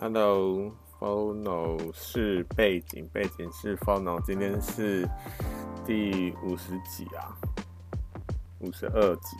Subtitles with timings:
[0.00, 4.22] Hello，Phono 是背景，背景是 Phono。
[4.22, 5.04] 今天是
[5.84, 7.34] 第五十集啊，
[8.60, 9.36] 五十二集。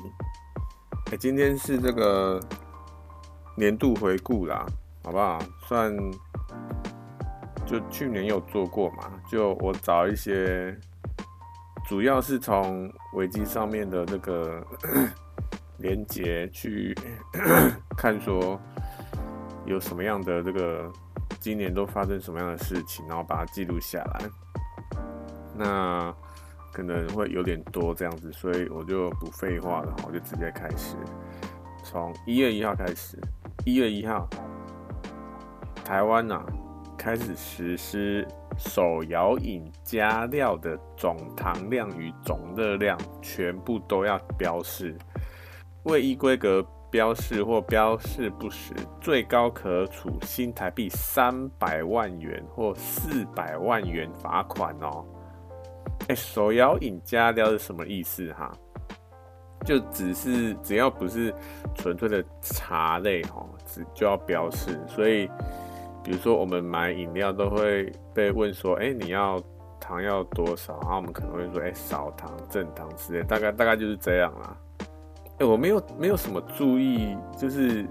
[1.13, 2.41] 哎、今天是这个
[3.57, 4.67] 年度回顾啦，
[5.05, 5.39] 好不好？
[5.69, 5.97] 算
[7.65, 10.77] 就去年有做过嘛，就我找一些，
[11.87, 14.61] 主要是从维基上面的那个
[15.79, 16.93] 连接去
[17.97, 18.61] 看说。
[19.69, 20.91] 有什么样的这个
[21.39, 24.21] 今年都发生什么样的事情，然后把它记录下来。
[25.55, 26.15] 那
[26.73, 30.97] 可能会有点多这样子，所以我就不废话了，我就直接开始。
[31.85, 33.19] 从一月一号开始，
[33.65, 34.29] 一月一号，
[35.85, 36.45] 台湾啊
[36.97, 44.97] 开始实施手摇饮加料的总糖量与总热量全部都要标示，
[45.85, 46.67] 未依规格。
[46.91, 55.05] 标示或标示不实，最高可处新台币三百万元或四百万元罚款哦。
[56.09, 58.51] 哎，手摇饮加料是什么意思哈？
[59.65, 61.35] 就只是只要不是
[61.75, 64.81] 纯粹的茶类哦，只就要标示。
[64.87, 65.29] 所以，
[66.03, 69.43] 比如说我们买饮料都会被问说，哎，你要
[69.81, 70.79] 糖要多少？
[70.81, 74.57] 然后我们可能会说，哎，少糖、正糖之类，大概大概就是这样啦。
[75.41, 77.87] 哎、我没有没有什么注意，就是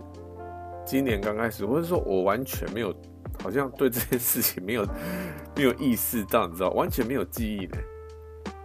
[0.85, 2.93] 今年刚开始，或者说我完全没有，
[3.41, 4.85] 好像对这件事情没有
[5.55, 7.77] 没有意识到，你知道，完全没有记忆呢。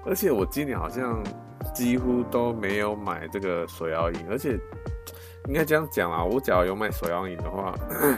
[0.05, 1.23] 而且我今年好像
[1.73, 4.59] 几乎都没有买这个手摇饮，而且
[5.47, 7.73] 应该这样讲啊，我假如有买手摇饮的话，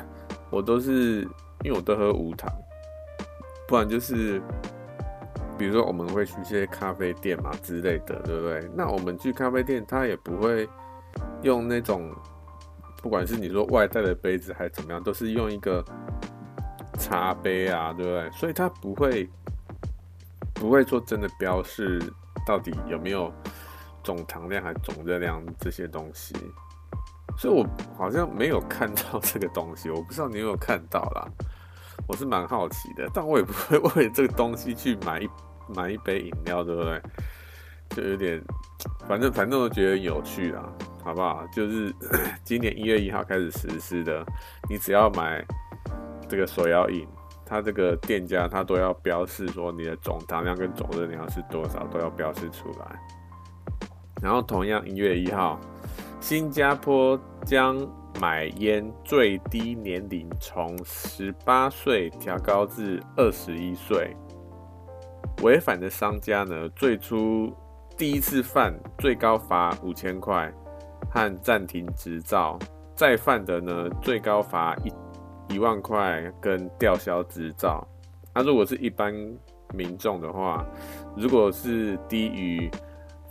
[0.51, 1.21] 我都是
[1.63, 2.51] 因为我都喝无糖，
[3.69, 4.41] 不然就是。
[5.57, 8.71] 比如说，我们会去一些咖啡店嘛之类的，对不对？
[8.75, 10.69] 那我们去咖啡店，他也不会
[11.43, 12.13] 用那种，
[13.03, 15.85] 不管是你说外带的杯子还是怎么样，都是用一个
[16.99, 18.31] 茶杯啊，对不对？
[18.33, 19.29] 所以他不会
[20.55, 22.01] 不会说真的标示
[22.47, 23.33] 到底有没有
[24.03, 26.35] 总糖量还总热量这些东西。
[27.37, 27.67] 所以我
[27.97, 31.29] 好像没有看到这个东西，我不知道你有没有看到啦。
[32.07, 35.29] 我是蛮好奇的，但我也不会 为这个东西去买一
[35.75, 37.03] 买一杯饮料，对不对？
[37.91, 38.43] 就有点，
[39.07, 40.63] 反正反正我觉得有趣啦，
[41.05, 41.47] 好不好？
[41.53, 41.95] 就是
[42.45, 44.25] 今年一月一号开始实施的，
[44.69, 45.45] 你只要买
[46.29, 47.07] 这个手摇饮，
[47.47, 53.01] 它这个店家它都要标示说你的总糖量跟总热量是多少，都要标示出来。
[54.23, 55.61] 然后同样一月一号，
[56.21, 57.79] 新加坡将
[58.21, 64.17] 买烟最低年龄从十八岁调高至二十一岁，
[65.43, 67.53] 违反的商家呢，最初
[67.97, 70.53] 第一次犯最高罚五千块
[71.11, 72.59] 和暂停执照，
[72.95, 77.87] 再犯的呢，最高罚一一万块跟吊销执照。
[78.33, 79.13] 那、如果是一般
[79.75, 80.65] 民众的话，
[81.17, 82.71] 如果是低于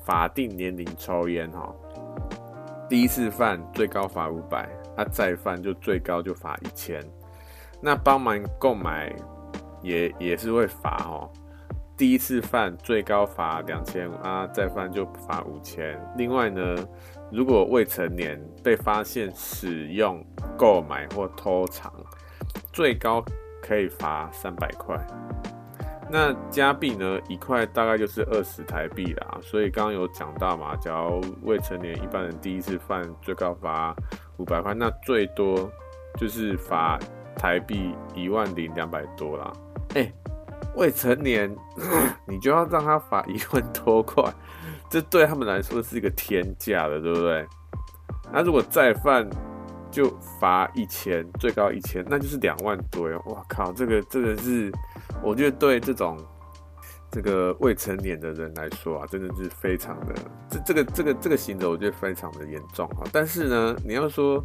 [0.03, 1.73] 法定年龄抽烟哈。
[2.93, 7.03] 第一次犯最高罚五百，他再犯就最高就罚一千。
[7.81, 9.11] 那帮忙购买
[9.81, 11.27] 也也是会罚哦。
[11.97, 15.99] 第一次犯最高罚两千五啊，再犯就罚五千。
[16.17, 16.75] 另外呢，
[17.31, 20.23] 如果未成年被发现使用、
[20.55, 21.91] 购买或偷藏，
[22.71, 23.25] 最高
[23.59, 24.95] 可以罚三百块。
[26.13, 27.19] 那加币呢？
[27.27, 29.39] 一块大概就是二十台币啦。
[29.41, 33.95] 所以刚刚有讲到嘛，假如未成年一般人第一次犯，最高罚
[34.37, 35.67] 五百块，那最多
[36.15, 36.99] 就是罚
[37.35, 39.51] 台币一万零两百多啦。
[39.95, 40.13] 哎、
[40.75, 41.49] 未成年
[42.29, 44.23] 你就要让他罚一万多块，
[44.91, 47.43] 这对他们来说是一个天价的，对不对？
[48.31, 49.27] 那如果再犯，
[49.89, 53.19] 就罚一千，最高一千，那就是两万多哟！
[53.25, 54.71] 哇靠，这个真的是，
[55.21, 56.17] 我觉得对这种
[57.11, 60.13] 这个未成年的人来说啊，真的是非常的，
[60.49, 63.03] 这这个这个这个行者，我觉得非常的严重啊。
[63.11, 64.43] 但是呢，你要说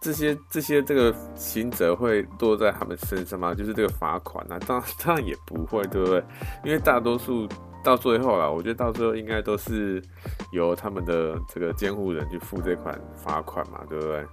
[0.00, 3.54] 这些这些这个行者会落在他们身上吗？
[3.54, 6.24] 就是这个罚款啊，当然当然也不会，对不对？
[6.64, 7.48] 因为大多数。
[7.84, 10.02] 到最后啦，我觉得到最后应该都是
[10.50, 14.26] 由他们的这个监护人去付这款罚款嘛，对不对？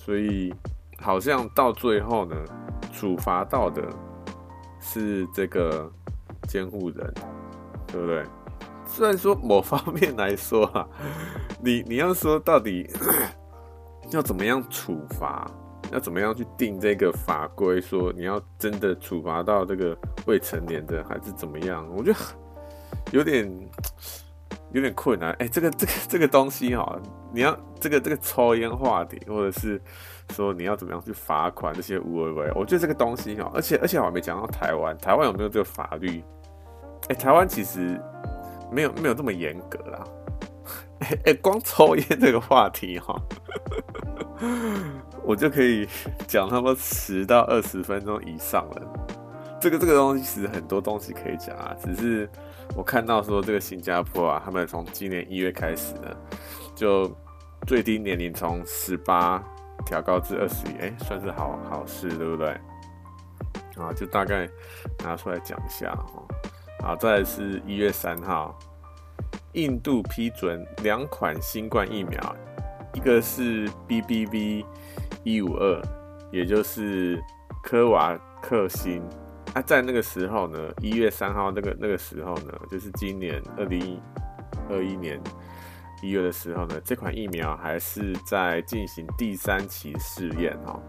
[0.00, 0.52] 所以
[0.98, 2.34] 好像到最后呢，
[2.92, 3.80] 处罚到的
[4.86, 5.90] 是这个
[6.46, 7.12] 监护人，
[7.88, 8.24] 对不对？
[8.86, 10.86] 虽然说某方面来说啊，
[11.60, 12.88] 你你要说到底
[14.12, 15.50] 要怎么样处罚，
[15.92, 21.86] 要怎么样去定这个法规，说你要真的处罚到这个未成年的，还是怎么样？
[21.94, 22.18] 我觉得。
[23.12, 23.48] 有点
[24.72, 27.00] 有点困难，哎、这个这个这个东西哈，
[27.32, 29.80] 你要这个这个抽烟话题，或者是
[30.32, 36.22] 说你要怎么样去罚款这些无为为，我觉得这个东西哦，而且而且我还没讲到台湾，台湾有没有这个法律？
[37.08, 38.00] 哎、台湾其实
[38.70, 40.04] 没有没有这么严格啦。
[40.98, 43.14] 哎、欸欸，光抽烟这个话题哈，
[45.22, 45.86] 我就可以
[46.26, 48.82] 讲差不多十到二十分钟以上了。
[49.60, 52.28] 这个这个东西其实很多东西可以讲啊，只是
[52.74, 56.16] 我看到说这个新加坡啊，他们从今年一月开始呢，
[56.74, 57.10] 就
[57.66, 59.42] 最低年龄从十八
[59.86, 62.48] 调高至二十一，哎，算是好好事，对不对？
[63.76, 64.48] 啊，就大概
[65.04, 66.26] 拿出来讲一下哦。
[66.82, 68.58] 好，再来是一月三号，
[69.52, 72.36] 印度批准两款新冠疫苗，
[72.92, 74.64] 一个是 BBV
[75.22, 75.80] 一五二，
[76.32, 77.22] 也就是
[77.62, 79.02] 科瓦克星。
[79.54, 83.98] 啊、在那个时候呢，一月三号那个那个时候呢，就是今年二零
[84.68, 85.18] 二一年
[86.02, 90.80] 一月的时候呢，这款疫苗还是在进行第三期试验哦，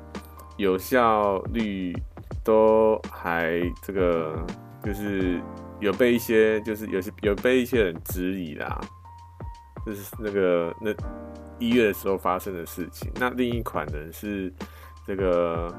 [0.58, 1.96] 有效率
[2.44, 4.46] 都还这个
[4.84, 5.42] 就是
[5.80, 8.80] 有被一些就是有些有被一些人质疑啦，
[9.86, 10.92] 就是那个那
[11.60, 13.12] 一月的时候发生的事情。
[13.16, 14.54] 那另一款呢是
[15.06, 15.74] 这个。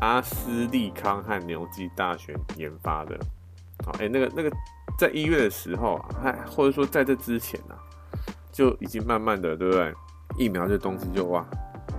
[0.00, 3.16] 阿斯利康和牛津大学研发的，
[3.86, 4.50] 好，哎，那个那个，
[4.98, 7.76] 在一月的时候啊，还或者说在这之前呢、
[8.52, 9.94] 就已经慢慢的，对不对？
[10.38, 11.44] 疫苗这东西就哇，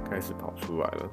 [0.10, 1.10] 开始跑出来了。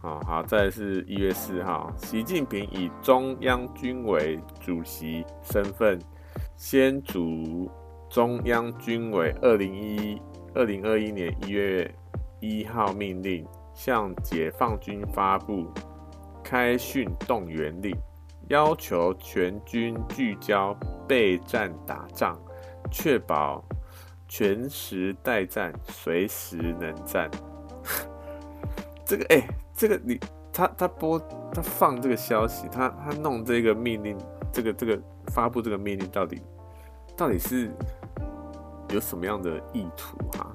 [0.00, 5.98] 好好，再是一月四号，习近平以中央军委主席身份，
[6.56, 7.70] 先嘱
[8.10, 10.20] 中央军委二零一
[10.54, 11.94] 二零二一年一月
[12.40, 13.46] 一号命令。
[13.74, 15.66] 向解放军发布
[16.44, 17.90] 开训动员令，
[18.50, 20.76] 要求全军聚焦
[21.08, 22.38] 备战打仗，
[22.90, 23.64] 确保
[24.34, 27.30] 全时待战，随时能战。
[29.04, 29.46] 这个哎、
[29.76, 30.18] 这个你
[30.50, 31.18] 他他播
[31.52, 34.16] 他放这个消息，他他弄这个命令，
[34.50, 36.40] 这个这个发布这个命令，到底
[37.14, 37.70] 到底是
[38.88, 40.50] 有什么样的意图哈？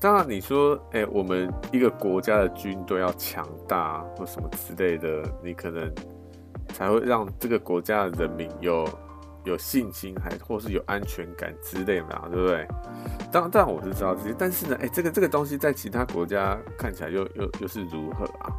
[0.00, 5.92] 当然，你说，哎、我们一个国家的军队要强大或什么之类的，你可能
[6.68, 8.88] 才会让这个国家的人民有
[9.44, 12.68] 有信心，还或是有安全感之类的，对不对？
[13.30, 18.52] 当然当然我是知道这些，但是呢，哎、这个这个东西在其他国家看起来又又又是如何啊？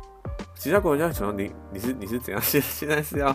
[0.55, 1.33] 其他国家什么？
[1.33, 2.41] 你你是你是怎样？
[2.41, 3.31] 现 现在是要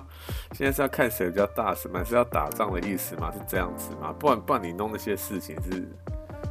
[0.52, 2.04] 现在是要看谁比较大什么？
[2.04, 3.30] 是要打仗的意思吗？
[3.32, 4.14] 是这样子吗？
[4.18, 5.88] 不然不然你弄那些事情是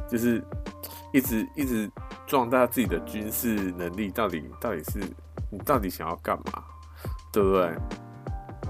[0.08, 0.42] 就是。
[1.10, 1.90] 一直一直
[2.26, 5.00] 壮大自己的军事能力，到底到底是
[5.50, 6.62] 你到底想要干嘛，
[7.32, 7.74] 对不对？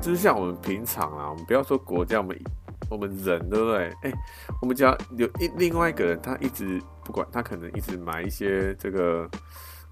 [0.01, 2.41] 就是像我们平常啊，我们不要说国家，我们
[2.91, 3.93] 我们人，对不对？
[4.03, 4.13] 哎，
[4.63, 9.29] 我们家有一另外一个人，他一直不管他可能一直买一些这个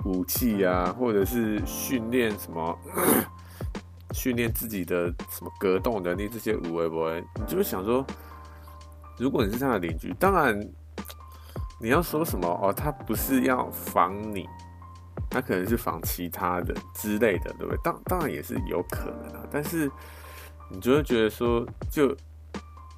[0.05, 2.79] 武器啊，或者是训练什么，
[4.13, 8.07] 训练自己的什么格斗能力这些无为不为，你就会想说，
[9.19, 10.59] 如果你是他的邻居，当然。
[11.79, 12.73] 你要说什么哦？
[12.73, 14.49] 他不是要防你，
[15.31, 17.79] 他可能是防其他的之类的，对不对？
[17.83, 19.47] 当当然也是有可能啊。
[19.51, 19.91] 但是
[20.71, 22.09] 你就会觉得说，就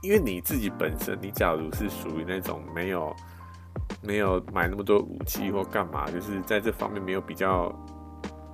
[0.03, 3.15] 因为你自己本身，你假如是属于那种没有
[4.03, 7.75] 没有买那么多武器或干嘛，就是在这方面没有比较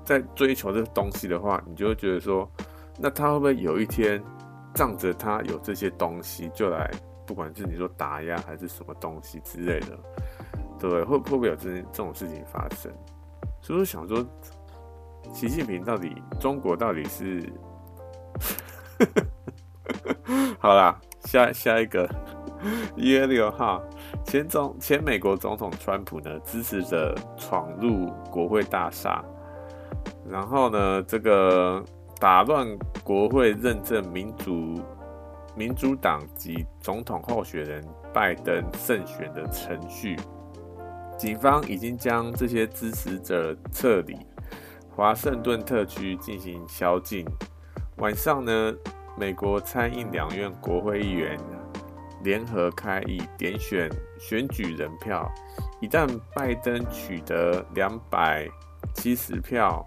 [0.05, 2.51] 在追求这个东西的话，你就会觉得说，
[2.99, 4.23] 那他会不会有一天
[4.75, 6.91] 仗着他有这些东西就来？
[7.27, 9.99] 不管是你说打压还是什么东西之类的，
[10.79, 11.05] 对不对？
[11.05, 12.93] 会会不会有这这种事情发生？
[13.65, 14.23] 所以我想说，
[15.33, 17.51] 习近平到底中国到底是？
[20.61, 22.07] 好啦，下下一个
[22.95, 23.83] 一月六号，
[24.27, 29.25] 前总前美国总统川普呢，支持者闯入国会大厦，
[30.29, 31.83] 然后呢，这个
[32.21, 32.69] 打乱
[33.03, 34.79] 国会认证民主。
[35.57, 40.17] 民主党及总统候选人拜登胜选的程序，
[41.17, 44.17] 警方已经将这些支持者撤离
[44.91, 47.27] 华盛顿特区进行宵禁。
[47.97, 48.75] 晚上呢，
[49.17, 51.39] 美国参议两院国会议员
[52.23, 55.31] 联合开议点选选举人票，
[55.81, 58.49] 一旦拜登取得两百
[58.95, 59.87] 七十票，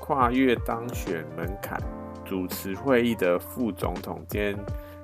[0.00, 1.80] 跨越当选门槛。
[2.24, 4.58] 主持会议的副总统兼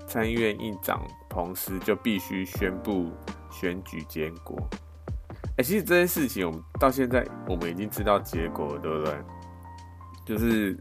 [0.07, 3.11] 参议院议长彭斯就必须宣布
[3.51, 4.59] 选举结果。
[5.63, 9.15] 其实这件事情我们到现在我们已经知道结果了，对不对？
[10.25, 10.77] 就是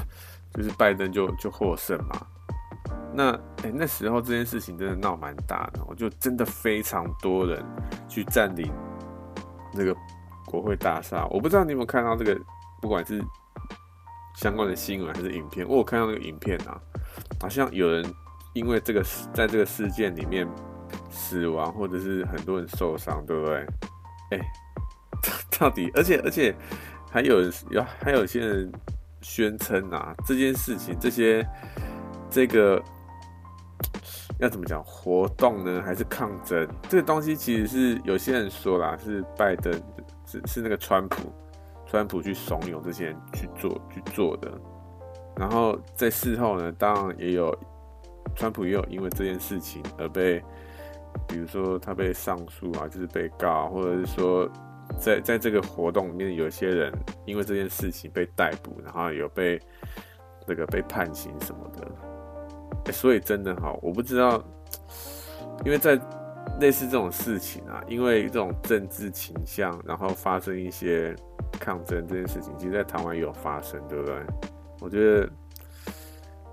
[0.54, 2.26] 就是拜登就就获胜嘛。
[3.12, 7.64] 那哎、那时候这件事情真的闹蛮大的，我就真的非常多人
[8.08, 8.72] 去占领
[9.72, 9.94] 那个
[10.46, 11.26] 国会大厦。
[11.30, 12.40] 我不知道你有没有看到这个，
[12.80, 13.22] 不管是
[14.36, 16.80] 相关的新闻还是影片，我有看到那个影片啊，
[17.40, 18.04] 好像有人
[18.52, 19.00] 因为这个
[19.32, 20.48] 在这个事件里面
[21.08, 23.66] 死亡，或者是很多人受伤，对不对？
[24.36, 24.40] 哎、
[25.58, 26.54] 到底，而且而且
[27.10, 28.72] 还有有还有些人
[29.20, 31.46] 宣称啊，这件事情这些
[32.30, 32.82] 这个。
[34.40, 35.80] 要怎么讲活动呢？
[35.80, 36.66] 还是抗争？
[36.88, 39.72] 这个东西其实是有些人说啦，是拜登，
[40.26, 41.32] 是是那个川普，
[41.86, 44.50] 川普去怂恿这些人去做去做的。
[45.36, 47.56] 然后在事后呢，当然也有
[48.34, 50.42] 川普也有因为这件事情而被，
[51.28, 54.48] 比如说他被上诉啊，就是被告，或者是说
[54.98, 56.92] 在在这个活动里面有些人
[57.24, 59.60] 因为这件事情被逮捕，然后有被
[60.46, 62.92] 那个被判刑什么的。
[62.92, 64.42] 所以真的哈，我不知道，
[65.64, 65.98] 因为在
[66.60, 71.16] 类似这种事情啊，因为这种政治倾向，然后发生一些
[71.52, 74.14] 抗争这件事情，其实，在台湾也有发生，对不对？
[74.80, 75.26] 我觉得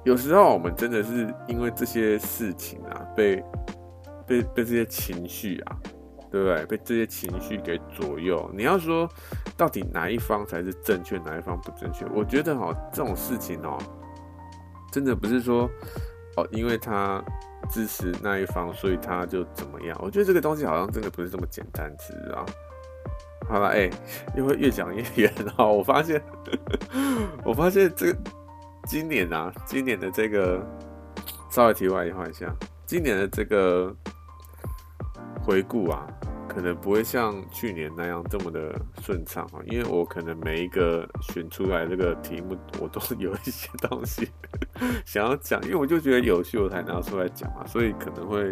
[0.06, 3.44] 有时候我们真的是因为这些事情啊，被
[4.32, 5.76] 被被这些情绪啊，
[6.32, 6.66] 对不对？
[6.66, 8.50] 被这些情绪给左右。
[8.56, 9.10] 你要说
[9.58, 12.06] 到底哪一方才是正确，哪一方不正确？
[12.14, 13.78] 我觉得哈，这种事情哦，
[14.92, 15.70] 真的不是说。
[16.38, 17.22] 哦，因为他
[17.70, 20.00] 支持那一方，所以他就怎么样？
[20.02, 22.46] 我觉得这个东西好像真的不是这么简单，知道？
[23.50, 23.92] 好了，哎、欸，
[24.38, 25.34] 又会越讲越远。
[25.58, 26.24] 好，我发现，
[27.44, 28.20] 我发现这个
[28.86, 30.66] 今年啊，今年的这个
[31.50, 32.50] 稍微题外话一下，
[32.86, 33.94] 今年的这个
[35.44, 36.08] 回顾啊。
[36.54, 44.30] 可能不会像去年那样这么的顺畅啊，因为我可能每一个选出来这个题目，我都有一些东西
[45.08, 48.50] 想要讲，因为我就觉得有趣，我才拿出来讲啊，所以可能会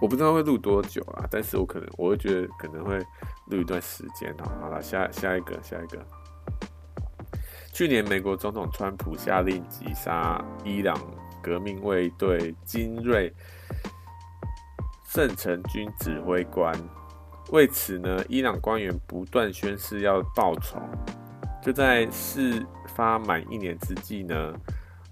[0.00, 2.98] 我不知道会录多久啊，但是我可能我会觉得可能会
[3.46, 4.50] 录一段时间哈。
[4.60, 6.04] 好了，下下一个，下一个，
[7.72, 11.00] 去年美国总统川普下令击杀伊朗
[11.40, 13.32] 革命卫队精锐
[15.08, 16.72] 圣城军指挥官。
[17.50, 20.78] 为此呢，伊朗官员不断宣誓要报仇。
[21.62, 24.52] 就在事发满一年之际呢，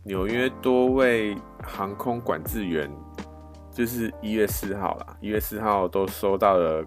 [0.04, 2.90] 纽约多位航空管制员，
[3.70, 6.84] 就是一月四号啦，一月四号都收到了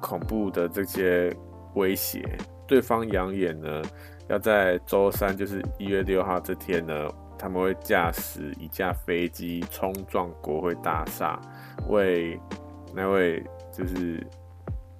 [0.00, 1.32] 恐怖的这些
[1.74, 2.36] 威胁。
[2.66, 3.82] 对方扬言呢，
[4.28, 11.40] 要在周三，就是一月六号这天呢，他们会驾驶一架飞机冲撞国会大厦，
[11.88, 12.38] 为
[12.94, 13.44] 那位。
[13.76, 14.24] 就是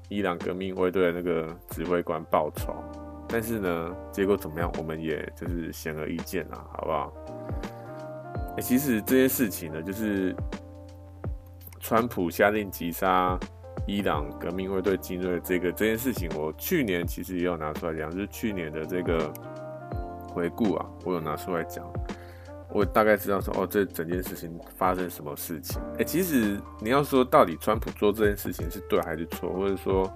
[0.09, 2.75] 伊朗革命卫队的那个指挥官报仇，
[3.29, 7.13] 但是呢，结果怎么样，我们也就是显而易见啦，好不好？
[8.57, 10.35] 欸，其实这件事情呢，就是
[11.79, 13.39] 川普下令击杀
[13.87, 19.33] 伊朗革命卫队精锐这个这件事情，我去年其实也有拿出来讲，就是去年的这个
[20.31, 21.89] 回顾啊，我有拿出来讲。
[22.75, 25.81] 我大概知道说，哦，这整件事情发生什么事情？
[25.97, 30.13] 哎、其实你要说到底，川普做这件事情是对还是错，或者说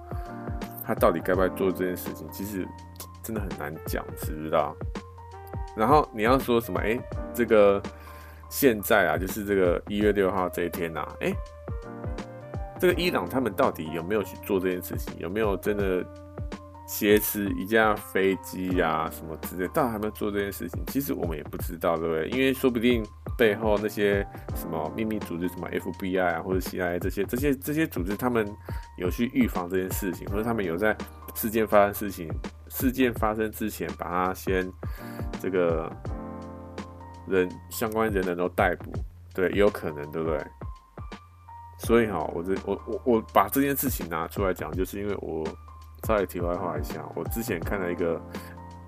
[0.83, 2.67] 他到底该不该做这件事情，其实
[3.23, 4.75] 真的很难讲，知不知道？
[5.73, 6.81] 然后你要说什么？
[6.81, 6.99] 哎、
[7.33, 7.81] 这个
[8.49, 11.33] 现在啊，就是这个一月六号这一天呐、啊，哎、
[12.77, 15.13] 这个伊朗他们到底有没有去做这件事情？
[15.17, 16.05] 有没有真的？
[16.91, 20.83] 挟持一架飞机呀，什么之类，到底还没有做这件事情？
[20.87, 22.27] 其实我们也不知道，对不对？
[22.29, 23.05] 因为说不定
[23.37, 28.43] 背后那些什么秘密组织，什么 FBI 啊，或者 CIA 这些、这些、这些组织，他们
[28.97, 30.97] 有去预防这件事情，或者他们有在
[31.35, 32.27] 事件发生事情、
[32.69, 34.67] 事件发生之前，把他先
[35.39, 35.95] 这个
[37.27, 38.91] 人相关人人都逮捕，
[39.35, 40.43] 对，也有可能，对不对？
[41.77, 45.45] 所以哈，我这我我我把这件事情拿出来讲，就是因为我。
[46.05, 48.21] 稍微题外话一下，我之前看了一个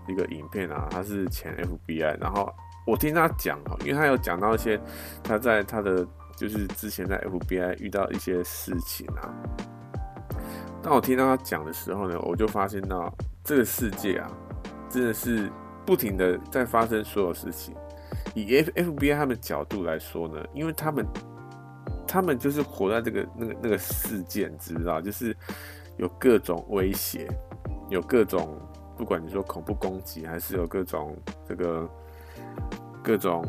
[0.08, 1.56] 一个影片啊，他是前
[1.88, 2.52] FBI，然后
[2.88, 4.80] 我听他讲哈，因为他有讲到一些
[5.24, 9.30] 他在他的就是之前在 FBI 遇到一些事情啊。
[10.82, 13.14] 当我听到他讲的时候呢，我就发现到
[13.44, 14.32] 这个世界啊，
[14.90, 15.50] 真的是
[15.86, 17.76] 不停的在发生所有事情。
[18.34, 21.06] 以 F FBI 他们角度来说呢，因为他们
[22.08, 25.00] 他们就是活在这个那个那个事件，知不知道？
[25.00, 25.36] 就是。
[26.02, 27.28] 有各种威胁，
[27.88, 28.58] 有各种，
[28.98, 31.16] 不管你说恐怖攻击，还是有各种
[31.48, 31.88] 这个
[33.04, 33.46] 各种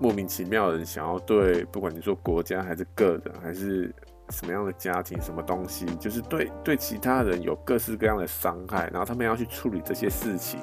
[0.00, 3.94] 莫名其妙的人想要对，不管你说国家还是个人，还是
[4.30, 10.58] 什么样的家庭，什么东西，就是对对其他人有各式各样的伤害，然后他们要去处理这些事情，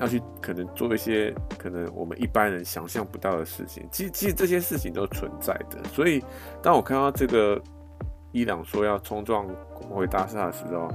[0.00, 3.86] 要去可能做一些可能我们一般人想象不到的事情。
[3.92, 6.20] 其实其实这些事情都存在的，所以
[6.60, 7.62] 当我看到这个。
[8.34, 10.88] 伊朗说要冲撞国会大厦的时候，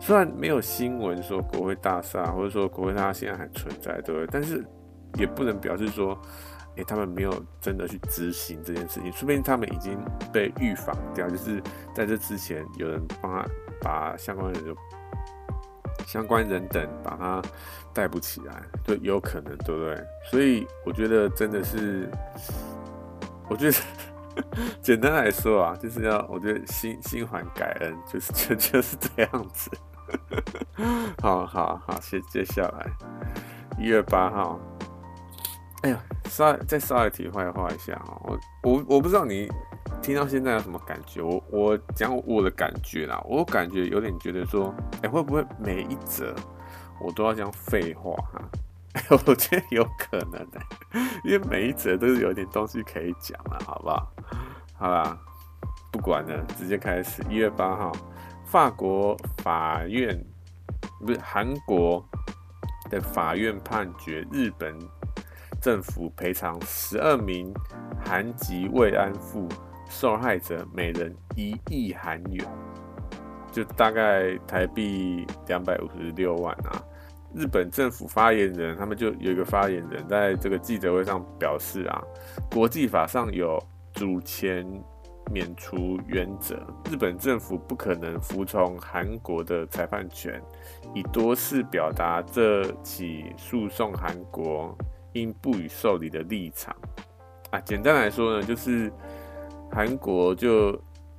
[0.00, 4.26] 虽然没有新闻说国会大厦，或者说国会大厦现在还存在，对不对？
[4.32, 4.64] 但是
[5.16, 6.18] 也不能表示说，
[6.76, 9.98] 诶，他们没有真的去执行这件事情，说不定他们已经
[10.32, 11.62] 被预防掉，就是
[11.94, 13.46] 在这之前有人帮他
[13.82, 14.74] 把相关人就
[16.06, 17.42] 相关人等把他
[17.92, 20.02] 带不起来，对，有可能，对不对？
[20.30, 22.08] 所以我觉得真的是，
[23.50, 23.76] 我觉得。
[24.82, 29.70] 简单来说啊，就是要我觉得心心怀感恩，就是 就就是这样子。
[31.20, 32.86] 好 好好，接接下来
[33.78, 34.58] 一月八号，
[35.82, 39.48] 哎呀，稍再稍微题外话一下啊，我我我不知道你
[40.02, 46.34] 听到现在有什么感觉，我我讲我的感觉啦，我感觉有点觉得说，哎，会不会每一则
[47.00, 48.42] 我都要讲废话哈？
[49.26, 50.60] 我觉得有可能的，
[51.24, 54.12] 因为每一则都是有点东西可以讲了，好不好？
[54.76, 55.16] 好啦，
[55.92, 57.22] 不管了，直接开始。
[57.28, 57.92] 一月八号，
[58.44, 60.18] 法国法院
[61.06, 62.04] 不是韩国
[62.90, 64.76] 的法院判决日本
[65.62, 67.54] 政府赔偿十二名
[68.04, 69.48] 韩籍慰安妇
[69.88, 72.44] 受害者每人一亿韩元，
[73.52, 76.82] 就大概台币两百五十六万啊。
[77.32, 82.02] 日本政府发言人，他们就有一个发言人在这个记者会上表示啊，
[82.50, 83.56] 国际法上有
[83.92, 84.66] 主权
[85.30, 86.56] 免除原则，
[86.90, 90.42] 日本政府不可能服从韩国的裁判权，
[90.92, 94.76] 已多次表达这起诉讼韩国
[95.12, 96.74] 应不予受理的立场。
[97.50, 98.92] 啊，简单来说呢，就是
[99.70, 100.70] 韩国就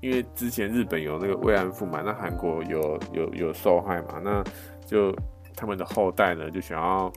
[0.02, 4.44] 因为之前日本有那个慰安妇嘛，那韩国有有有受害嘛，那
[4.86, 5.16] 就。
[5.56, 7.12] 他们的后代呢，就想要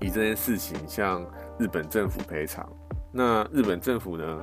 [0.00, 1.24] 以这件事情向
[1.58, 2.68] 日本政府赔偿。
[3.12, 4.40] 那日本政府呢，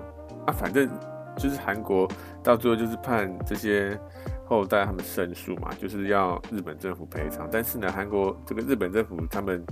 [0.47, 0.89] 啊，反正
[1.37, 2.07] 就是韩国
[2.41, 3.99] 到最后就是判这些
[4.45, 7.47] 后代他们胜诉嘛，就是要日本政府赔偿。
[7.51, 9.63] 但是呢，韩国这个日本政府他们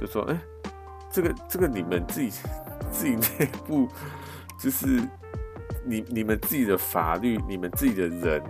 [0.00, 0.38] 就说，哎、
[1.10, 2.30] 这个这个你们自己
[2.90, 3.88] 自己内部
[4.58, 5.00] 就是
[5.84, 8.42] 你你们自己的法律，你们自己的人。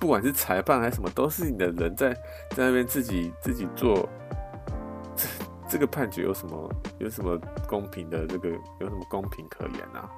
[0.00, 2.14] 不管是裁判还是什么，都是你的人在
[2.50, 4.08] 在那边自己自己做，
[5.14, 5.26] 这
[5.68, 8.48] 这个判决有什么有什么公平的这个
[8.80, 10.08] 有什么公平可言啊？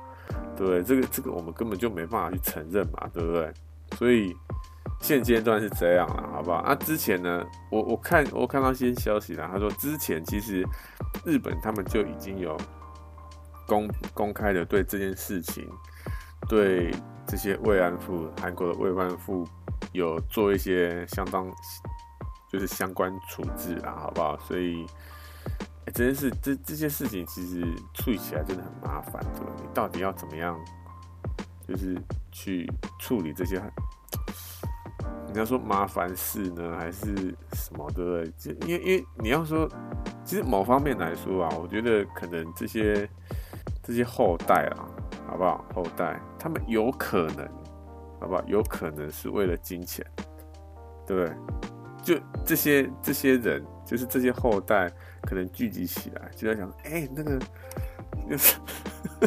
[0.57, 0.83] 对不对？
[0.85, 3.53] 这个这个我们根本就没办法去承认嘛，对不对？
[3.99, 4.35] 所以
[5.01, 6.59] 现阶段是这样了，好不好？
[6.59, 10.65] 啊，之前呢，我我看我看到一些消息啦，他说之前其实
[11.25, 12.57] 日本他们就已经有
[13.67, 15.69] 公公开的对这件事情，
[16.49, 16.95] 对
[17.27, 19.45] 这些慰安妇，韩国的慰安妇。
[19.93, 21.51] 有做一些相当
[22.51, 24.39] 就是相关处置啦，好不好？
[24.41, 24.87] 所以，
[25.87, 27.63] 欸、这件事这这些事情其实
[27.95, 29.53] 处理起来真的很麻烦，对吧？
[29.57, 30.59] 你到底要怎么样，
[31.67, 31.97] 就是
[32.31, 33.63] 去处理这些？
[35.33, 37.91] 你要说麻烦事呢，还是什么？
[37.95, 38.31] 对不对？
[38.33, 39.67] 就因为因为你要说，
[40.25, 43.09] 其实某方面来说啊，我觉得可能这些
[43.83, 44.85] 这些后代啊，
[45.27, 45.65] 好不好？
[45.75, 47.62] 后代他们有可能。
[48.23, 48.43] 好不好？
[48.47, 50.05] 有可能是为了金钱，
[51.07, 51.37] 对不对？
[52.03, 54.91] 就这些这些人，就是这些后代，
[55.23, 57.39] 可能聚集起来，就在想，哎、那个，
[58.29, 58.59] 就是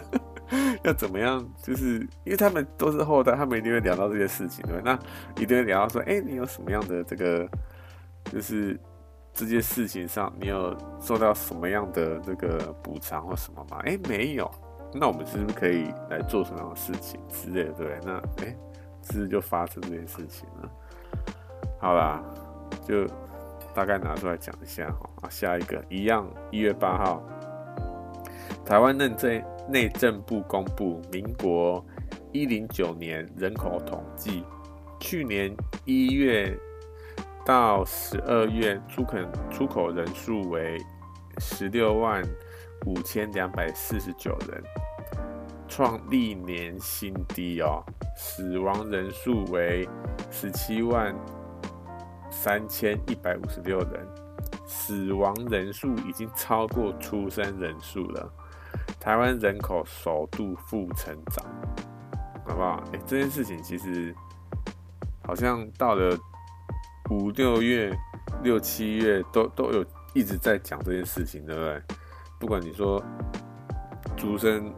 [0.84, 1.46] 要怎么样？
[1.64, 4.92] 就是因为他们都是后代，他们一定会聊到这些事情，对不对？
[4.92, 5.00] 那
[5.42, 7.50] 一定会聊到说，哎、你有什么样的这个，
[8.26, 8.78] 就是
[9.34, 13.78] 这些事情上，你有受到什么样的这个补偿或什么吗？
[13.86, 14.52] 哎、没有。
[14.94, 18.00] 那我们是不是可以来做什么样的事情之类的，对不对？
[18.04, 18.56] 那哎。
[19.06, 20.72] 是不是就发生这件事情了？
[21.80, 22.24] 好啦，
[22.88, 23.06] 就
[23.74, 25.10] 大概拿出来讲一下哈。
[25.22, 27.24] 啊，下一个一样，一月八号，
[28.66, 31.86] 台湾内政内政部公布民国
[32.32, 34.44] 一零九年人口统计，
[35.00, 36.58] 去年一月
[37.46, 39.18] 到十二月出口
[39.52, 40.78] 出口人数为
[41.38, 42.24] 十六万
[42.86, 44.64] 五千两百四十九人。
[45.76, 47.84] 创历年新低哦，
[48.16, 49.86] 死亡人数为
[50.32, 51.14] 十七万
[52.32, 54.08] 三千一百五十六人，
[54.66, 58.32] 死亡人数已经超过出生人数了。
[59.02, 61.46] 台湾人口首度负成长，
[62.48, 62.82] 好不好？
[62.94, 64.16] 哎、这件事情其实
[65.28, 66.18] 好像到了
[67.10, 67.94] 五六月、
[68.44, 71.82] 六七月都都有一直在讲这件事情，对不对？
[72.40, 73.04] 不管你说
[74.16, 74.74] 出生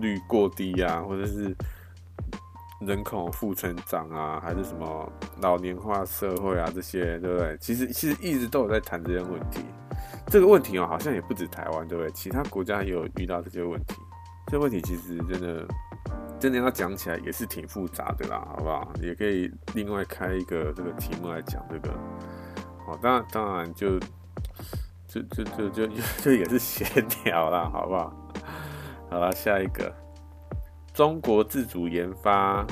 [0.00, 1.54] 率过低啊，或者是
[2.80, 7.56] 人口负成长啊，还是什么老年化社会啊，这些对不对？
[7.60, 9.60] 其实其实一直都有在谈这些问题。
[10.26, 12.10] 这个问题哦，好像也不止台湾，对不对？
[12.12, 13.96] 其他国家也有遇到这些问题。
[14.46, 15.66] 这问题其实真的
[16.38, 18.90] 真的要讲起来也是挺复杂的啦，好不好？
[19.02, 21.94] 也可以另外开一个这个题目来讲这个。
[22.86, 23.98] 好，当然当然就
[25.06, 25.86] 就就就就
[26.22, 26.88] 就，也是闲
[27.24, 28.32] 聊啦，好不好？
[29.10, 29.92] 好了，下一个，
[30.94, 32.64] 中国自主研发、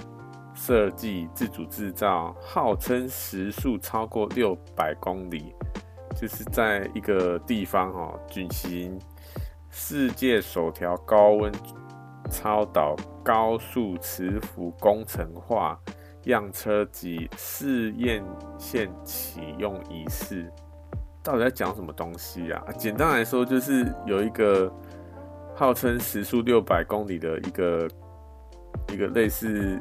[0.54, 5.52] 设计、自主制造，号称时速超过六百公里，
[6.14, 8.96] 就是在一个地方哦举行
[9.68, 11.52] 世界首条高温
[12.30, 15.76] 超导高速磁浮工程化
[16.26, 18.24] 样车及试验
[18.56, 20.48] 线启用仪式。
[21.20, 22.64] 到底在讲什么东西啊？
[22.78, 24.72] 简单来说，就是有一个。
[25.58, 27.88] 号称时速六百公里的一个
[28.92, 29.76] 一个类似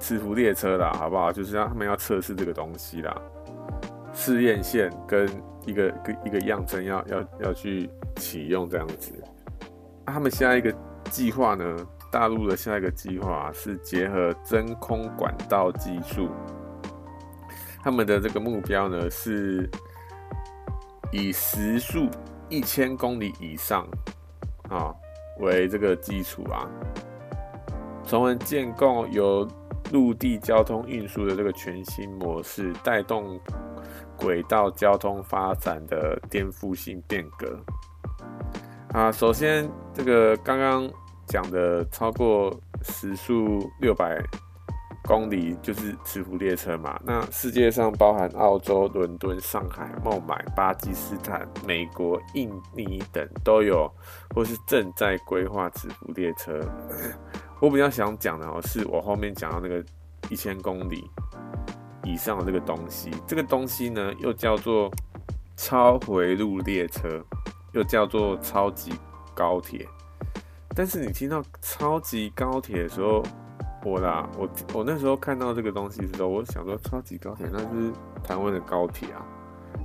[0.00, 1.32] 磁浮列车啦，好不好？
[1.32, 3.16] 就是让他们要测试这个东西啦，
[4.12, 5.30] 试验线跟
[5.64, 9.12] 一个一个样针要要要去启用这样子。
[10.06, 10.74] 他们下一个
[11.08, 11.76] 计划呢？
[12.10, 16.28] 大陆的下一个计划是结合真空管道技术，
[17.80, 19.70] 他们的这个目标呢是
[21.12, 22.08] 以时速
[22.48, 23.86] 一千公里以上。
[24.68, 24.94] 啊，
[25.38, 26.68] 为这个基础啊，
[28.04, 29.46] 从而建构由
[29.92, 33.38] 陆地交通运输的这个全新模式，带动
[34.16, 37.58] 轨道交通发展的颠覆性变革。
[38.92, 40.90] 啊，首先这个刚刚
[41.26, 44.22] 讲的超过时速六百。
[45.06, 53.90] 公里就是磁浮列车嘛，那世界上包含澳洲、伦敦、上海、孟买、巴基斯坦、美国、印尼等都有，
[54.34, 56.58] 或是正在规划磁浮列车。
[57.60, 59.84] 我比较想讲的哦，是我后面讲到那个
[60.30, 61.08] 一千公里
[62.02, 64.90] 以上的这个东西，这个东西呢又叫做
[65.56, 67.22] 超回路列车，
[67.72, 68.92] 又叫做超级
[69.34, 69.86] 高铁。
[70.74, 73.22] 但是你听到超级高铁的时候，
[73.84, 77.92] 我啦，我我那时候看到这个东西的时候，我想说超级高铁那是
[78.22, 79.24] 台湾的高铁啊，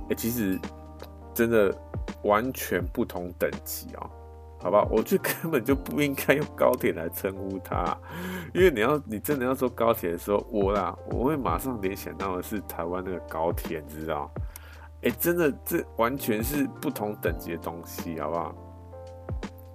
[0.08, 0.58] 哎、其实
[1.34, 1.72] 真的
[2.24, 4.10] 完全不同等级哦，
[4.62, 7.96] 好吧，我觉得根本就不应该用高铁来称呼它，
[8.54, 14.30] 因为你要你真的要说高铁的时候，我啦，我会马上联想到的是台湾那个高铁，你知道？
[15.02, 18.54] 哎、真的这完全是不同等级的东西，好不好？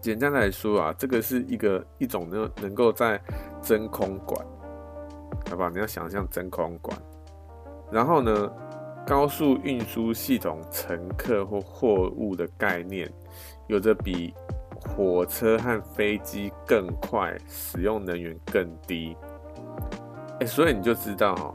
[0.06, 3.20] 简单来说啊，这个是一个一种能能够在
[3.60, 4.40] 真空管，
[5.50, 5.70] 好不好？
[5.72, 6.96] 你要想象真空管，
[7.92, 8.52] 然后呢，
[9.04, 13.12] 高速运输系统乘客或货物的概念，
[13.66, 14.32] 有着比
[14.80, 19.18] 火车和飞机更快，使用能源更低。
[20.40, 21.52] 哎，所以你就知道，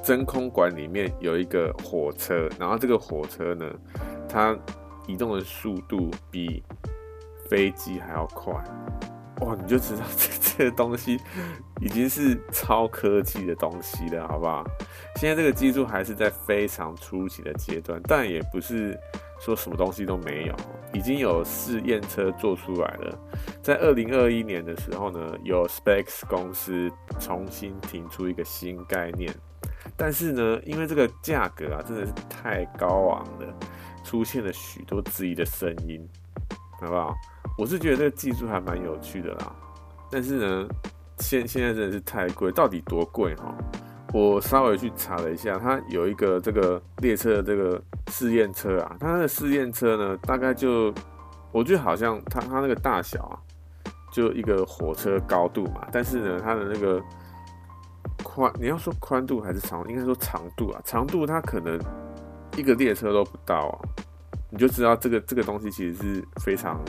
[0.00, 3.68] 真空管里面有一个火车，然后这个火车呢，
[4.28, 4.56] 它
[5.08, 6.62] 移动的速度比
[7.48, 8.52] 飞机还要快，
[9.40, 9.56] 哇！
[9.60, 11.20] 你就知道 这这个东西
[11.80, 14.64] 已经是超科技的东西了，好不好？
[15.16, 18.98] 现在这个技术还是在非常初期的阶段，但也不是
[19.40, 20.56] 说什么东西都没有，
[20.92, 23.18] 已经有试验车做出来了。
[23.62, 29.32] 在二零二一年的时候呢，有 Space 公司重新提出一个新概念，
[29.96, 33.54] 但是呢，因为这个价格啊真的是太高昂了，
[34.02, 36.04] 出现了许多质疑的声音，
[36.80, 37.14] 好不好？
[37.56, 39.52] 我是觉得这个技术还蛮有趣的啦，
[40.10, 40.68] 但是呢，
[41.18, 43.52] 现现在真的是太贵，到底多贵哈？
[44.14, 47.82] 我稍微去查了一下，它有一个这个列车的这个
[48.12, 50.94] 试验车啊，它的试验车呢，大概就
[51.52, 53.36] 我觉得好像它它那个大小啊，
[54.12, 57.02] 就一个火车高度嘛，但是呢，它的那个
[58.22, 61.78] 宽，你要说宽度还是长，应该说长度啊，长度它可能
[62.56, 63.76] 一个列车都不到啊，
[64.48, 66.80] 你就知道这个这个东西其实是非常。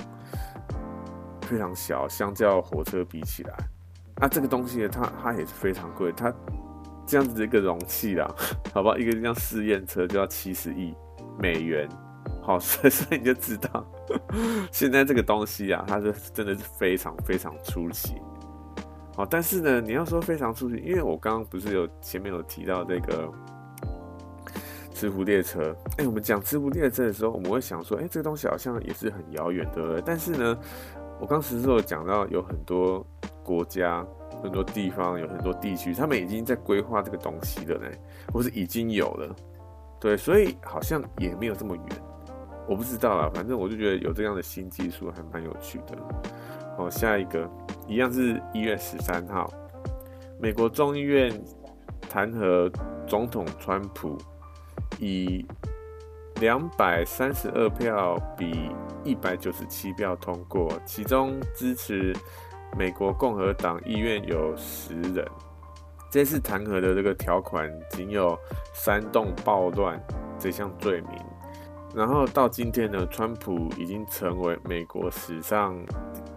[1.49, 3.53] 非常小，相较火车比起来，
[4.17, 6.12] 那这个东西，它它也是非常贵。
[6.12, 6.31] 它
[7.07, 8.31] 这样子的一个容器啦，
[8.71, 8.95] 好不好？
[8.95, 10.93] 一个这样试验车就要七十亿
[11.39, 11.89] 美元，
[12.43, 13.83] 好，所以所以你就知道，
[14.71, 18.21] 现在这个东西啊，它是真的是非常非常初期。
[19.15, 23.27] 好，但是呢，你要说非常初期，因为我刚刚不是有前面有提到这个
[24.93, 30.03] 磁浮列车，哎、我们讲磁浮列车的时候，我们会想说，哎、这个东西好像也是很遥远，对不对？
[30.05, 30.55] 但是呢。
[31.19, 33.05] 我刚时是有讲到，有很多
[33.43, 34.05] 国家、
[34.41, 37.88] 很多地方、有很多地区，他们已经在规划这个东西了呢，
[38.34, 39.36] 或是已经有了，
[39.99, 41.86] 对，所以好像也没有这么远。
[42.67, 45.97] 我不知道啦，反正我就觉得有这样的新技术还蛮有趣的。
[46.77, 47.49] 好，下一个
[47.88, 49.51] 一样是一月十三号，
[50.39, 51.34] 美国众议院
[52.10, 52.71] 弹劾
[53.08, 54.17] 总统川普，
[54.99, 55.45] 以
[56.39, 58.71] 两百三十二票比
[59.04, 62.15] 一百九十七票通过，其中支持
[62.78, 65.25] 美国共和党议院有十人。
[66.10, 68.38] 这次弹劾的这个条款仅有
[68.73, 70.02] 煽动暴乱
[70.39, 71.19] 这项罪名。
[71.93, 75.75] 然后到今天呢，川普已经成为美国史上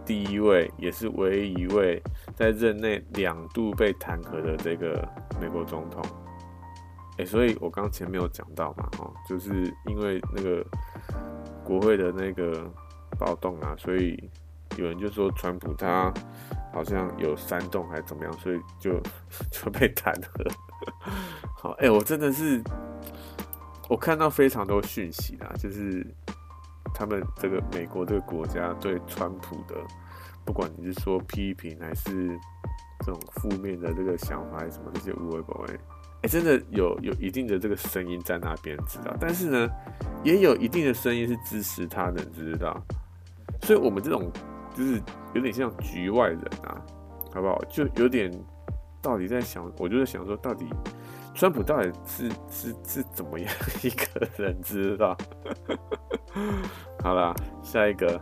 [0.04, 2.02] 第一位，也是唯一一位
[2.34, 5.06] 在任内两度被弹劾的这个
[5.40, 6.02] 美国总统。
[7.24, 10.64] 所以我刚前面有讲到嘛，哈，就是因为那个
[11.64, 12.70] 国会的那个
[13.18, 14.30] 暴动啊，所以
[14.76, 16.12] 有人就说川普他
[16.72, 19.00] 好像有煽动还是怎么样，所以就
[19.50, 20.52] 就被弹劾。
[21.56, 22.62] 好，哎，我真的是。
[23.88, 26.06] 我看到非常多讯息啦，就是
[26.94, 29.76] 他们这个美国这个国家对川普的，
[30.46, 32.28] 不管你是说批评还是
[33.00, 35.78] 这种负面的这个想法，还是什么这些无谓不谓，
[36.22, 39.68] 哎，真的有有一定的这个声音在那边知道，但是呢，
[40.24, 42.80] 也有一定的声音是支持他的，知道，
[43.62, 44.30] 所以我们这种
[44.74, 45.00] 就是
[45.34, 46.80] 有点像局外人啊，
[47.32, 47.62] 好不好？
[47.68, 48.32] 就有点
[49.00, 50.66] 到底在想，我就在想说，到底。
[51.34, 53.50] 川普到底是是是怎么样
[53.82, 54.54] 一个人？
[54.60, 55.16] 知道？
[57.02, 58.20] 好了，下一个，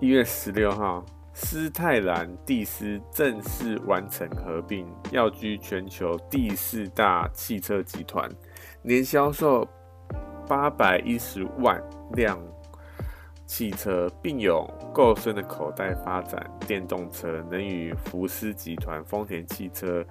[0.00, 8.30] 一月十六号，斯泰兰蒂斯正式完成合并，跃居全球第四大汽车集团，
[8.82, 9.66] 年销售
[10.46, 12.38] 八百一十万辆
[13.46, 20.04] 汽车，并有够深的口袋发展电动车，能与福斯集团、丰田汽车。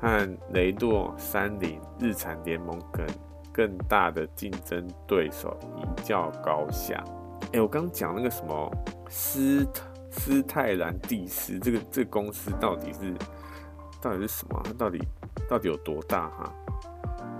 [0.00, 3.06] 和雷诺、三菱、日产联盟等
[3.50, 7.02] 更大的竞争对手一较高下。
[7.44, 8.70] 哎、欸，我刚讲那个什么
[9.08, 9.66] 斯
[10.14, 13.14] 斯泰兰蒂斯，这个这个公司到底是
[14.00, 14.60] 到底是什么？
[14.64, 14.98] 它到底
[15.48, 16.28] 到底有多大？
[16.30, 16.52] 哈，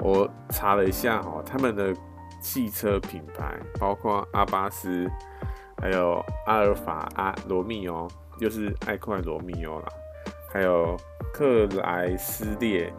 [0.00, 1.94] 我查了一下哈，他们的
[2.40, 5.10] 汽车品牌包括阿巴斯，
[5.80, 8.08] 还有阿尔法、阿罗密欧，
[8.38, 9.86] 又是爱快罗密欧啦，
[10.52, 10.96] 还有。
[11.32, 12.94] 克莱斯列、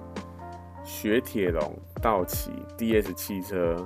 [0.84, 3.78] 雪铁龙、道奇、DS 汽车、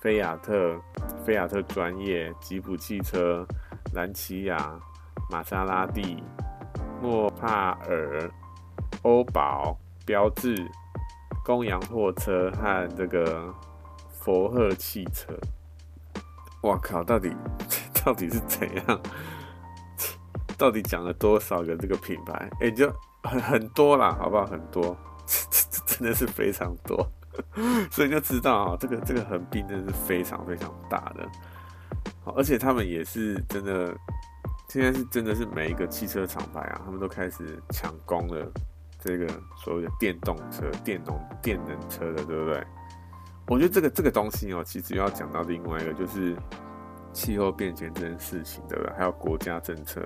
[0.00, 0.80] 菲亚特、
[1.26, 3.46] 菲亚特专业、吉普汽车、
[3.92, 4.80] 兰奇亚、
[5.30, 6.22] 玛莎拉蒂、
[7.02, 8.30] 莫帕尔、
[9.02, 9.76] 欧宝、
[10.06, 10.56] 标致、
[11.44, 13.54] 公羊货车和这个
[14.10, 15.32] 佛赫汽车。
[16.62, 17.02] 哇靠！
[17.04, 17.32] 到底
[18.04, 19.00] 到底是怎样？
[20.58, 22.32] 到底讲了多少个这个品牌？
[22.60, 22.92] 哎、欸，就。
[23.24, 24.46] 很很多啦，好不好？
[24.46, 27.04] 很多，这 真的是非常多，
[27.90, 31.28] 所以就知道啊，这个这个横滨真的是非常非常大的，
[32.36, 33.92] 而且他们也是真的，
[34.68, 38.50] 现在是真的是每一个汽车厂牌啊，他们都开始抢攻了
[38.98, 39.26] 这个
[39.56, 42.66] 所谓的电动车、电动电能车的，对不对？
[43.48, 46.36] 我觉得这个这个东西哦，其实要讲到另外一个，就是
[47.12, 48.92] 气候变迁这件事情，对不对？
[48.94, 50.00] 还有国家政策，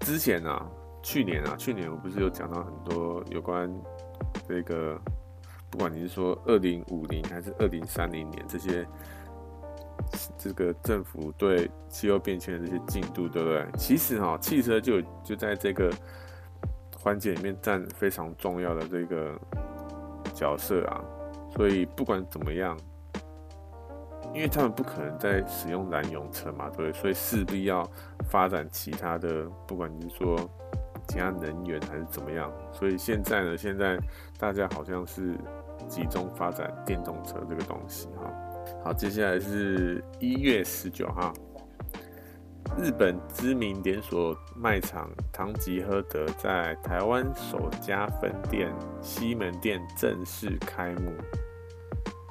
[0.00, 0.66] 之前、啊。
[1.06, 3.70] 去年啊，去年我不是有讲到很多有关
[4.48, 4.98] 这个，
[5.68, 8.88] 不管你是说二零五零还是二零三零年这些，
[10.38, 13.66] 这个政府对气候变迁的这些进度，对不对？
[13.76, 15.92] 其实哈，汽车就就在这个
[16.96, 19.38] 环节里面占非常重要的这个
[20.34, 21.00] 角色啊。
[21.50, 22.78] 所以不管怎么样，
[24.32, 26.92] 因为他们不可能再使用燃油车嘛，对不对？
[26.92, 27.88] 所以势必要
[28.28, 30.38] 发展其他的，不管你是说。
[31.06, 32.50] 其他能源还是怎么样？
[32.72, 33.98] 所以现在呢，现在
[34.38, 35.34] 大家好像是
[35.86, 38.32] 集中发展电动车这个东西哈。
[38.82, 41.32] 好，接下来是一月十九号，
[42.78, 51.12] 日本知名连锁卖场唐吉诃德在台湾首家分店西门店正式开幕。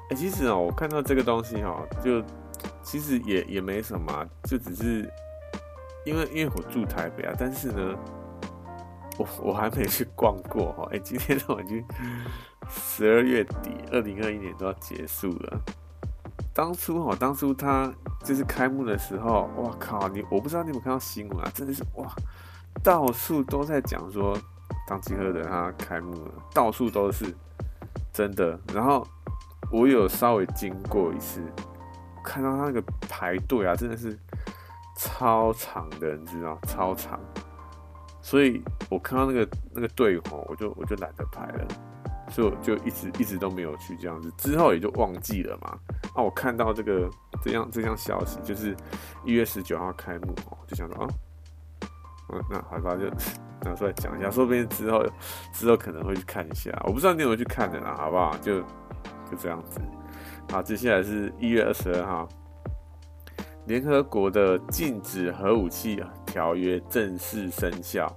[0.10, 2.24] 哎、其实哦，我看到这个东西哈，就
[2.82, 5.10] 其实也也没什么，就只是
[6.06, 7.98] 因为因为我住台北啊，但是呢。
[9.20, 11.86] 我我还没去逛过哈，哎，今天都已经
[12.68, 15.62] 十二月底，二零二一年都要结束了。
[16.54, 17.92] 当初哈，当初他
[18.24, 22.08] 就是开幕的时候，哇靠，你我不知道你有没有看到新闻啊，真的是哇，
[22.84, 24.38] 到处都在讲说
[24.88, 27.26] 唐吉诃德他开幕了，到处都是
[28.14, 28.60] 真的。
[28.74, 29.06] 然后
[29.72, 31.42] 我有稍微经过一次，
[32.24, 34.18] 看到他那个排队啊，真的是
[34.96, 37.20] 超长的，你知道，超长。
[38.22, 41.68] 所以我看到那个那个队伍，我就我就懒得排了，
[42.34, 45.78] 所以我就一直一直都没有去这样子，之后也就忘记了嘛。
[46.16, 47.08] 啊，我看到这个
[47.44, 48.76] 这样这样消息，就是
[49.24, 51.08] 一月十九号开幕哦，就想说啊，
[52.34, 53.06] 嗯，那好吧，就
[53.62, 55.06] 拿出来讲一下，说不定之后
[55.54, 58.36] 之后可能会去看一下，我不知道你有没有去看的啦，好不好？
[58.40, 59.80] 就就这样子。
[60.50, 62.28] 好，接下来是一月二十二号，
[63.68, 68.12] 联合国的禁止核武器条约正式生效。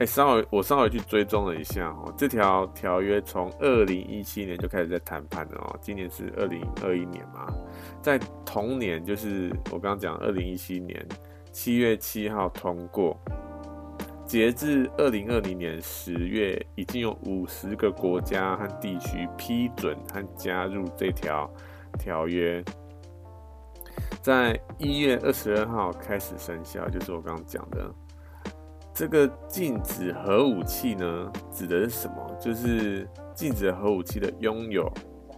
[0.00, 7.46] 哎，稍微我稍微去追踪了一下哦，这条条约从二零一七年就开始在谈判了哦，今年是二零二一年嘛，
[8.00, 11.06] 在同年就是我刚刚讲二零一七年
[11.52, 13.14] 七月七号通过，
[14.24, 21.52] 截至二零二零年十月，已经有五十个国家和地区批准和加入这条
[21.98, 22.64] 条约，
[24.22, 27.94] 在一月二十二号开始生效，就是我刚刚讲的。
[29.00, 32.36] 这个禁止核武器呢，指的是什么？
[32.38, 34.92] 就是禁止核武器的拥有、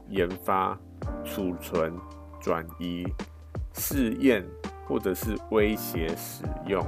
[0.09, 0.77] 研发、
[1.25, 1.97] 储存、
[2.41, 3.07] 转移、
[3.73, 4.45] 试验
[4.89, 6.85] 或者是威胁使用，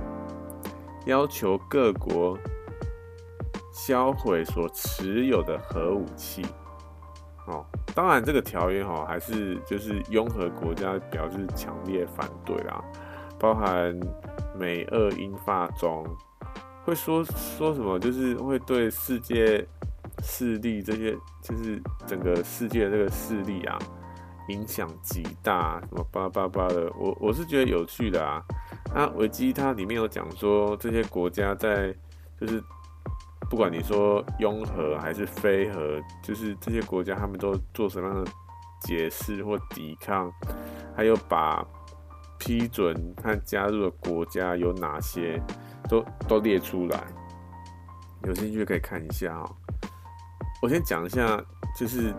[1.06, 2.36] 要求各国
[3.72, 6.42] 销毁所持有的核武器。
[7.46, 12.82] 哦，当然这个条约哈，还是就是拥核国家表示强烈反对啦，
[13.38, 13.96] 包含
[14.58, 16.04] 美、俄、英、法、中。
[16.84, 17.98] 会说说什么？
[17.98, 19.66] 就是会对世界
[20.22, 23.78] 势力这些，就是整个世界的这个势力啊，
[24.48, 26.92] 影响极大，什么巴拉巴巴的。
[26.98, 28.42] 我我是觉得有趣的啊。
[28.94, 31.92] 那维基它里面有讲说，这些国家在
[32.38, 32.62] 就是
[33.48, 38.30] 不管你说拥核还是非核，就是这些国家他们都做什么样的
[38.82, 40.30] 解释或抵抗，
[40.94, 41.66] 还有把
[42.38, 45.40] 批准和加入的国家有哪些？
[45.94, 47.04] 都都列出来，
[48.24, 49.56] 有兴趣可以看一下哦。
[50.62, 51.40] 我先讲一下，
[51.76, 52.12] 就是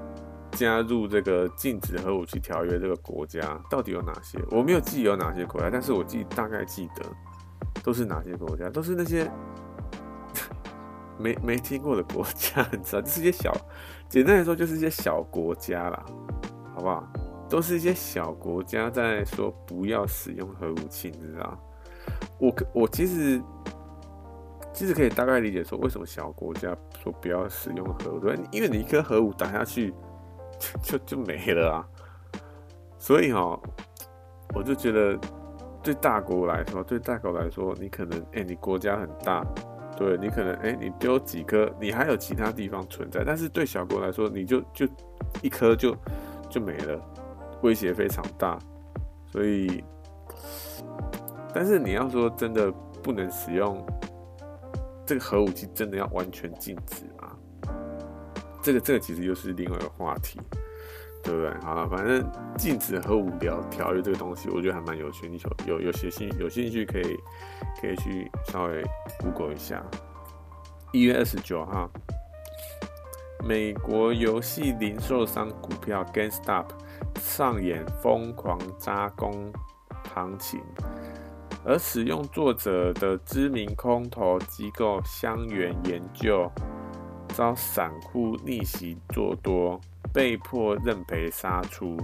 [0.52, 4.40] 加入这个禁止核武器条约这个国家到底有哪些？
[4.52, 7.04] 我没有记有哪些国家，但是我记大概记得
[7.84, 9.30] 都是哪些国家，都是那些
[11.18, 13.52] 没没听过的国家，你知道，就是一些小，
[14.08, 16.06] 简单来说就是一些小国家啦，
[16.76, 17.04] 好不好？
[17.50, 21.60] 都是一些小国家在说不要使用核武器，你知道？
[22.40, 23.42] 我我其实
[24.76, 29.94] 其实可以大概理解说，为什么小国家说不要使用核武，因为你一颗核武打下去
[30.84, 31.80] 就 就，就没了啊。
[33.00, 33.58] 所以哈，
[34.54, 35.18] 我就觉得
[35.82, 39.46] 对大国来说，对大国来说，你可能哎、你国家很大，
[39.96, 44.86] 对，你可能哎、你丢几颗，你还有其他地方存在，但是对小国来说，你就就
[45.42, 45.96] 一颗就
[46.50, 47.02] 就没了，
[47.62, 48.60] 威胁非常大，
[49.32, 49.82] 所以。
[51.54, 52.70] 但是你要说真的
[53.02, 53.82] 不能使用
[55.06, 57.36] 这个核武器，真的要完全禁止啊？
[58.62, 60.40] 这个这个其实又是另外一个话题，
[61.24, 61.54] 对不对？
[61.62, 65.30] 好了，反正禁止核武条条约这个东西，我觉得还蛮有趣。
[65.30, 65.38] 你
[65.68, 67.16] 有有有些兴有兴趣可以
[67.80, 68.84] 可以去稍微
[69.20, 69.84] Google 一下。
[70.92, 71.90] 一月二十九号，
[73.48, 76.66] 美国游戏零售商股票 GameStop
[77.20, 79.54] 上演疯狂轧空
[80.14, 80.62] 行情。
[81.68, 86.50] 而使用作者的知名空头机构香櫞研究
[87.30, 89.82] 遭散户逆袭做多，
[90.14, 91.98] 被迫认赔杀出。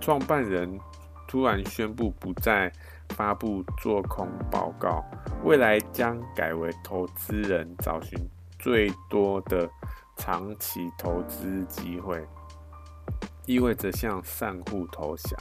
[0.00, 0.78] 创办人
[1.26, 2.72] 突然宣布不再
[3.10, 5.04] 发布做空报告，
[5.44, 8.16] 未来将改为投资人找寻
[8.60, 9.68] 最多的
[10.16, 12.24] 长期投资机会，
[13.44, 15.36] 意味着向散户投降。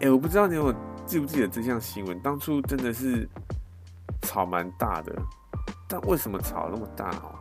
[0.00, 0.74] 哎，我不知道你有。
[1.06, 2.18] 记不记得这项新闻？
[2.20, 3.28] 当初真的是
[4.22, 5.14] 炒蛮大的，
[5.88, 7.32] 但为什么炒那么大哦？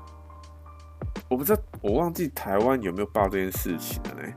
[1.28, 4.34] 我不知道，我忘记台湾有没有报这件事情了呢？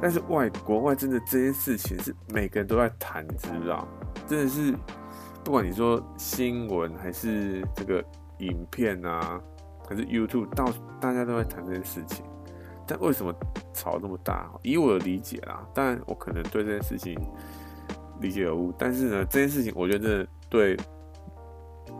[0.00, 3.86] 但是外国外真的这件事情是每个人都在谈，知不知道？
[4.28, 4.72] 真的是
[5.42, 8.02] 不管你说新闻还是这个
[8.38, 9.40] 影片啊，
[9.88, 12.24] 还是 YouTube，到大家都在谈这件事情。
[12.86, 13.34] 但为什么
[13.74, 14.48] 炒那么大？
[14.62, 17.20] 以我的理解啦，当然我可能对这件事情。
[18.20, 20.76] 理解有误，但是呢，这件事情我觉得对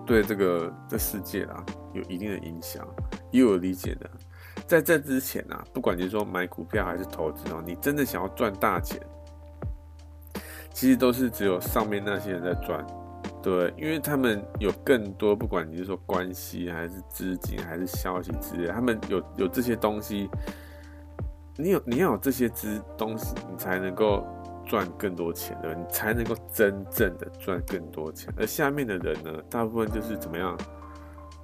[0.06, 2.86] 对这个这世界啊有一定的影响。
[3.30, 4.10] 以我理解的，
[4.66, 9.00] 在这之前啊，不管你说买股票还是投资哦，你真的想要赚大钱，
[10.72, 12.84] 其实都是只有上面那些人在赚，
[13.42, 20.28] 对，因为他们有更多，不管你是说关系还是资金还是消息之类，他们有有这些东西，
[21.56, 24.26] 你有你要有这些资东西，你才能够。
[24.70, 28.32] 赚更多钱的，你才能够真正的赚更多钱。
[28.36, 30.56] 而下面的人呢，大部分就是怎么样？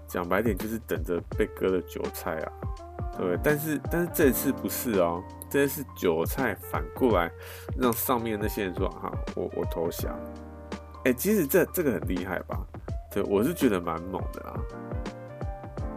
[0.06, 2.52] 讲白点，就是等着被割的韭菜啊，
[3.18, 3.40] 对不对？
[3.42, 5.20] 但是，但是这次不是哦，
[5.50, 7.28] 这次韭菜反过来
[7.76, 10.16] 让上面那些人说：“哈，我我投降。”
[11.04, 12.64] 哎，其实这这个很厉害吧？
[13.10, 14.60] 对，我是觉得蛮猛的啊。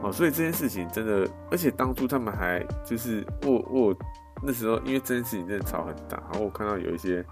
[0.01, 3.95] 哦，所以这件事情真的，而且当初他们还就是我我。
[4.41, 7.23] 那时候，因为这件事情真的吵很大，然后我看到有一些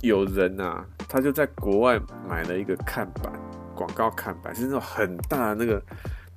[0.00, 3.32] 有人啊，他就在国外买了一个看板，
[3.74, 5.82] 广告看板是那种很大的那个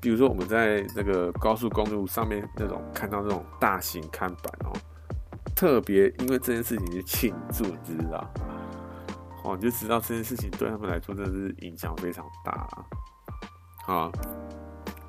[0.02, 4.74] 比如说我们在那个高速公路上面那种看到那种大型看板哦，
[5.56, 8.30] 特别因为这件事情去庆祝，你知道？
[9.44, 12.86] 哦，你就知道这件事情对他们来说真的是影响非常大啊。
[13.86, 14.12] 好，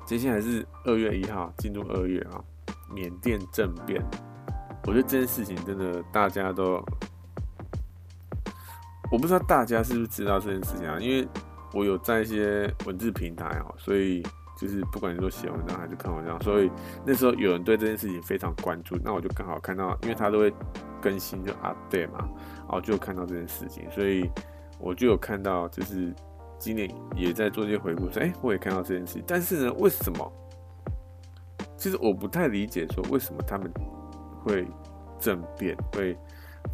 [0.05, 2.41] 接下来是二月一号，进入二月啊，
[2.89, 4.01] 缅甸政变。
[4.83, 6.83] 我觉得这件事情真的大家都，
[9.11, 10.97] 我不知道大家是不是知道这件事情啊？
[10.99, 11.27] 因为
[11.73, 14.23] 我有在一些文字平台哦，所以。
[14.59, 16.69] 就是不管你说写文章还是看文章，所以
[17.03, 20.53] 那时候有人对这件事情非常关注，那我就刚好看到，因为他都会
[21.01, 22.29] 更新就 update 嘛，
[22.59, 24.29] 然后就看到这件事情，所以
[24.77, 26.13] 我就有看到，就是
[26.59, 30.31] 今年也在做一些回顾，说，哎，我也看到这件事情，但是呢，为什么？
[31.75, 33.67] 其实我不太理解，说为什么他们
[34.43, 34.67] 会
[35.19, 36.17] 政变，会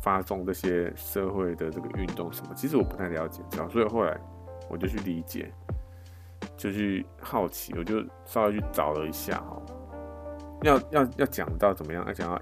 [0.02, 2.54] 发动这些社会的这个运动什么？
[2.56, 4.20] 其实我不太了解，知道，所以后来
[4.70, 5.52] 我就去理解。
[6.56, 9.62] 就去好奇，我就稍微去找了一下哈，
[10.64, 12.04] 要要要讲到怎么样？
[12.08, 12.42] 要讲到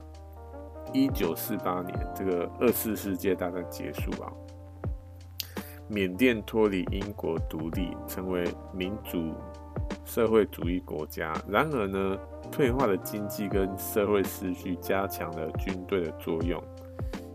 [0.93, 4.31] 一九四八年这个二次世界大战结束啊，
[5.89, 9.33] 缅甸脱离英国独立，成为民主
[10.03, 11.33] 社会主义国家。
[11.47, 12.17] 然而呢，
[12.51, 16.61] 退化的经济跟社会秩序加强了军队的作用。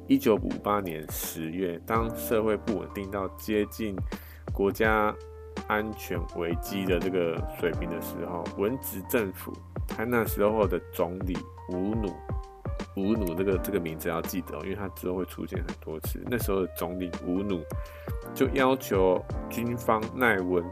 [0.07, 3.95] 一九五八年十月，当社会不稳定到接近
[4.53, 5.15] 国家。
[5.69, 9.53] 安全危机的这个水平的时候，文职政府
[9.87, 11.37] 他那时候的总理
[11.69, 12.09] 吴努，
[12.97, 16.21] 吴努这个这个名字要记得，因为他之后会出现很多次。
[16.29, 17.63] 那时候的总理吴努
[18.35, 20.65] 就要求军方奈温，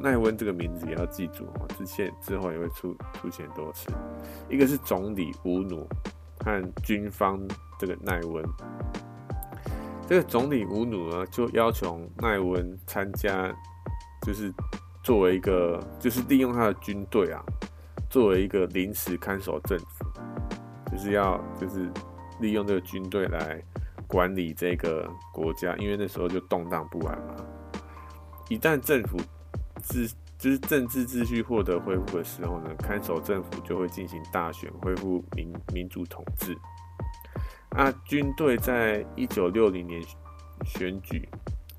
[0.00, 3.90] 奈温这个名字也要记住哦，之前之后也会出出现多次。
[4.48, 5.88] 一个是总理吴努
[6.44, 7.40] 和军方
[7.78, 8.44] 这个奈温，
[10.06, 13.54] 这个总理吴努呢就要求奈温参加。
[14.26, 14.52] 就是
[15.02, 17.40] 作为一个，就是利用他的军队啊，
[18.10, 20.04] 作为一个临时看守政府，
[20.90, 21.90] 就是要就是
[22.40, 23.62] 利用这个军队来
[24.06, 27.36] 管理这个国家，因为那时候就动荡不安嘛。
[28.50, 29.16] 一旦政府
[29.88, 36.56] 秩就是政治秩序获得恢复的时候呢，看守政府就会进行大选，恢复民民主统治。
[37.70, 40.00] 啊，军队在一九六零年
[40.64, 41.28] 选举，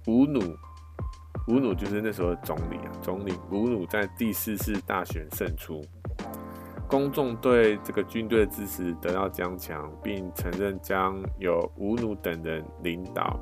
[0.08, 0.40] 吴努。
[1.48, 5.84] 吴努就是那时候的总理啊，总理吴努在第四次大选胜出，
[6.88, 13.40] 公众对这个军队的支持得到加强，并承认将由吴努等人领导。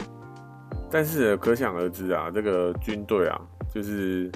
[0.89, 3.41] 但是可想而知啊，这个军队啊，
[3.74, 4.32] 就是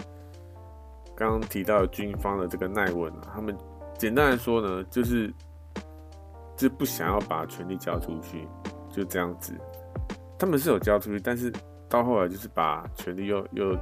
[1.16, 3.56] 刚刚提到军方的这个奈温啊，他们
[3.98, 5.34] 简单来说呢，就是
[6.56, 8.48] 就不想要把权力交出去，
[8.90, 9.54] 就这样子。
[10.38, 11.52] 他们是有交出去，但是。
[11.92, 13.78] 到后来就是把权力又又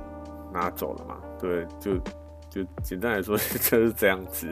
[0.52, 1.96] 拿走了嘛，对，就
[2.50, 3.44] 就简单来说就
[3.80, 4.48] 是这样子。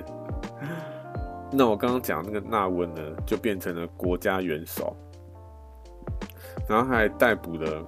[1.52, 4.96] 那我刚刚讲那个纳温呢，就变成了国家元首，
[6.70, 7.84] 然后还逮捕了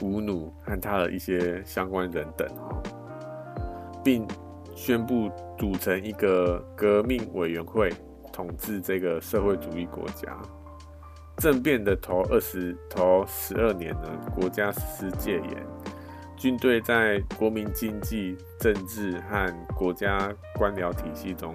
[0.00, 2.82] 吴努和他的一些相关人等哈，
[4.04, 4.26] 并
[4.74, 7.90] 宣布组成一个革命委员会，
[8.32, 10.36] 统治这个社会主义国家。
[11.38, 15.66] 政变的头二十头十二年呢，国家实施戒严，
[16.36, 21.54] 军队在国民经济、政治和国家官僚体系中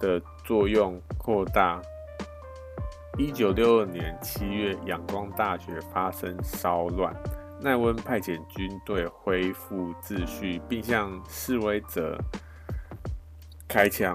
[0.00, 1.80] 的作用扩大。
[3.16, 7.14] 一九六二年七月，仰光大学发生骚乱，
[7.60, 12.16] 奈温派遣军队恢复秩序，并向示威者
[13.66, 14.14] 开枪，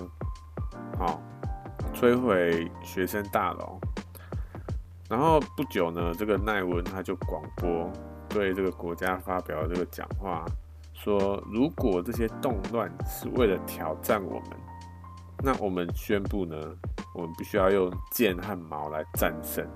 [0.97, 1.21] 好，
[1.93, 3.79] 摧毁学生大楼。
[5.09, 7.91] 然后不久呢，这个奈温他就广播
[8.29, 10.45] 对这个国家发表这个讲话，
[10.93, 14.49] 说如果这些动乱是为了挑战我们，
[15.43, 16.55] 那我们宣布呢，
[17.13, 19.67] 我们必须要用剑和矛来战胜，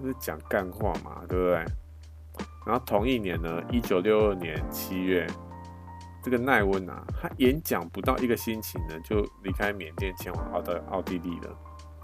[0.00, 1.64] 就是讲干话嘛，对不对？
[2.66, 5.24] 然后同一年呢，一九六二年七月，
[6.22, 11.56] 这个奈温啊，他演讲不到一个星期呢，就离开缅甸前往奥的奥地利了。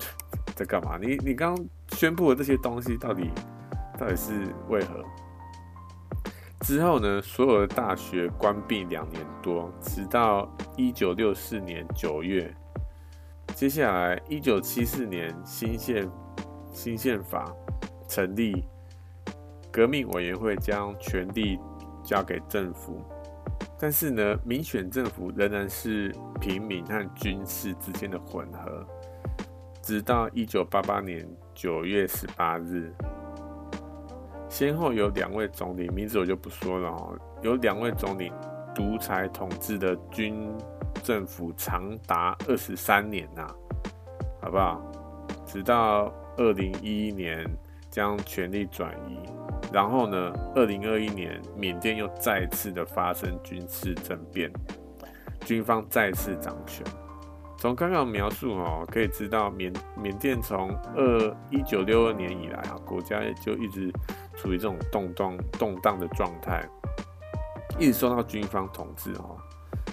[0.55, 0.97] 在干嘛？
[1.01, 1.59] 你你刚
[1.89, 3.29] 宣布的这些东西到底
[3.99, 5.05] 到底是为何？
[6.61, 12.55] 之后呢，所有的大学关闭两年多，直到一九六四年九月。
[13.55, 16.09] 接下来，一九七四年新宪
[16.71, 17.53] 新宪法
[18.09, 18.65] 成立，
[19.73, 21.59] 革命委员会将权力
[22.05, 23.01] 交给政府，
[23.79, 28.87] 但是呢，民选政府仍然是平民和军事之间的混合。
[29.81, 32.93] 直到一九八八年九月十八日，
[34.49, 37.19] 先后有两位总理，名字我就不说了哦。
[37.41, 38.31] 有两位总理
[38.75, 40.55] 独裁统治的军
[41.03, 43.49] 政府长达二十三年呐、
[44.41, 44.81] 好不好？
[45.47, 47.45] 直到二零一一年
[47.93, 49.19] 将权力转移，
[49.71, 54.51] 然后呢，二零二一年缅甸又再次的发生军事政变，
[55.45, 56.83] 军方再次掌权。
[57.59, 63.93] 从刚刚描述哦，可以知道缅缅甸从二一九六二年以来啊，国家就一直
[64.37, 66.67] 处于这种动荡动荡的状态，
[67.79, 69.37] 一直受到军方统治哦。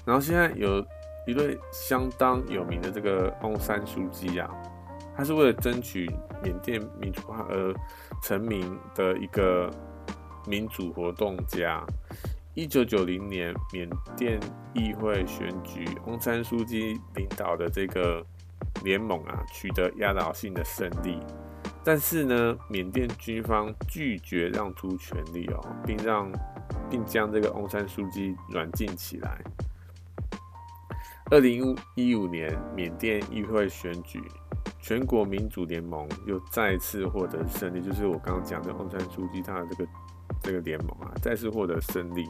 [0.06, 0.84] 然后现在有
[1.28, 4.50] 一位相当有名的这个翁山书记啊，
[5.20, 6.10] 他是为了争取
[6.42, 7.76] 缅甸民主化而
[8.24, 9.70] 成名的一个
[10.48, 11.86] 民主活动家。
[12.54, 14.40] 一九九零年缅甸
[14.74, 18.26] 议会选举，翁山书记领导的这个
[18.82, 21.20] 联盟啊，取得压倒性的胜利。
[21.84, 26.32] 但是呢，缅甸军方拒绝让出权力哦，并让
[26.90, 29.38] 并将这个翁山书记软禁起来。
[31.30, 34.24] 二零一五年缅甸议会选举，
[34.80, 39.92] 全国民主联盟又再次获得胜利，就是我刚刚讲的翁山书记他的这个
[40.42, 42.26] 这个联盟啊，再次获得胜利。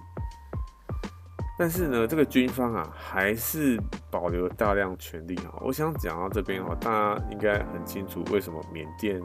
[1.58, 3.78] 但是呢，这个军方啊，还是
[4.10, 5.60] 保留大量权力啊。
[5.60, 9.22] 我想讲到这边哦，大家应该很清楚为什么缅甸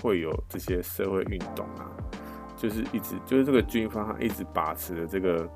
[0.00, 1.84] 会有这些社会运动啊，
[2.56, 5.46] 就是一直就是这个军方，一直把持着这个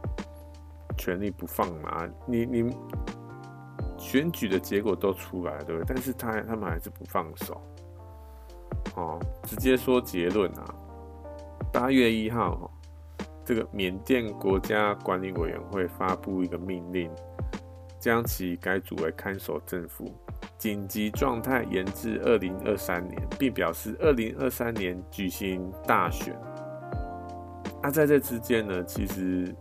[0.98, 2.06] 权力不放嘛。
[2.26, 2.76] 你你
[3.99, 5.94] 选举的结果都出来了，对不对？
[5.94, 7.61] 但是他他们还是不放手。
[8.96, 10.74] 哦，直接说结论啊，
[11.72, 12.70] 八月一号。
[13.44, 17.11] 这个缅甸国家管理委员会发布一个命令，
[17.99, 20.12] 将其改组为看守政府，
[20.59, 26.38] 紧急状态延至二零二三年，并表示二零二三年举行大选。
[27.80, 29.57] 那、啊、在这之间呢，其实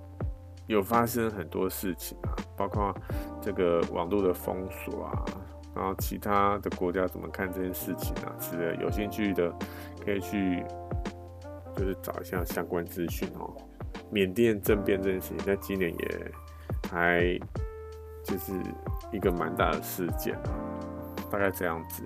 [0.68, 2.94] 有发生很多事情啊，包括
[3.42, 5.26] 这个网络的封锁啊，
[5.74, 8.36] 然后其他的国家怎么看这件事情啊？
[8.40, 9.52] 是的，有兴趣的
[10.04, 10.64] 可以去
[11.76, 13.56] 就是找一下相关资讯哦。
[14.12, 16.32] 缅甸政变这件事情，在今年也
[16.90, 17.38] 还
[18.24, 18.54] 就是
[19.12, 20.52] 一个蛮大的事件啊，
[21.32, 22.04] 大概这样子。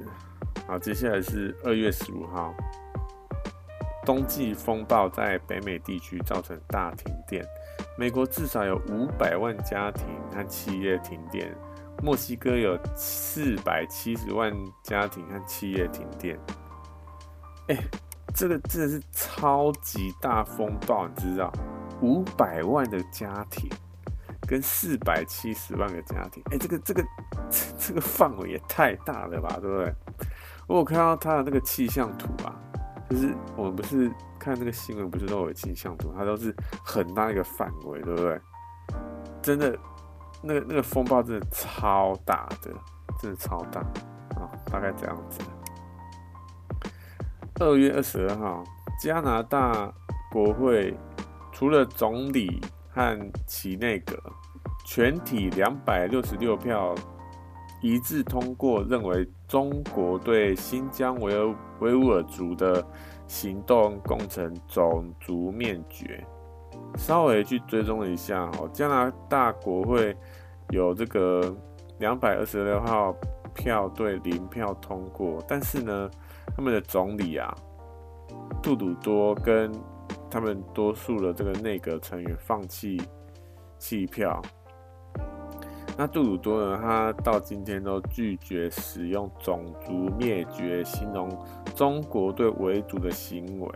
[0.68, 2.53] 好，接下来是二月十五号，
[4.05, 7.43] 冬季风暴在北美地区造成大停电，
[7.97, 11.55] 美国至少有五百万家庭和企业停电，
[12.01, 14.51] 墨西哥有四百七十万
[14.83, 16.39] 家庭和企业停电。
[17.67, 17.77] 哎，
[18.33, 21.51] 这个真的是超级大风暴，你知道？
[22.01, 23.69] 五百万的家庭
[24.47, 27.05] 跟四百七十万个家庭，哎、这个这个
[27.77, 29.93] 这个范围也太大了吧，对不对？
[30.65, 32.55] 我有看到他的那个气象图啊，
[33.12, 34.09] 就是我们不是
[34.39, 38.41] 看那个新闻，不是都有气象图，它都是很大一个范围，对不对？
[39.41, 39.78] 真的，
[40.41, 42.72] 那个那个风暴真的超大的，
[43.20, 43.82] 真的超大
[44.39, 45.41] 啊，大概这样子。
[47.59, 48.64] 二月二十二号，
[49.03, 49.91] 加拿大
[50.32, 50.97] 国会。
[51.53, 52.59] 除了总理
[52.89, 54.18] 和其内阁，
[54.84, 56.95] 全体两百六十六票
[57.84, 62.84] 一致通过，认为中国对新疆维吾维吾尔族的
[63.27, 66.25] 行动构成种族灭绝。
[66.97, 70.15] 稍微去追踪一下，哦，加拿大国会
[70.69, 71.53] 有这个
[71.99, 73.13] 两百二十六号
[73.53, 76.09] 票对零票通过，但是呢，
[76.55, 77.53] 他们的总理啊，
[78.61, 79.71] 杜鲁多跟
[80.29, 83.01] 他们多数的这个内阁成员放弃
[83.77, 84.41] 弃票。
[85.97, 86.79] 那杜鲁多呢？
[86.81, 91.29] 他到今天都拒绝使用“种族灭绝”形容
[91.75, 93.69] 中国对维族的行为，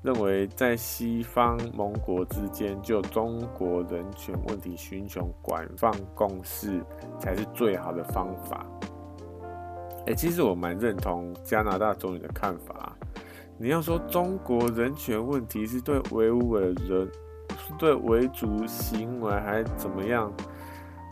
[0.00, 6.82] 认为在西方盟国之间就中国人权问题寻求广泛共识
[7.18, 8.64] 才是最好的方法。
[10.06, 12.96] 哎，其实我蛮认同加拿大总理的看法。
[13.58, 17.06] 你要说中国人权问题是对维吾尔人，
[17.58, 20.32] 是对维族行为还怎么样？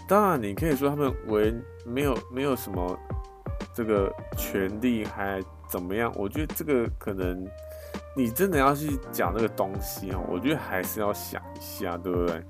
[0.08, 1.54] 当然，你可以说他们为
[1.84, 2.98] 没有没有什么
[3.74, 6.10] 这个权利还怎么样？
[6.16, 7.46] 我觉得这个可能
[8.16, 12.42] 你真的要去讲这个东西哦，我觉得还是要想一下，对不对？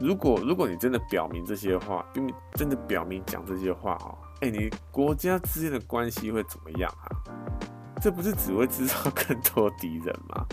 [0.00, 7.06] 如果如果你真的表明这些话，并真的表明讲这些话哦，哎，你国家之间的关系会怎么样啊？
[8.00, 10.46] 这不是只会制造 更多敌人吗？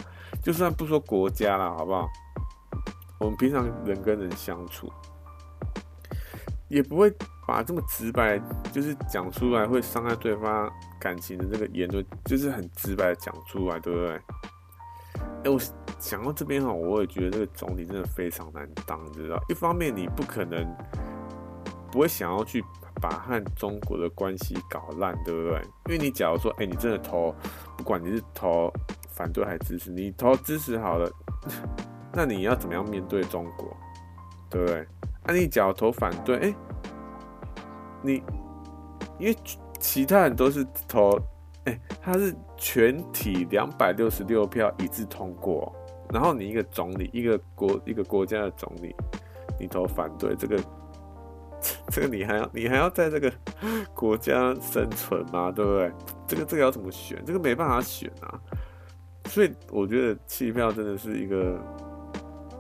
[0.44, 2.08] 就算不说国家了，好不好？
[3.20, 4.92] 我们平常人跟人相处，
[6.70, 7.14] 也不会
[7.48, 8.40] 把这么直白，
[8.72, 14.22] 就是讲出来会伤害对方感情的这个言论，就是很直白的讲出来，对不对？
[15.44, 15.60] 哎，我
[16.00, 19.38] 想到这边哈，我也觉得这个总理真的非常难当，你知道？
[19.50, 20.66] 一方面你不可能
[21.92, 22.64] 不会想要去
[23.02, 25.62] 把和中国的关系搞烂，对不对？
[25.88, 27.34] 因为你假如说，哎，你真的投，
[27.78, 28.72] 不管你是投
[29.10, 31.10] 反对还是支持，你投支持好了，
[32.14, 33.76] 那你要怎么样面对中国，
[34.50, 34.88] 对不对？
[35.32, 36.56] 那你假如投反对，哎，
[38.02, 38.24] 你
[39.20, 39.36] 因为
[39.80, 41.20] 其他人都是投，
[41.66, 45.72] 哎，他是全体两百六十六票一致通过，
[46.12, 48.96] 然后你一个总理，一个国一个国家的总理，
[49.60, 50.60] 你投反对这个。
[51.92, 53.30] 这个你还要你还要在这个
[53.94, 55.52] 国家生存吗？
[55.52, 55.92] 对不对？
[56.26, 57.22] 这个这个要怎么选？
[57.26, 58.40] 这个没办法选啊。
[59.26, 61.60] 所以我觉得弃票真的是一个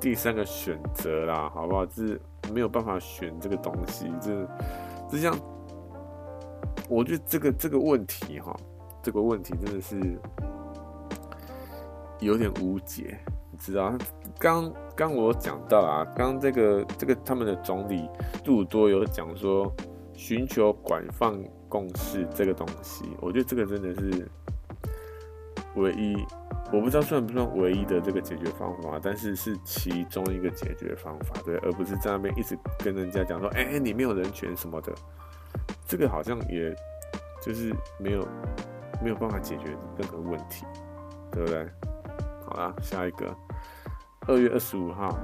[0.01, 1.85] 第三个选择啦，好不好？
[1.85, 2.21] 就是
[2.53, 4.47] 没有办法选这个东西，这
[5.09, 5.37] 这像
[6.89, 8.55] 我觉得这个这个问题哈，
[9.01, 10.19] 这个问题真的是
[12.19, 13.19] 有点无解。
[13.51, 13.93] 你知道，
[14.39, 18.07] 刚刚我讲到啊，刚这个这个他们的总理
[18.43, 19.69] 杜多有讲说，
[20.13, 21.33] 寻求广泛
[21.67, 24.27] 共识这个东西，我觉得这个真的是
[25.75, 26.15] 唯一，
[26.71, 34.93] 我不知道算不算唯一的这个解决方法，但是是其中一个解决方法，对，而不是在那边一直跟人家讲说，哎、欸，你没有人权什么的，
[35.87, 36.75] 这个好像也
[37.41, 38.27] 就是没有
[39.03, 39.65] 没有办法解决
[39.97, 40.65] 任何问题，
[41.31, 41.67] 对不对？
[42.45, 43.35] 好啦，下一个。
[44.27, 45.17] 二月二十五号，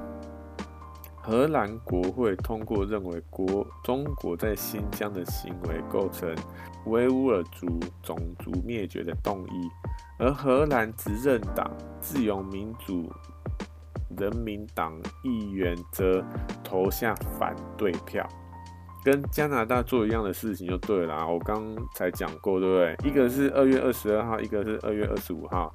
[1.22, 6.34] 荷兰国会通过认为国中国在新疆的行为构成
[6.88, 7.68] 维吾尔族
[8.02, 9.70] 种族灭绝的动议，
[10.18, 13.11] 而荷兰执政党自由民主
[14.18, 14.93] 人民党
[15.24, 16.24] 议员则
[16.63, 18.26] 投下反对票，
[19.03, 21.28] 跟加拿大做一样的事情就对了。
[21.28, 23.09] 我刚才讲过，对不对？
[23.09, 25.72] 一个是二月二十二号，一个是二月二十五号。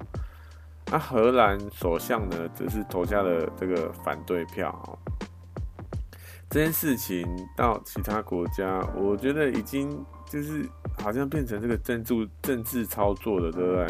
[0.87, 4.99] 那、啊、荷兰首相呢，则是投下了这个反对票。
[6.49, 7.25] 这件事情
[7.55, 10.67] 到其他国家，我觉得已经就是
[11.01, 13.87] 好像变成这个政治政治操作了，对不对？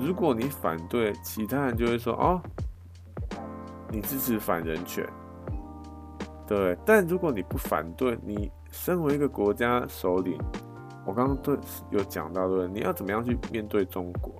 [0.00, 2.40] 如果你反对，其他人就会说哦，
[3.90, 5.06] 你支持反人权，
[6.46, 6.76] 对。
[6.86, 10.40] 但如果你不反对，你身为一个国家首领，
[11.04, 11.56] 我刚刚对
[11.90, 14.32] 有讲到，对，你要怎么样去面对中国？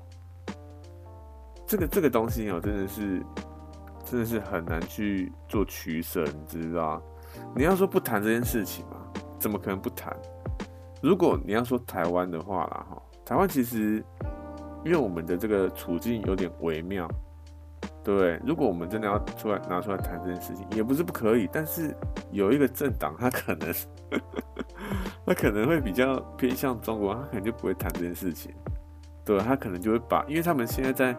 [1.66, 3.22] 这个这个东西哦，真的是，
[4.04, 7.00] 真的是很难去做取舍，你知道？
[7.54, 8.96] 你要说不谈这件事情嘛，
[9.38, 10.16] 怎么可能不谈？
[11.02, 14.04] 如果你要说台湾的话啦，哈，台湾其实
[14.84, 17.08] 因为我们的这个处境有点微妙，
[18.02, 18.40] 对？
[18.44, 21.94] 如果我们真的要出来拿出来谈这件事情，也不是不可以，但是
[22.30, 23.74] 有一个政党，他可能，
[25.26, 28.52] 他可能会比较偏向中国，他可能就不会谈这件事情。
[29.24, 31.16] 对，他可能就会把，因为他们现在在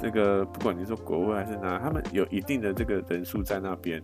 [0.00, 4.02] 这个，不管你说国外还是哪，他们有一定的这个人数在那边。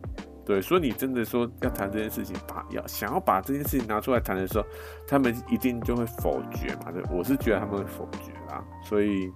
[0.49, 4.65] 对，所以你真的说要谈这件事情，把要想要把这件事情拿出来谈的时候，
[5.07, 6.91] 他们一定就会否决嘛。
[6.91, 8.65] 对，我是觉得他们会否决啦。
[8.83, 9.31] 所以，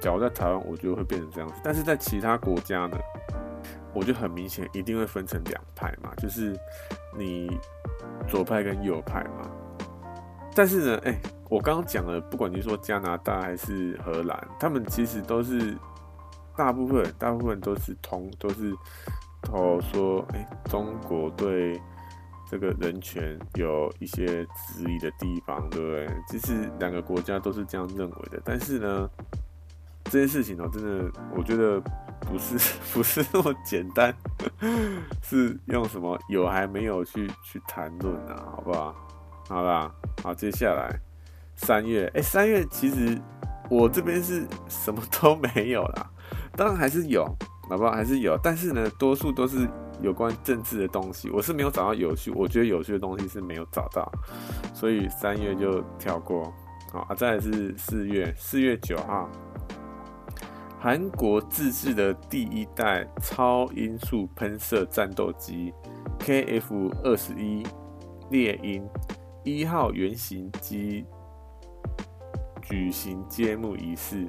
[0.00, 1.54] 假如在台湾，我觉得会变成这样子。
[1.62, 2.98] 但是在其他国家呢，
[3.94, 6.58] 我就很明显一定会分成两派嘛，就是
[7.16, 7.56] 你
[8.26, 9.48] 左派跟右派嘛。
[10.56, 11.16] 但是呢，哎、
[11.48, 15.76] 我刚刚讲了，不管你说加拿大还是荷兰，他们其实都是
[16.56, 18.74] 大部分，大部分都是同，都是
[19.42, 21.80] 投说，哎、中国对
[22.50, 26.08] 这个人权有一些质疑的地方，对不对？
[26.28, 28.40] 其实两个国家都是这样认为的。
[28.44, 29.10] 但是呢，
[30.04, 31.80] 这件事情呢，真的，我觉得
[32.20, 32.56] 不是
[32.92, 34.14] 不是那么简单，
[35.22, 38.44] 是用什么有还没有去去谈论啊？
[38.56, 38.94] 好不好？
[39.48, 39.90] 好啦，
[40.22, 40.98] 好，接下来。
[41.56, 43.20] 三月，哎、三月其实
[43.68, 46.10] 我这边是什么都没有啦，
[46.52, 47.26] 当然还是有，
[47.68, 47.90] 好不好？
[47.92, 49.68] 还是有，但是呢，多数都是
[50.00, 54.10] 有关政治的东西，我是没有找到有趣，我觉得有趣的东西是没有找到，
[54.74, 56.52] 所以三月就跳过。
[56.90, 59.28] 好啊，再是四月，四月九号，
[60.80, 65.74] 韩国自制的第一代超音速喷射战斗机
[66.20, 67.62] KF 二十一
[68.30, 68.88] 猎鹰
[69.44, 71.04] 一号原型机。
[72.62, 74.26] 举行揭幕仪式，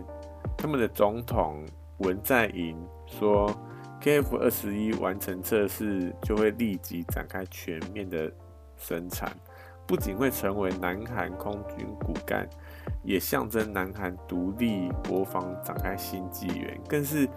[0.57, 1.65] 他们的总统
[1.97, 2.77] 文在寅
[3.09, 3.53] 说
[4.01, 8.31] ，KF 二十一完成测试就会立即展开全面的
[8.77, 9.31] 生产，
[9.85, 12.47] 不仅会成为南韩空军骨干，
[13.03, 17.27] 也象征南韩独立国防展开新纪元，更是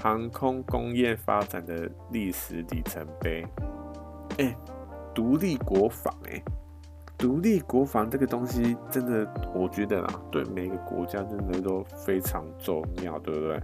[0.00, 3.46] 航空工业发展的历史里程碑。
[4.38, 4.56] 哎、
[5.14, 6.42] 独立国防、欸，
[7.18, 13.60] 独立国防这个东西，真的，我觉得啦，对每个国家真的都非常重要，对不对？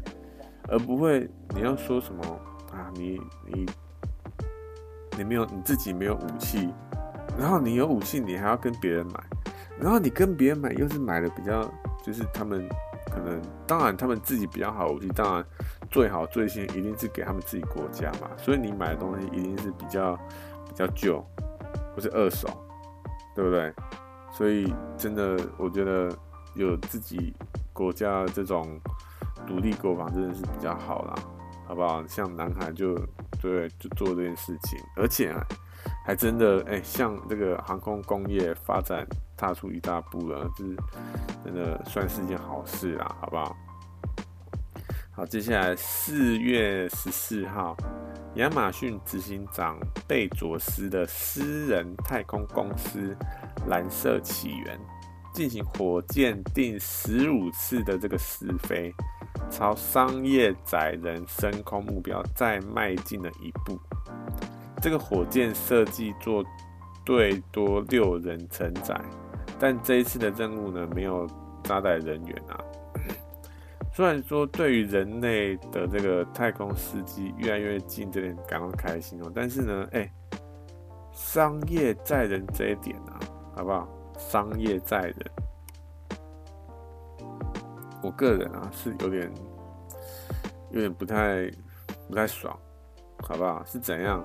[0.69, 2.23] 而不会你要说什么
[2.73, 3.67] 啊，你你
[5.17, 6.69] 你没有你自己没有武器，
[7.39, 9.25] 然后你有武器，你还要跟别人买，
[9.81, 11.69] 然后你跟别人买又是买的比较，
[12.05, 12.69] 就是他们
[13.11, 15.45] 可能，当然他们自己比较好武器，当然
[15.91, 20.15] 最好最新一定是给他们自己国家嘛，所以你买的东西一定是比较
[20.69, 21.25] 比较旧，
[21.95, 22.49] 不是二手，
[23.35, 23.73] 对不对？
[24.31, 26.15] 所以真的，我觉得
[26.55, 27.35] 有自己
[27.73, 28.79] 国家这种
[29.47, 31.15] 独立国防真的是比较好啦，
[31.67, 32.07] 好不好？
[32.07, 32.95] 像男孩就
[33.41, 35.35] 对，就做这件事情，而且，
[36.05, 40.77] 还真的哎、像这个航空工业发展踏出一大步了，这是
[41.45, 43.57] 真的算是一件好事啦，好不好？
[45.13, 47.77] 好，接下来四月十四号，
[48.35, 53.17] 亚马逊执行长贝佐斯的私人太空公司。
[53.67, 54.81] 蓝色起源
[55.35, 58.91] 进行火箭第十五次的这个试飞，
[59.51, 63.79] 朝商业载人升空目标再迈进了一步。
[64.81, 66.45] 这个火箭设计做
[67.05, 69.01] 最多六人承载，
[69.59, 71.27] 但这一次的任务呢，没有
[71.63, 72.61] 搭载人员啊。
[73.95, 80.11] 虽然说对于人类的这个太空司机越来越近，这点感到开心哦，但是呢，哎、
[81.13, 83.19] 商业载人这一点啊。
[83.57, 83.89] 好不好？
[84.17, 85.17] 商业载人，
[88.03, 89.33] 我个人啊是有点
[90.71, 91.51] 有点不太
[92.09, 92.57] 不太爽，
[93.23, 93.63] 好不好？
[93.65, 94.25] 是怎样？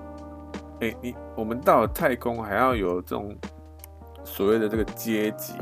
[0.80, 3.34] 哎、你我们到了太空还要有这种
[4.24, 5.54] 所谓的这个阶级，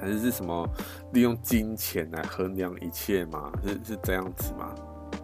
[0.00, 0.68] 还是是什么
[1.12, 3.52] 利用金钱来衡量一切吗？
[3.62, 4.74] 是是这样子吗？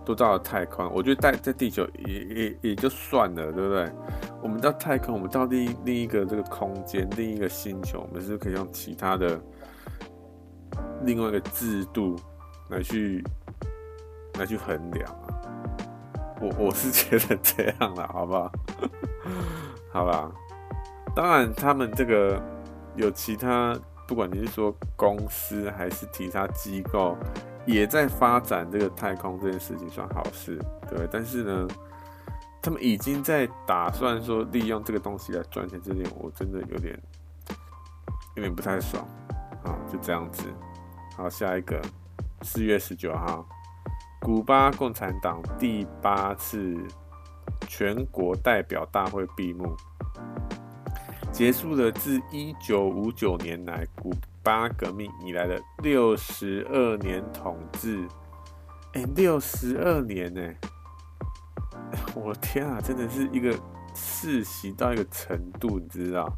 [0.05, 3.91] 都到了太空，我觉得在在地球也也也就算了，对不对？
[4.43, 9.41] 我们到太空，我们到另另一个这个空间，另一个星球，我们是可以用其他的
[11.05, 12.17] 另外一个制度
[12.69, 13.23] 来去
[14.39, 15.41] 来去衡量啊。
[16.41, 18.53] 我我是觉得这样了，好不好？
[19.93, 20.31] 好吧。
[21.15, 22.43] 当然，他们这个
[22.97, 23.79] 有其他，
[24.09, 27.17] 不管你是说公司还是其他机构，
[27.67, 31.09] 也在发展这个太空这件事情，算好事，对。
[31.11, 31.69] 但是呢。
[32.65, 36.97] 他们已经在打算说利用这个东西来赚钱，这点我真的有点
[38.37, 39.05] 有点不太爽
[39.65, 39.75] 啊！
[39.93, 40.45] 就这样子，
[41.23, 41.81] 好，下一个
[42.41, 43.47] 四月十九号，
[44.21, 46.77] 古巴共产党第八次
[47.69, 49.77] 全国代表大会闭幕，
[51.31, 54.13] 结束了自一九五九年来古
[54.43, 58.05] 巴革命以来的六十二年统治。
[58.95, 60.43] 哎，六十二年呢、
[62.17, 63.57] 我天啊，真的是一个
[63.95, 66.37] 世袭到一个程度，你知道？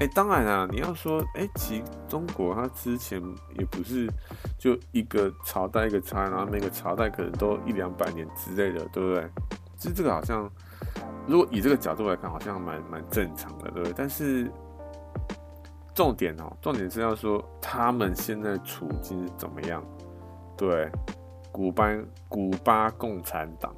[0.00, 3.22] 哎、当然啊，你要说，哎、其中国它之前
[3.58, 4.10] 也不是
[4.58, 9.28] 就一个朝代一个朝代，然后每个朝代可能都一两百年之类的，对不对？
[9.76, 10.50] 其实这个好像，
[11.26, 13.92] 如果以这个角度来看，好像蛮蛮正常的，对不对？
[13.94, 14.50] 但是
[15.94, 19.84] 重点哦，重点是要说他们现在处境怎么样？
[20.56, 20.90] 对，
[21.52, 21.94] 古巴
[22.26, 23.70] 古巴共产党。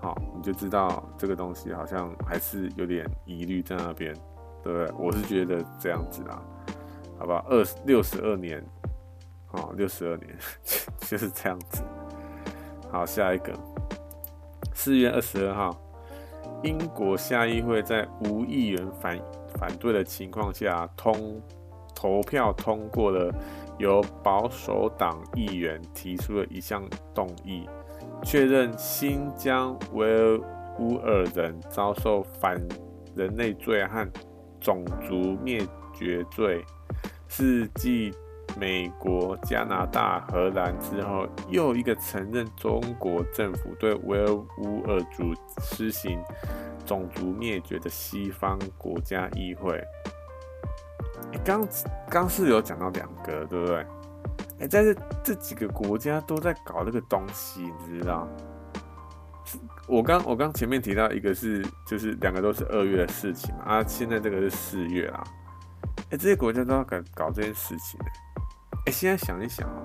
[0.00, 4.14] 好，你就知道这个东西好像还是有点疑虑在那边，
[4.72, 4.90] 对？
[4.98, 6.42] 我是觉得这样子啦，
[7.18, 8.64] 好吧，二六十二年，
[9.46, 10.28] 好，六十二年
[11.00, 11.82] 就是这样子。
[12.90, 13.52] 好，下一个，
[14.72, 15.80] 四月二十二号，
[16.62, 19.18] 英国下议会在无议员反
[19.58, 21.40] 反对的情况下通
[21.94, 23.34] 投票通过了
[23.78, 26.82] 由保守党议员提出的一项
[27.14, 27.68] 动议。
[28.24, 30.40] 确认新疆维尔
[30.78, 32.56] 乌尔人遭受反
[33.14, 34.08] 人类罪和
[34.60, 36.64] 种族灭绝罪，
[37.28, 38.12] 是继
[38.58, 46.18] 美国、加拿大、荷兰之后又一个承认中国政府对维尔乌尔族施行
[46.86, 49.80] 种族灭绝的西方国家议会。
[51.44, 51.66] 刚
[52.08, 53.86] 刚是有讲到两个，对不对？
[54.60, 58.26] 哎，在这这几个国家都在搞这个东西，你知道？
[59.88, 65.24] 我刚我刚前面提到一个是，就是两个都是二月的事情嘛，啊，现在这个是四月啦。
[66.10, 67.98] 哎，这些国家都要搞搞这件事情。
[68.86, 69.80] 哎，现在想一想啊，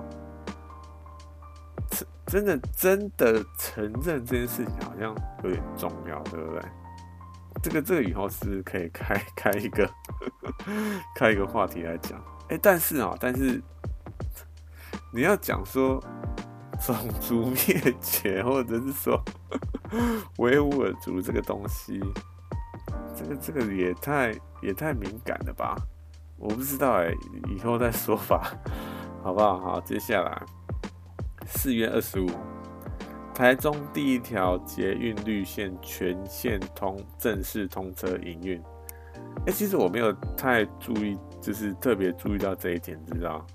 [2.26, 6.62] 真的真的承认这件事情好像有点重要，对不对？
[7.62, 9.90] 这个这个以后是可以开开一个
[11.16, 12.22] 开一个话题来讲？
[12.48, 13.62] 哎，但是啊，但是。
[15.12, 16.02] 你要讲说
[16.80, 19.20] 种族灭绝，或者是说
[20.38, 22.00] 维吾尔族这个东西，
[23.16, 25.76] 这个这个也太也太敏感了吧？
[26.36, 27.14] 我不知道哎、
[27.54, 28.52] 以后再说吧，
[29.22, 29.58] 好不好？
[29.58, 30.42] 好，接下来
[31.46, 32.28] 四月二十五，
[33.32, 38.60] 台中第一条捷运绿线全线通正式通车营运，
[39.46, 43.46] 哎，其实我没有太注意，就是特别注意到这一点，知道？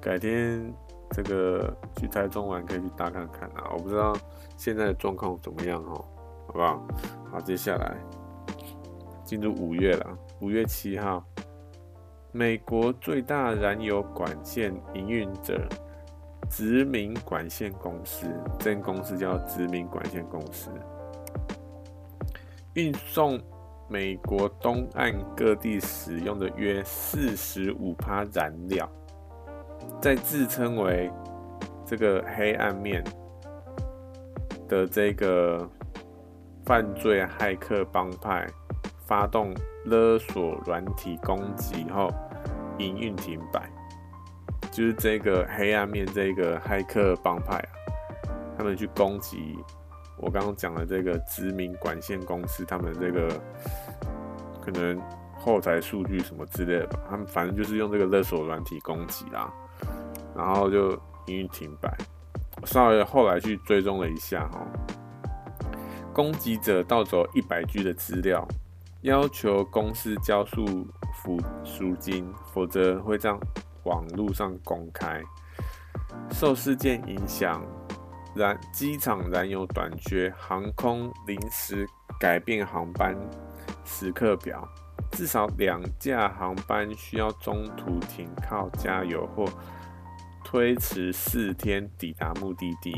[0.00, 0.72] 改天
[1.10, 3.70] 这个去台中玩可以去搭看看啊！
[3.72, 4.16] 我不知道
[4.56, 6.04] 现在的状况怎么样哦，
[6.46, 6.86] 好不好？
[7.32, 7.96] 好，接下来
[9.24, 11.24] 进入五月了，五月七号，
[12.32, 15.68] 美国最大燃油管线营运者
[16.48, 18.26] 殖民管线公司，
[18.58, 20.70] 这间公司叫殖民管线公司，
[22.74, 23.40] 运送
[23.88, 28.88] 美国东岸各地使用的约四十五趴燃料，
[30.00, 31.10] 在自称为
[31.84, 33.04] 这个黑暗面
[34.66, 35.68] 的这个
[36.64, 38.48] 犯罪骇客帮派
[39.06, 39.52] 发动
[39.84, 42.08] 勒索软体攻击后，
[42.78, 43.68] 营运停摆。
[44.70, 47.68] 就是这个黑暗面这个骇客帮派啊，
[48.56, 49.58] 他们去攻击。
[50.16, 53.28] 我刚刚讲的这个殖民管线公司，他们这个
[54.64, 54.98] 可能
[55.34, 59.52] 后台数据什么之类的吧，他们反正就是用这个勒索软体攻击啦，
[60.44, 60.92] 然后就
[61.26, 61.94] 营运停摆。
[62.64, 64.66] 稍微后来去追踪了一下哈，
[66.12, 68.46] 攻击者盗走一百 G 的资料，
[69.02, 73.38] 要求公司交付赎金，否则会将
[73.84, 75.22] 网络上公开。
[76.32, 77.62] 受事件影响。
[78.32, 81.84] 燃机场燃油短缺，航空临时
[82.16, 83.12] 改变航班
[83.84, 84.62] 时刻表，
[85.10, 89.44] 至少两架航班需要中途停靠加油或
[90.50, 92.92] 推迟四天抵达目的地。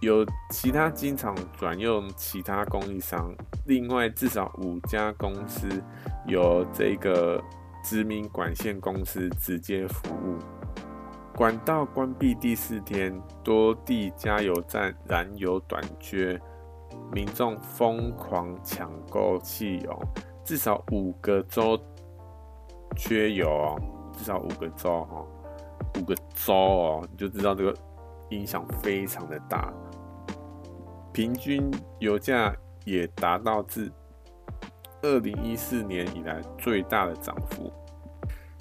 [0.00, 3.34] 有其他机场转用其他供应商，
[3.66, 5.68] 另外至少五家公司
[6.28, 7.42] 由这个
[7.82, 10.38] 知名管线公司直接服务。
[11.34, 16.40] 管道关闭第四天，多地加油站燃油短缺，
[17.12, 20.00] 民众疯狂抢购汽油，
[20.44, 21.76] 至少五个州
[22.96, 23.80] 缺油哦，
[24.16, 25.26] 至少五个州哦，
[25.98, 27.74] 五个州哦，你就知道这个
[28.30, 29.72] 影响非常的大。
[31.12, 33.92] 平均油价也达到自
[35.02, 37.72] 二零一四年以来最大的涨幅。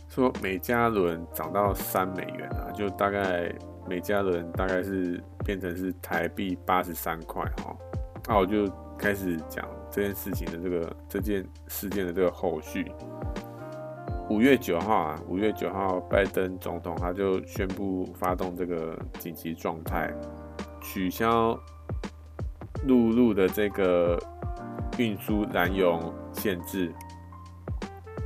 [0.10, 3.50] 说每加仑涨到三美元啊，就大概
[3.88, 7.74] 每加仑大概是变成是台币八十三块哈。
[8.28, 12.92] 那我就开始讲这件事情的这个这件事件的这个后续。
[14.32, 20.10] 五月九号啊，五月九号，拜登总统他就宣布发动这个紧急状态，
[20.82, 21.60] 取消
[22.88, 24.18] 陆路的这个
[24.98, 26.94] 运输燃油限制。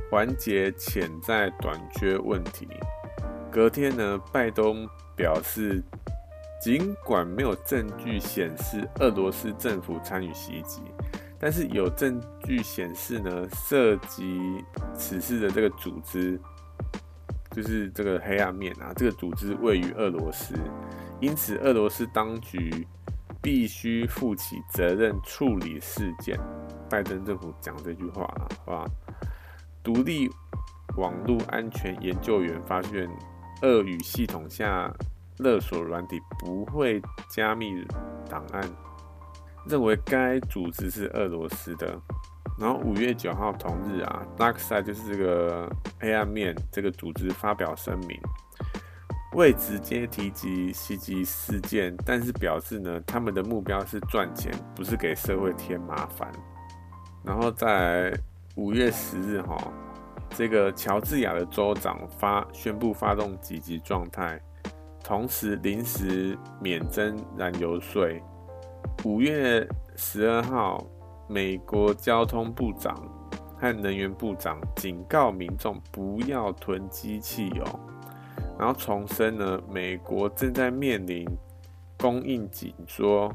[0.08, 2.68] 缓解潜在短缺问题。
[3.50, 4.86] 隔天呢，拜登
[5.16, 5.82] 表示，
[6.62, 10.82] 尽管没有证据显示俄罗斯政府参与袭击，
[11.38, 14.64] 但是有证据显示呢，涉及
[14.94, 16.40] 此事的这个组织，
[17.50, 20.54] 就是这个黑暗面啊，这个组织位于俄罗斯，
[21.20, 22.86] 因此俄罗斯当局
[23.42, 26.38] 必须负起责任处理事件。
[26.88, 28.90] 拜登政府讲这句话啊，好吧？
[29.82, 30.28] 独立
[30.96, 33.08] 网络安全研究员发现，
[33.62, 34.92] 俄语系统下
[35.38, 37.84] 勒索软体不会加密
[38.28, 38.62] 档案，
[39.68, 42.00] 认为该组织是俄罗斯的。
[42.58, 48.18] 然后五月九号同日啊，DarkSide 就是这个黑暗面这个组织发表声明，
[49.34, 56.32] 未直接提及袭击事件，但是表示呢，他们的目标是赚钱，不是给社会添麻烦。
[57.22, 58.18] 然后在
[58.54, 59.54] 五月十日，哈，
[60.30, 64.40] 这个乔治亚的州长发宣布发动紧急状态，
[65.04, 68.22] 同时临时免征燃油税。
[69.04, 69.66] 五月
[69.96, 70.84] 十二号，
[71.28, 72.94] 美国交通部长
[73.56, 77.64] 和能源部长警告民众不要囤积汽油，
[78.58, 81.26] 然后重申呢，美国正在面临
[81.98, 83.32] 供应紧缩，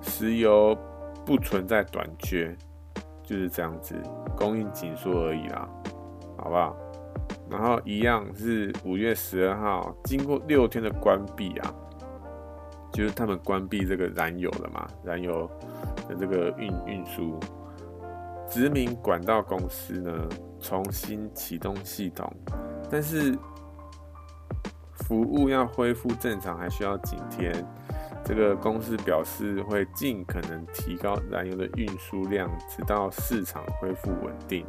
[0.00, 0.76] 石油
[1.24, 2.56] 不存在短缺。
[3.26, 3.94] 就是这样子，
[4.36, 5.66] 供应紧缩而已啦，
[6.36, 6.76] 好不好？
[7.48, 11.74] 然后一样是五月十二号，经过六天的关闭啊，
[12.94, 15.50] 就是他们关闭这个燃油了嘛，燃油
[16.08, 17.40] 的这个运运输，
[18.48, 20.28] 殖民管道公司呢
[20.60, 22.32] 重新启动系统，
[22.88, 23.36] 但是
[24.94, 27.52] 服务要恢复正常还需要几天。
[28.24, 34.64] 这个公司表示会尽可能提高燃油的运输量，直到市场恢复稳定。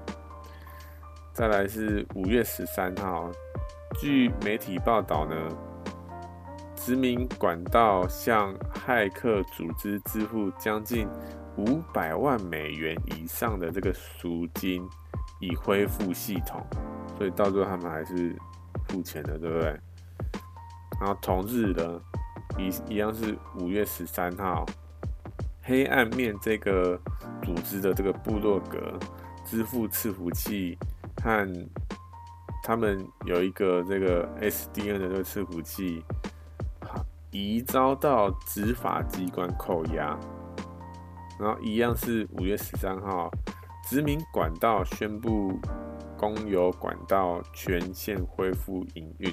[1.32, 3.32] 再来是五月十三号，
[3.98, 5.36] 据媒体报道呢，
[6.86, 11.08] 殖民管道向骇客组织支付将近
[11.58, 14.88] 五百万美元以上的这个赎金，
[15.42, 16.64] 已恢复系统，
[17.18, 18.36] 所以到最后他们还是
[18.88, 19.80] 付钱的，对不对？
[21.02, 22.00] 然后同日呢，
[22.60, 24.64] 一一样是五月十三号，
[25.64, 27.02] 黑暗面这个
[27.42, 28.94] 组织的这个部落格
[29.44, 30.78] 支付伺服器
[31.24, 31.68] 和
[32.64, 36.04] 他们有一个这个 SDN 的这个伺服器，
[37.36, 40.18] 已遭到执法机关扣押。
[41.38, 43.30] 然后一样是五月十三号，
[43.90, 45.60] 殖民管道宣布
[46.18, 49.30] 公有管道全线恢复营运。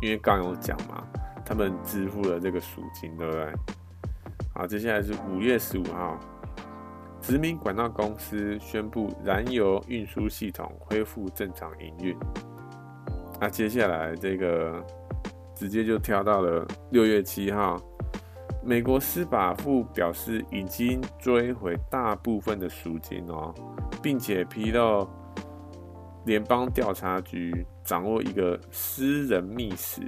[0.00, 1.06] 因为刚有讲嘛，
[1.44, 3.52] 他们支付了这个赎金，对不对？
[4.54, 6.18] 好，接下来是五月十五号，
[7.20, 12.16] 殖民管道公司宣布燃油运输系统恢复正常营运。
[13.38, 14.82] 那接下来这个
[15.54, 17.80] 直接就跳到了六月七号，
[18.62, 23.54] 美国司法部表示已经追回大部分的赎金哦，
[24.02, 25.08] 并且披露。
[26.26, 30.00] 联邦调查局掌握一个私人密匙，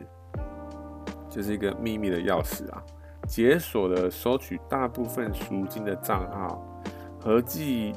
[1.28, 2.82] 就是一个秘密的钥匙啊，
[3.28, 6.82] 解锁了收取大部分赎金的账号，
[7.20, 7.92] 合计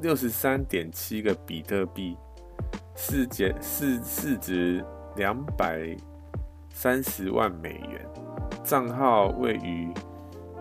[0.00, 2.16] 六十三点七个比特币，
[2.96, 4.84] 市价市市值
[5.14, 5.96] 两百
[6.80, 8.08] 三十万美元，
[8.64, 9.92] 账号位于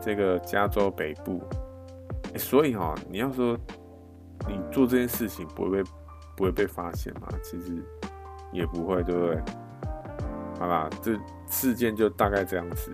[0.02, 1.42] 这个加州北部，
[2.34, 3.58] 欸、所以哈、你要说
[4.46, 5.90] 你做这件事情不会被。
[6.36, 7.28] 不会被发现吗？
[7.44, 7.84] 其实
[8.54, 9.38] 也不会，对不对？
[10.58, 11.12] 好啦，这
[11.50, 12.94] 事件就大概这样子。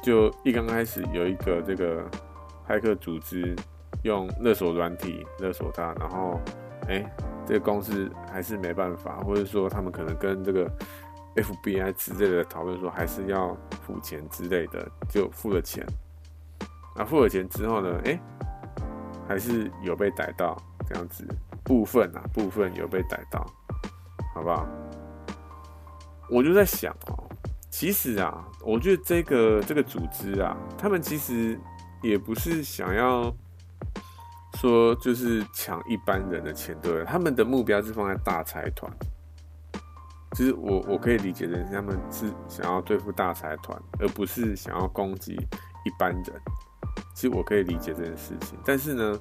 [0.00, 2.08] 就一刚开始有一个这个
[2.68, 3.56] 骇客组织
[4.04, 6.40] 用勒索软体勒索他，然后
[6.86, 7.04] 哎，
[7.44, 10.70] 这个公司还是没办法，或者说他们可能跟这个
[11.36, 13.56] FBI 之类的讨论说还是要
[13.86, 15.86] 付钱之类的，就付了钱。
[16.94, 18.00] 那付了钱之后呢？
[18.04, 18.20] 哎，
[19.26, 21.26] 还是有被逮到这样子。
[21.64, 23.46] 部分啊，部分有被逮到，
[24.34, 24.66] 好不好？
[26.28, 27.24] 我就在想哦，
[27.70, 31.58] 其实啊，我觉得这个这个组织啊，他们其实
[32.02, 33.32] 也不是想要
[34.58, 38.92] 说就是抢一般人的钱，对，他们的目标是放在大财团。
[40.34, 46.24] 其实我我可以理解的是，他们是想要对付大财团，而不是想要攻击一般人。
[47.14, 49.18] 其实我可以理解这件事情，但是呢。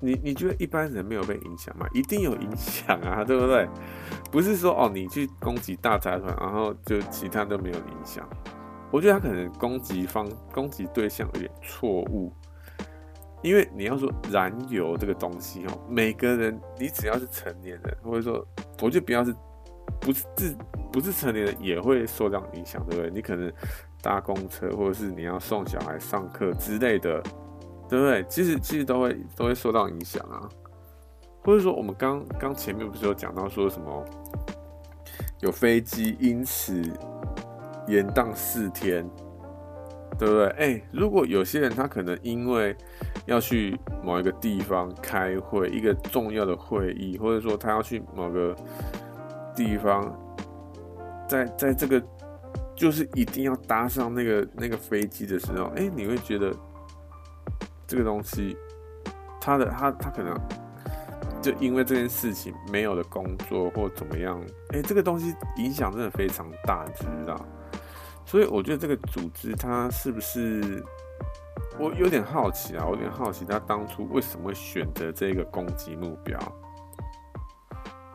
[0.00, 1.86] 你你觉得一般人没有被影响吗？
[1.94, 3.66] 一定有影响啊，对不对？
[4.30, 8.28] 不是说哦，你去攻击大财团，然后就其他都没有影响。
[8.90, 12.30] 我觉得他可能攻击方攻击对象有点错误，
[13.40, 18.46] 因为你要说燃油这个东西哦，每个人你只要是成年人，或者说
[18.82, 19.34] 我就不要是
[20.00, 20.56] 不是自
[20.92, 23.10] 不是成年人也会受这样影响，对不对？
[23.10, 23.52] 你可能
[24.02, 27.22] 搭公车，或者是你要送小孩上课之类的。
[27.86, 28.24] 对不对？
[28.24, 30.48] 其实其实都会都会受到影响啊，
[31.42, 34.04] 或者说我们刚刚前面不是有讲到说什么
[35.40, 36.82] 有飞机因此
[37.86, 39.08] 延宕四天，
[40.18, 40.46] 对不对？
[40.56, 42.74] 哎，如果有些人他可能因为
[43.26, 48.56] 要去某一个地方开会，一个重要的会议，或者说他要去某个
[49.54, 50.14] 地方，
[51.28, 52.02] 在在这个
[52.74, 56.54] 就是一定要搭上那个那个飞机的时候，哎，你会觉得。
[57.86, 58.56] 这个东西，
[59.38, 60.34] 他的他他可能
[61.42, 67.38] 就因为这件事情没有了工作或怎么样，哎，这个东西影响真的非常大，知道？
[68.24, 70.82] 所以我觉得这个组织它是不是，
[71.78, 76.40] 我有点好奇啊，我有点好奇他当初为什么会选择这个攻击目标？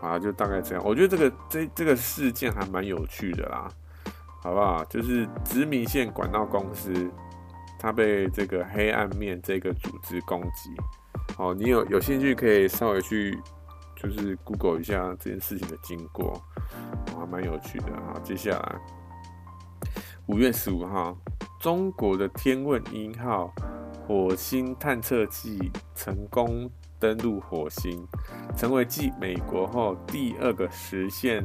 [0.01, 0.83] 啊，就大概这样。
[0.85, 3.67] 我觉得这个这这个事件还蛮有趣的啦，
[4.41, 4.83] 好不好？
[4.85, 7.09] 就是殖民线管道公司。
[7.81, 10.69] 它被这个黑暗面这个组织攻击，
[11.37, 13.39] 哦，你有有兴趣可以稍微去
[13.95, 16.43] 就是 Google 一下这件事情的经过，
[17.17, 17.93] 还蛮有趣的。
[18.05, 18.75] 好，接下来
[20.25, 21.17] 五月十五号，
[21.61, 23.53] 中国的天问一号
[24.05, 26.69] 火星探测器成功
[26.99, 28.05] 登陆火星，
[28.57, 31.43] 成为继美国后第二个实现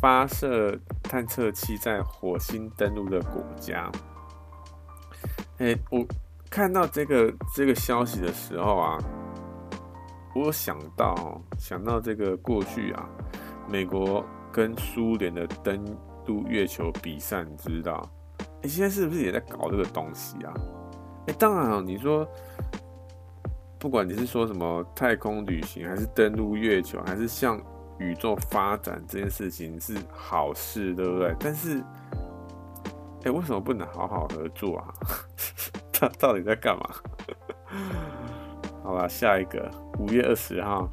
[0.00, 3.90] 发射探测器在火星登陆的国家。
[5.58, 6.04] 哎、欸，我
[6.50, 8.98] 看到这个这个消息的时候啊，
[10.34, 13.08] 我想到想到这个过去啊，
[13.68, 15.82] 美国跟苏联的登
[16.26, 18.06] 陆月球比赛，你知道？
[18.38, 20.52] 哎、欸，现在是不是也在搞这个东西啊？
[21.26, 22.28] 哎、当然了，你说，
[23.78, 27.60] 不管你是说什么太空旅行，还是登陆月球，还是向
[27.98, 31.34] 宇宙发展这件事情是好事，对不对？
[31.40, 31.82] 但是。
[33.24, 34.94] 哎，为什么不能好好合作啊？
[35.92, 36.88] 他到底在干嘛？
[38.84, 39.68] 好吧，下一个
[39.98, 40.88] 五月二十号，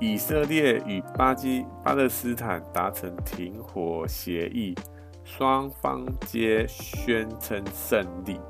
[0.00, 4.74] 以色列与巴基巴勒斯坦达成停火协议，
[5.24, 8.40] 双方皆宣称胜利，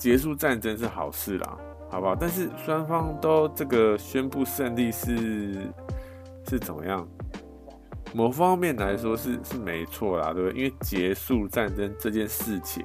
[0.00, 1.58] 结束战争是好事啦，
[1.90, 2.16] 好不好？
[2.16, 5.58] 但是双方都这个宣布胜利是
[6.48, 7.06] 是怎么样？
[8.14, 10.58] 某方面来说是是没错啦，对不对？
[10.58, 12.82] 因为结束战争这件事情，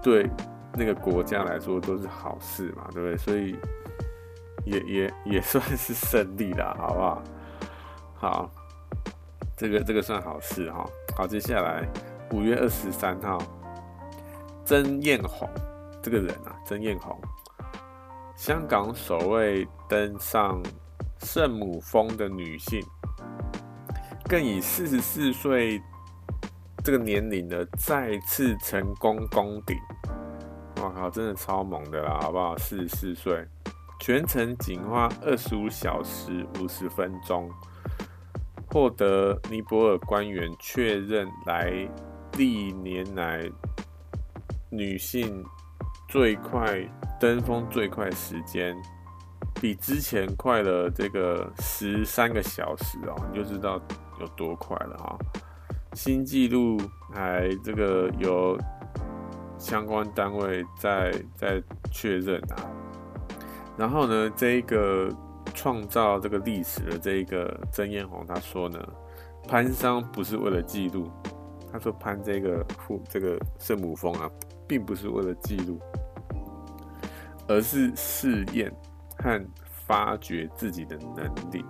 [0.00, 0.30] 对
[0.74, 3.16] 那个国家来说都是好事嘛，对不对？
[3.16, 3.56] 所以。
[4.66, 7.22] 也也也算是胜利了，好不好？
[8.14, 8.50] 好，
[9.58, 10.88] 这个这个算好事哈。
[11.14, 11.86] 好，接下来
[12.32, 13.36] 五月二十三号，
[14.64, 15.46] 曾艳红
[16.04, 17.18] 这个人啊，曾艳红，
[18.36, 20.62] 香港首位登上
[21.20, 22.78] 圣母峰的女性，
[24.28, 25.80] 更以四十四岁
[26.84, 29.74] 这个年龄呢，再次成功攻顶。
[30.82, 32.54] 哇靠，真的超猛的啦，好不好？
[32.58, 33.42] 四十四岁。
[33.98, 37.50] 全程仅花二十五小时五十分钟，
[38.70, 41.88] 获得尼泊尔官员确认来
[42.36, 43.50] 历年来
[44.68, 45.42] 女性
[46.14, 46.80] 最快
[47.18, 48.72] 登峰最快时间，
[49.60, 53.80] 比之前快了这个十三个小时哦，你就知道
[54.20, 55.18] 有多快了哈。
[55.92, 56.80] 新纪录
[57.12, 58.56] 还这个有
[59.58, 61.60] 相关单位在在
[61.90, 62.62] 确认啊。
[63.76, 65.08] 然后呢，这一个
[65.52, 68.78] 创造这个历史的这一个曾艳红，他说呢，
[69.48, 71.10] 攀山不是为了记录，
[71.72, 74.30] 他说攀这个富这个圣母峰啊，
[74.68, 75.80] 并不是为了记录，
[77.48, 78.72] 而是试验
[79.18, 79.44] 和
[79.86, 81.64] 发掘自己的能力。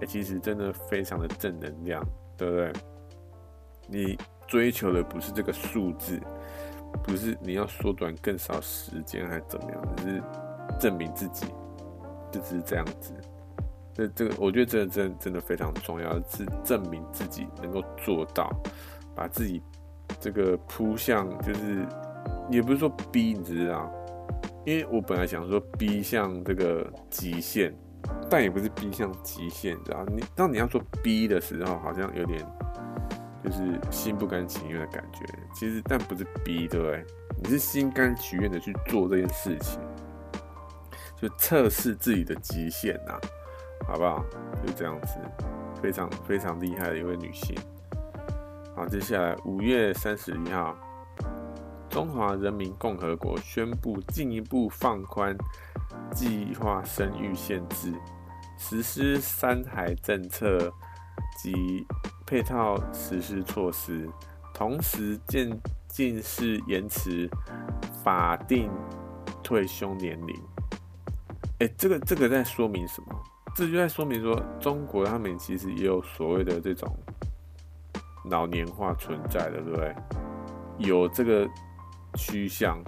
[0.00, 2.04] 哎，其实真的非常的正能量，
[2.36, 2.72] 对不对？
[3.88, 6.20] 你追求的不是这个数字，
[7.02, 10.22] 不是你要缩短更少时间，还是怎么样，只是。
[10.78, 11.46] 证明自己，
[12.30, 13.12] 就只是这样子。
[13.94, 18.48] 这这个，我觉得真的真的真的非常重要，是证明自己能够做到，
[19.16, 19.62] 把自己
[20.20, 21.84] 这个扑向，就是
[22.50, 23.90] 也不是说逼，你知道？
[24.68, 27.74] 因为我本来想说逼向这个极限，
[28.28, 30.04] 但也不是逼向极限，你知道？
[30.04, 32.44] 你当你要说逼的时候，好像有点
[33.42, 35.24] 就是心不甘情愿的感觉。
[35.54, 37.02] 其实，但不是逼，对不对？
[37.42, 39.80] 你是心甘情愿的去做这件事情。
[41.16, 43.20] 就测试自己的极限呐、啊，
[43.88, 44.22] 好不好？
[44.66, 45.16] 就这样子，
[45.80, 47.56] 非常非常厉害的一位女性。
[48.76, 50.76] 好，接下来五月三十一号，
[51.88, 55.36] 中华人民共和国宣布进一步放宽
[56.12, 57.92] 计划生育限制，
[58.58, 60.72] 实施三孩政策
[61.42, 61.86] 及
[62.26, 64.08] 配套实施措施，
[64.54, 65.50] 同时渐
[65.88, 67.28] 进式延迟
[68.04, 68.70] 法定
[69.42, 70.36] 退休年龄。
[71.60, 73.08] 哎、这个这个在说明什么？
[73.56, 76.88] 这就在说明说，中国他们其实也有所谓的这种
[78.26, 79.94] 老年化存在的，对不对？
[80.78, 81.48] 有这个
[82.18, 82.82] 趋向，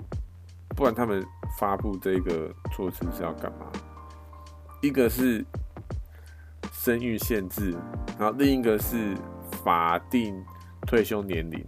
[0.77, 1.25] 不然他们
[1.59, 3.71] 发布这个措施是要干嘛？
[4.83, 5.47] 一个是
[6.73, 7.71] 生育限制，
[8.19, 9.17] 然后另一个是
[9.63, 10.35] 法定
[10.87, 11.65] 退休年龄，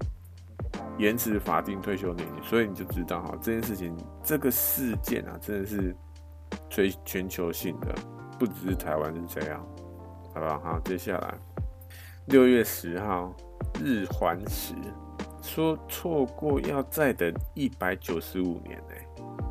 [0.98, 5.94] 延迟法定退休年龄，所以你就知道哈，这件事情，这个事件啊，真的是。
[6.68, 7.94] 全全球性的，
[8.38, 9.60] 不只是台湾是这样，
[10.34, 10.58] 好不好？
[10.60, 11.34] 好，接下来
[12.26, 13.34] 六月十号，
[13.82, 14.74] 日环食
[15.42, 18.94] 说错过要再等一百九十五年呢、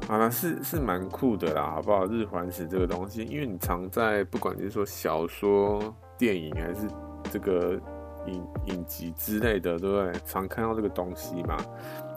[0.08, 2.06] 好了，是是蛮酷的啦，好不好？
[2.06, 6.88] 日环食这个东西，因为你常在不管是说小说、电影还是
[7.30, 7.80] 这个
[8.26, 10.14] 影影集之类的，对不对？
[10.26, 11.58] 常看到这个东西嘛，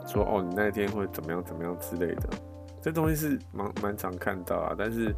[0.07, 2.29] 说哦，你那天会怎么样怎么样之类的。
[2.81, 5.13] 这东西是蛮蛮常看到啊，但是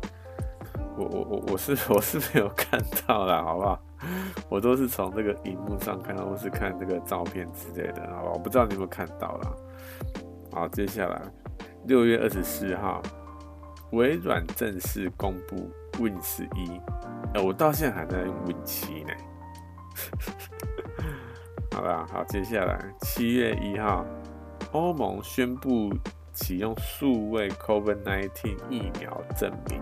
[0.98, 3.80] 我我我我是 我是没有看到啦，好不好？
[4.50, 8.32] 我都是从这个荧幕上看到，或是看这个照片之类的，好吧？
[8.34, 9.52] 我不知道你有没有看到啦。
[10.52, 11.22] 好，接下来
[11.86, 13.02] 六月二十四号，
[13.92, 15.70] 微软正式公布
[16.00, 16.82] Win 十一，
[17.34, 19.14] 哎，我到现在还在用 Win 七呢。
[21.72, 24.06] 好吧，好，接下来七月一号，
[24.72, 25.92] 欧盟宣布。
[26.40, 29.82] 启用数位 COVID-19 疫苗证明，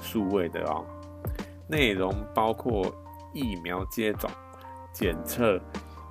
[0.00, 0.86] 数位的哦，
[1.68, 2.90] 内容包括
[3.32, 4.30] 疫苗接种、
[4.92, 5.60] 检测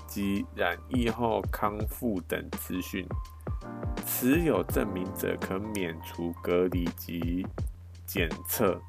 [0.08, 3.08] 及染疫后康复等资讯。
[4.06, 7.46] 持有证明者可免除隔离及
[8.06, 8.80] 检测。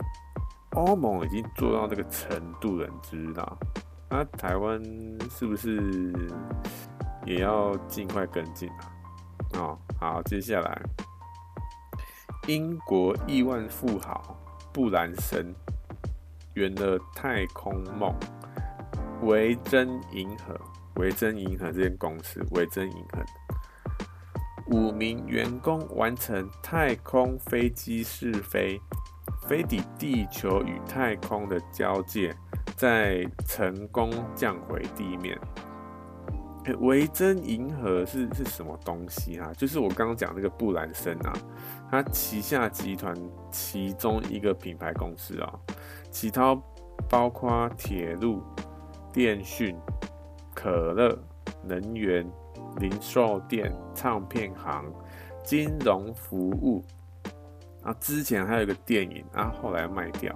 [0.72, 3.58] 欧盟已经做到这个程度了，你知道？
[4.08, 4.82] 那、台湾
[5.30, 6.12] 是不是
[7.26, 8.92] 也要尽快跟进啊？
[9.54, 10.82] 哦，好，接下来，
[12.46, 14.34] 英国亿万富豪
[14.72, 15.54] 布兰森
[16.54, 18.14] 圆了太空梦，
[19.22, 20.58] 维珍银河，
[20.96, 23.24] 维珍银河这间公司，维珍银河，
[24.66, 28.80] 五名员工完成太空飞机试飞，
[29.48, 32.34] 飞抵地球与太空的交界，
[32.76, 35.38] 再成功降回地面。
[36.78, 39.52] 维珍银河是是什么东西啊？
[39.56, 41.32] 就是我刚刚讲那个布兰森啊，
[41.90, 43.12] 他旗下集团
[43.50, 45.52] 其中一个品牌公司啊，
[46.12, 46.56] 其他
[47.08, 48.40] 包括铁路、
[49.12, 49.76] 电讯、
[50.54, 51.18] 可乐、
[51.64, 52.24] 能源、
[52.76, 54.84] 零售店、唱片行、
[55.42, 56.84] 金融服务
[57.82, 60.32] 啊，之前还有一个电影啊，后来卖掉，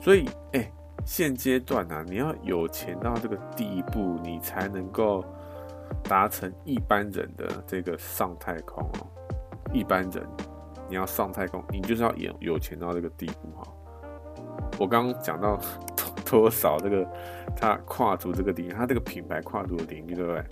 [0.00, 0.68] 所以哎。
[1.06, 5.24] 现阶段啊，你要有钱到这个地步，你才能够
[6.04, 9.06] 达成一般人的这个上太空哦。
[9.72, 10.22] 一般人
[10.90, 13.66] 你要上太空，你就是要有有钱到这个地步哈。
[14.78, 15.58] 我刚刚讲到
[16.24, 17.06] 多少这个
[17.56, 20.44] 他跨足这个领域，他这个品牌跨足的领域，对不对？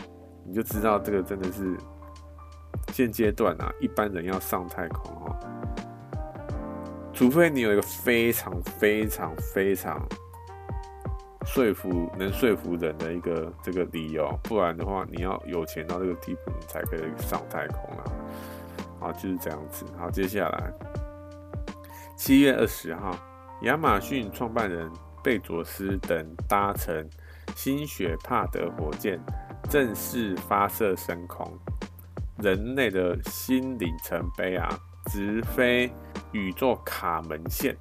[0.44, 1.76] 你就知道这个真的是
[2.92, 5.38] 现阶段啊，一般人要上太空哈，
[7.12, 10.00] 除非你有一个非常非常非常。
[11.46, 18.04] 说服能说服人的一个这个理由，不然的话，你要有钱到这个地步，你才可以上太空啊。
[19.00, 19.86] 好，就是这样子。
[19.96, 20.70] 好，接下来
[22.18, 23.16] 七月二十号，
[23.62, 24.88] 亚马逊创办人
[25.22, 27.04] 贝佐斯等搭乘
[27.56, 29.18] 新雪帕德火箭
[29.68, 31.58] 正式发射升空，
[32.38, 34.68] 人类的新里程碑啊，
[35.06, 35.92] 直飞
[36.30, 37.76] 宇宙卡门线。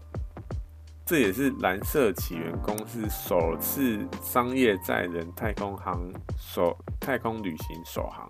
[1.06, 6.02] 这也是蓝色起源公司首次商业载人太空航
[6.38, 8.28] 首太空旅行首航。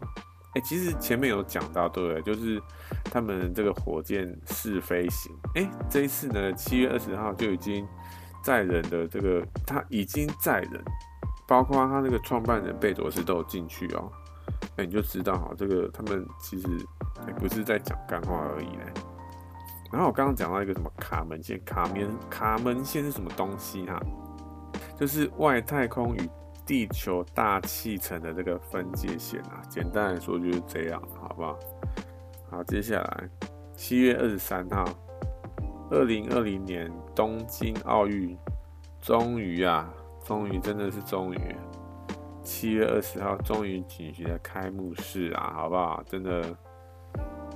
[0.58, 2.22] 哎，其实前面有讲到，对不对？
[2.24, 2.60] 就是
[3.04, 5.32] 他们这个火箭试飞行。
[5.54, 7.88] 哎，这一次呢，七月二十号就已经
[8.44, 10.84] 载人的这个，他已经载人，
[11.48, 14.12] 包括他那个创办人贝佐斯都有进去哦。
[14.78, 16.68] 哎，你就知道哈，这个他们其实
[17.28, 18.86] 也不是在讲干话而已嘞。
[19.92, 24.02] 然后我刚刚讲到一个什么卡门线，卡门卡门线是什么东西哈？
[25.00, 26.30] 就是外太空与
[26.68, 29.64] 地球大气层的这个分界线啊。
[29.68, 31.58] 简单来说就是这样，好不好？
[32.52, 33.30] 好，接下来
[33.74, 34.86] 七月二十三号，
[35.90, 38.38] 二零二零年东京奥运
[39.02, 39.92] 终于啊，
[40.24, 41.56] 终于真的是终于，
[42.44, 46.04] 七月二十号终于举行了开幕式啊，好不好？
[46.06, 46.44] 真的。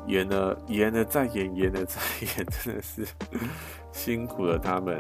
[0.08, 3.06] 演了，演了再演，演了再演，真的是
[3.94, 5.00] 辛苦了他们，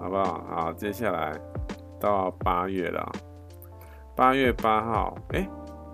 [0.00, 0.42] 好不好？
[0.48, 1.38] 好，接下来
[2.06, 3.12] 到八月了，
[4.14, 5.48] 八月八号，哎、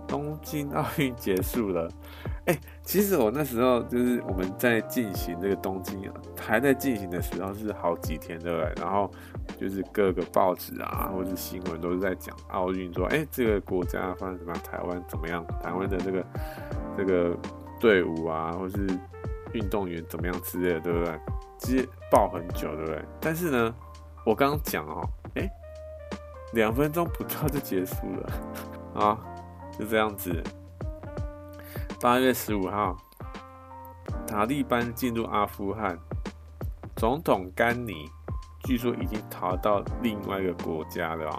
[0.06, 1.88] 东京奥运结束了，
[2.46, 8.72] 哎、其实我那时候就是我们在进行这个东京还在进行的时候是好几天，对不对？
[8.76, 9.10] 然后
[9.58, 15.44] 就是各个报纸啊，或者是新闻都是在讲奥运，说，哎、这个国家发生什么，台湾怎么样？
[15.62, 16.24] 台湾的这个
[16.96, 17.36] 这个。
[17.80, 18.86] 队伍啊，或是
[19.54, 21.18] 运动员怎么样之类的，对不对？
[21.58, 23.04] 直接报很久，对不对？
[23.20, 23.74] 但是呢，
[24.24, 25.02] 我刚刚讲哦，
[25.34, 25.50] 哎，
[26.52, 28.32] 两分钟不到就结束了
[29.00, 29.18] 啊，
[29.78, 30.42] 就这样子。
[32.00, 32.96] 八月十五号，
[34.26, 35.98] 塔利班进入阿富汗，
[36.96, 38.10] 总统甘尼
[38.64, 41.30] 据说已经逃到另外一个国家了。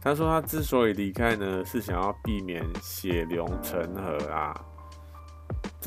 [0.00, 4.54] 他说他之所以离开呢，是想要避免血流成河啊。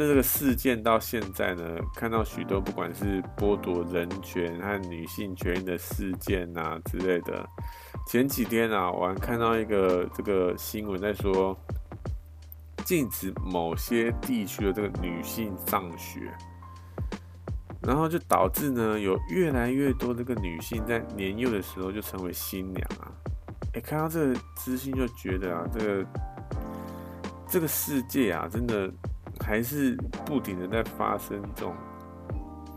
[0.06, 1.64] 这个事件到现在呢，
[1.96, 7.44] 看到许多不管是剥夺人权和女性权益的事件啊之类的。
[8.06, 11.58] 前几天啊，我还看到一个这个新闻在说，
[12.86, 16.32] 禁止某些地区的这个女性上学，
[17.82, 23.10] 然后就导致呢，有越来越多这个女性在年幼的时候就成为新娘啊。
[23.74, 26.06] 哎，看到这个资讯就觉得啊，这个
[27.50, 28.94] 这个世界啊，真的。
[29.44, 29.96] 还是
[30.26, 31.76] 不停的在发生这种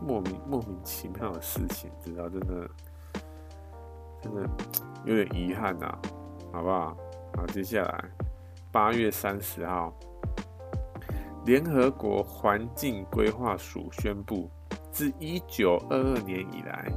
[0.02, 2.28] 莫名莫名其妙的事情，知道？
[2.28, 2.70] 真的
[4.22, 4.48] 真的
[5.04, 5.98] 有点遗憾呐，
[6.52, 6.96] 好不好？
[7.36, 8.04] 好，接下来
[8.72, 9.92] 八月三十号，
[11.44, 14.50] 联合国环境规划署宣布，
[14.90, 16.90] 自一九二二年以来，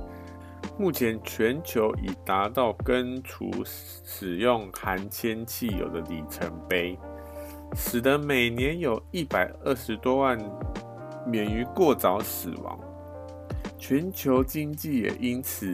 [0.78, 6.98] 目前全球已达到根除使用含铅汽油的里程碑。
[7.76, 10.38] 使得每年有一百二十多万
[11.26, 12.80] 免于过早死亡，
[13.78, 15.66] 全球经济也因此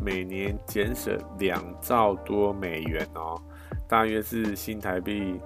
[0.00, 3.40] 每年减省两兆多美元哦，
[3.88, 5.40] 大约是新台币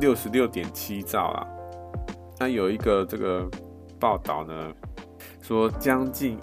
[0.00, 1.46] 六十六点七兆啊。
[2.38, 3.48] 那有一个这个
[3.98, 4.72] 报道呢，
[5.40, 6.38] 说将近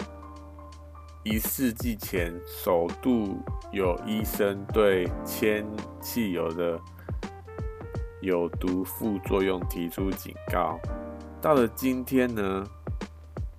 [1.24, 3.36] 一世纪前首度
[3.72, 5.66] 有医生对铅
[6.00, 6.78] 汽油的
[8.20, 10.78] 有毒副作用提出警告。
[11.40, 12.64] 到了今天呢，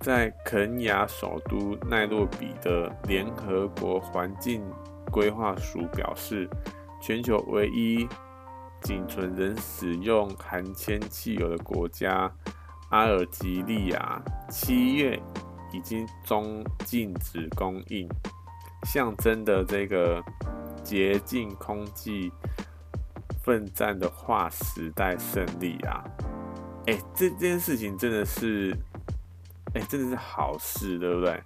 [0.00, 4.62] 在肯亚首都奈洛比的联合国环境
[5.10, 6.48] 规划署表示，
[7.00, 8.06] 全球唯一
[8.82, 12.30] 仅存仍使用含铅汽油的国家
[12.90, 15.20] 阿尔及利亚，七月
[15.72, 18.08] 已经终禁止供应，
[18.84, 20.22] 象征的这个
[20.82, 22.32] 洁净空气
[23.42, 26.04] 奋战的划时代胜利啊！
[26.86, 28.76] 哎、这这件事情真的是，
[29.74, 31.42] 哎、真的是好事，对不对？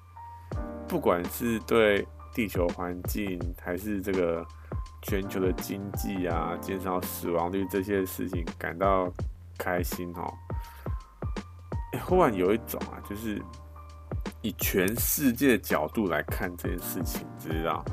[0.88, 4.46] 不管是对地球环境，还是这个
[5.02, 9.10] 全球的经济啊，减少死亡率这些事情感到
[9.58, 10.32] 开心哦。
[11.92, 13.40] 哎、忽然有一种啊，就是
[14.42, 17.84] 以全世界的角度来看这件事情，知道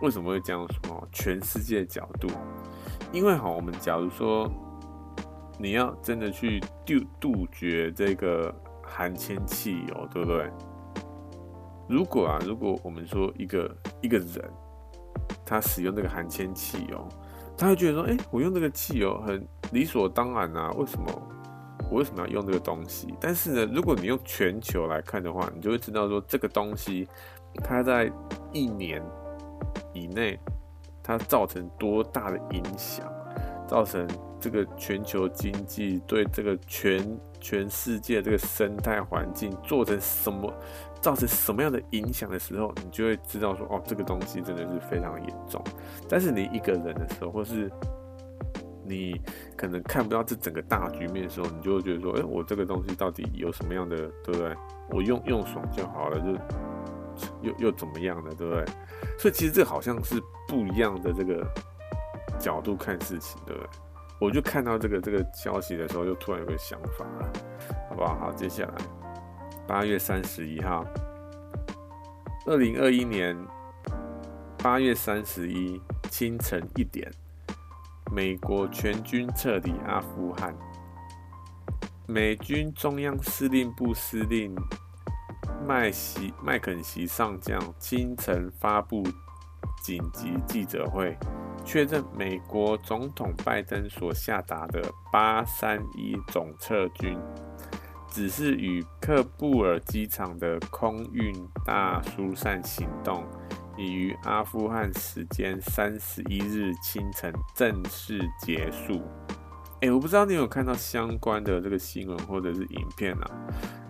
[0.00, 1.08] 为什么会这样说？
[1.12, 2.28] 全世界的角度，
[3.14, 4.50] 因为哈，我们假如说。
[5.56, 10.50] 你要真的去杜杜绝这个含铅汽油，对不对？
[11.88, 14.44] 如果啊，如果我们说一个一个人，
[15.46, 17.08] 他使用这个含铅汽油，
[17.56, 21.06] 他会觉得说，哎，我用这个汽油很理所当然啊，为什么
[21.88, 23.14] 我为什么要用这个东西？
[23.20, 27.06] 但是呢，如果你用全球来看的话，你就会知道说，这个东西
[27.62, 28.10] 它在
[28.52, 29.00] 一年
[29.92, 30.36] 以内，
[31.04, 33.06] 它造成多大的影响，
[33.68, 34.08] 造成。
[34.40, 40.52] 这个全球经济对这个全全世界这个生态环境做成什么，
[41.00, 45.64] 造成什么样的影响的时候，你就会知道说，哦，这个东西真的是非常严重。
[46.10, 47.72] 但是你一个人的时候，或是
[48.84, 49.18] 你
[49.56, 54.54] 可能看不到这整个大局面的时候，你就会觉得说，哎，我这个东西到底有什么样的，对不对？
[54.90, 56.26] 我用用爽就好了，就
[57.42, 58.34] 又又怎么样呢？
[58.36, 58.64] 对不对？
[59.18, 61.46] 所以其实这好像是不一样的这个
[62.38, 63.70] 角度看事情，对不对？
[64.20, 67.32] 我就看到这个这个消息的时候，就突然有个想法了，
[67.88, 68.16] 好不好？
[68.18, 68.74] 好，接下来
[69.66, 70.84] 八月三十一号，
[72.46, 73.36] 二零二一年
[74.58, 75.80] 八月三十一
[76.10, 77.10] 清晨一点，
[78.12, 80.54] 美国全军撤离阿富汗。
[82.06, 84.54] 美军中央司令部司令
[85.66, 89.02] 麦西麦肯锡上将清晨发布
[89.82, 91.16] 紧急记者会。
[91.66, 97.18] 确认美国总统拜登所下达的八三一总撤军，
[98.06, 103.24] 只是与喀布尔机场的空运大疏散行动，
[103.78, 109.00] 已于阿富汗时间三十一日清晨正式结束。
[109.84, 113.30] 哎，我不知道你有看到相关的这个新闻或者是影片啊？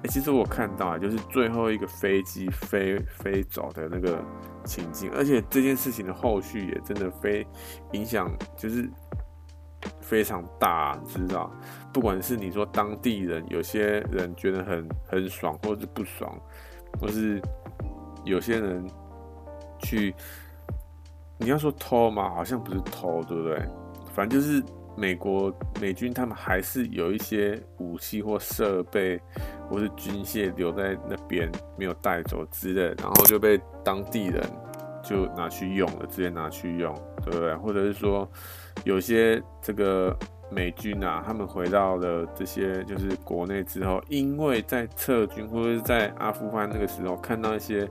[0.03, 4.21] 哎，其实我看到啊，就是最后一个飞机飞飞走的那个。
[4.67, 7.47] 情景，而且这件事情的后续也真的非
[7.93, 8.89] 影响，就是
[10.01, 11.53] 非常大，知道？
[11.93, 16.35] 不管是你说当地人，有些人觉得很很爽，或者是不爽，
[16.99, 17.43] 或是
[18.25, 18.91] 有些人
[19.81, 20.15] 去，
[21.37, 23.63] 你要说偷嘛，好像不是偷，对不对？
[24.15, 24.65] 反正就是
[24.97, 29.21] 美国美军他们还是有一些武器或设备，
[29.69, 34.43] 或是军械留在那边没有带走之类，然后就被当地人
[35.03, 37.55] 就拿去用了，直接拿去用，对不对？
[37.57, 38.29] 或者是说，
[38.85, 40.17] 有些这个
[40.51, 47.89] 美军啊，他们回到了这些就是国内之后，因为在撤军或者是在阿富汗那个时候看到一些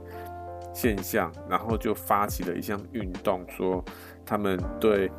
[0.73, 3.83] 现象，然后就发起了一项运动，说
[4.25, 5.11] 他们对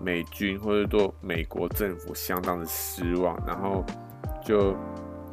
[0.00, 3.84] 美军或者对美国政府相当的失望，然后
[4.44, 4.76] 就。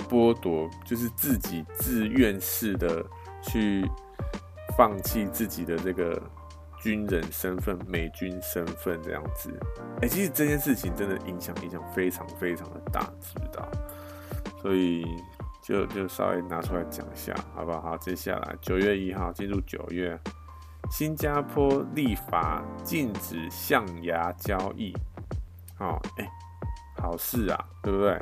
[0.09, 3.03] 剥夺就是自己自愿式的
[3.41, 3.89] 去
[4.77, 6.21] 放弃自己的这个
[6.77, 9.49] 军人身份、美军身份这样子。
[10.01, 13.67] 哎、其实这件事情真的影响影响非常非常的大，知不知道？
[14.61, 15.03] 所以
[15.63, 17.81] 就就稍微拿出来讲一下，好不好？
[17.81, 20.19] 好，接下来九月一号进入九月，
[20.95, 24.95] 新加坡立法禁止象牙交易。
[25.75, 26.29] 好，哎，
[27.01, 28.15] 好事啊，对不对？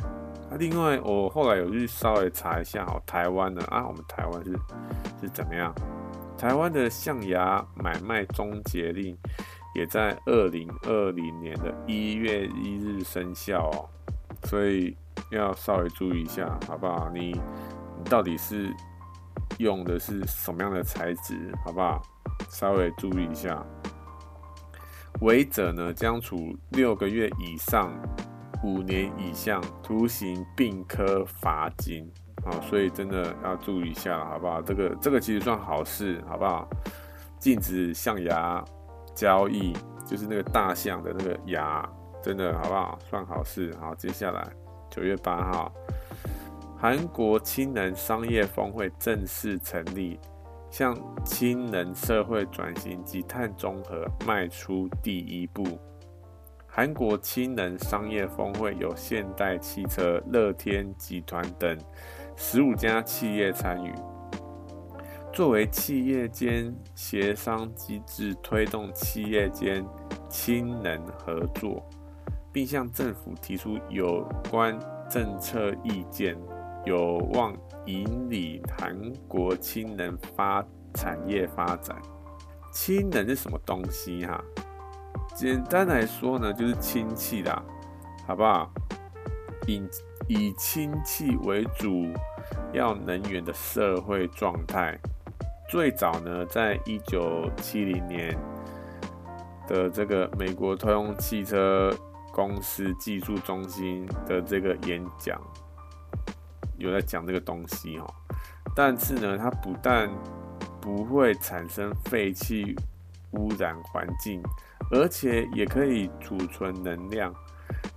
[0.58, 4.58] 另外，我后来有去稍微查一下哦，台湾的啊，我们台湾是
[5.20, 5.76] 是怎么样？
[6.38, 9.18] 台湾的象牙买卖终结令
[9.76, 13.84] 也在二零二零年的一月一日生效哦，
[14.46, 14.96] 所以
[15.30, 17.10] 要稍微注意一下，好不好？
[17.14, 17.32] 你
[17.98, 18.74] 你到底是
[19.58, 22.02] 用的是什么样的材质，好不好？
[22.50, 23.64] 稍微注意一下，
[25.22, 27.92] 违者呢将处六个月以上。
[28.64, 32.08] 五年以下徒刑，并科罚金。
[32.46, 34.62] 啊，所以真的要注意一下，好不好？
[34.62, 36.70] 这个这个其实算好事，好不好？
[37.40, 38.64] 禁止象牙
[39.16, 39.74] 交易，
[40.06, 41.88] 就是那个大象的那个牙，
[42.22, 43.00] 真的好不好？
[43.10, 43.76] 算好事。
[43.80, 44.48] 好，接下来
[44.92, 45.72] 九月八号，
[46.82, 50.20] 韩国氢能商业峰会正式成立，
[50.72, 55.64] 向氢能社会转型及碳中和迈出第一步。
[56.66, 61.78] 韩国氢能商业峰会有现代汽车、乐天集团等
[62.36, 63.94] 十五家企业参与，
[65.32, 69.86] 作为企业间协商机制，推动企业间
[70.28, 71.88] 氢能合作，
[72.52, 76.36] 并向政府提出有关政策意见，
[76.86, 77.56] 有望
[77.86, 78.98] 引领韩
[79.28, 81.96] 国氢能发产业发展。
[82.72, 84.26] 氢能是什么东西？
[84.26, 84.42] 哈？
[85.36, 87.64] 简单来说呢，就是氢气啦，
[88.28, 88.72] 好不好？
[89.68, 89.82] 以
[90.28, 92.08] 以氢气为主
[92.74, 94.98] 要能源的社会状态，
[95.70, 98.38] 最早呢，在一九七零年
[99.68, 101.94] 的这个美国通用汽车
[102.34, 105.40] 公司技术中心的这个演讲，
[106.82, 108.14] 有在讲这个东西哦。
[108.76, 110.10] 但是呢，它不但
[110.82, 112.76] 不会产生废气
[113.32, 114.42] 污染环境。
[114.94, 117.34] 而且也可以储存能量，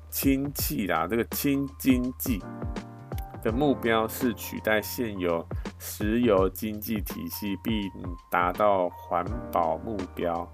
[0.09, 2.41] 氢气啦，这个氢经济
[3.43, 5.45] 的目标是取代现有
[5.81, 7.91] 石油经济体系，并
[8.31, 10.49] 达到环保目标。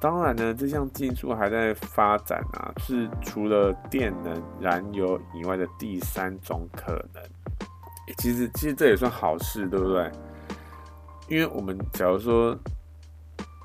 [0.00, 7.22] 当然呢，这项技术还在发展啊，是除了电能、燃油以外的第三种可能。
[8.18, 10.10] 其实，其实这也算好事，对不对？
[11.28, 12.56] 因为我们假如说。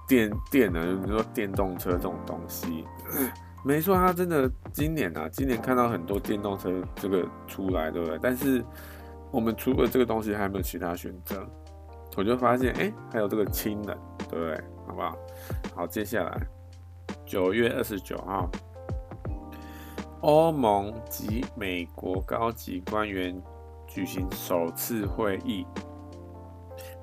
[0.05, 1.01] 电电能？
[1.01, 2.85] 比如说电动车这种东西，
[3.63, 8.19] 没错，它真的今年啊，今年看到很多电动车这个出来，对不对？
[8.21, 8.63] 但是
[9.31, 11.47] 我们除了这个东西，还有没有其他选择？
[12.17, 13.97] 我就发现，哎、还有这个氢能，
[14.29, 14.61] 对不对？
[14.85, 15.17] 好不好？
[15.75, 16.39] 好，接下来
[17.25, 18.47] 九月二十九号，
[20.21, 23.41] 欧盟及美国高级官员
[23.87, 25.65] 举行首次会议。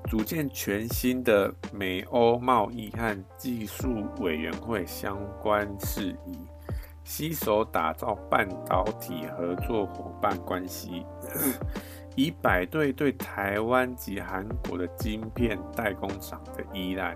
[0.09, 6.39] 组建全新的美欧贸易和技术委员会相关事宜，
[7.03, 11.05] 携手打造半导体合作伙伴关系，
[12.15, 17.15] 以摆脱对台湾及韩国的晶片代工厂的依赖。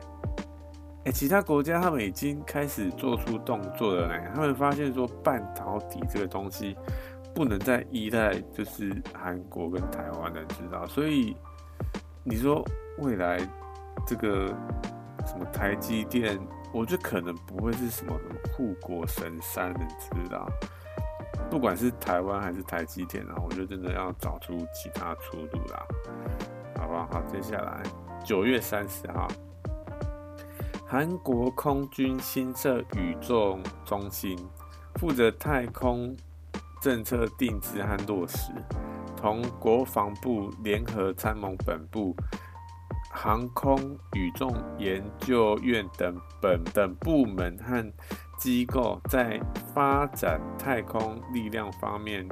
[1.06, 4.32] 欸，其他国家他们已经开始做出动作了呢。
[4.36, 6.76] 他们发现说，半导体这个东西
[7.34, 11.36] 不能再依赖就是韩国跟台湾的制造，所以。
[12.28, 12.66] 你说
[12.98, 13.38] 未来
[14.08, 14.48] 这个
[15.28, 16.40] 什么台积电，
[16.74, 19.86] 我觉得可能不会是什么什么护国神山，你
[20.24, 20.50] 知道？
[21.52, 25.86] 不管是台湾还是台积电啊，我觉得真的要找出其他出路啦，
[26.80, 27.08] 好不好？
[27.12, 27.84] 好，接下来
[28.24, 29.28] 九月三十号，
[30.98, 34.34] 韩国空军新设宇宙中心，
[34.94, 36.16] 负责太空
[36.82, 38.50] 政策定制和落实。
[39.18, 42.16] 同国防部联合参谋本部、
[43.12, 43.78] 航空
[44.14, 47.94] 宇宙研究院等本等部门和
[48.40, 49.38] 机构在
[49.74, 52.26] 发展太空力量方面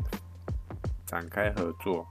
[1.06, 2.08] 展开合作，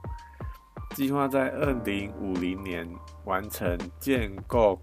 [0.95, 2.87] 计划在二零五零年
[3.25, 4.79] 完成建构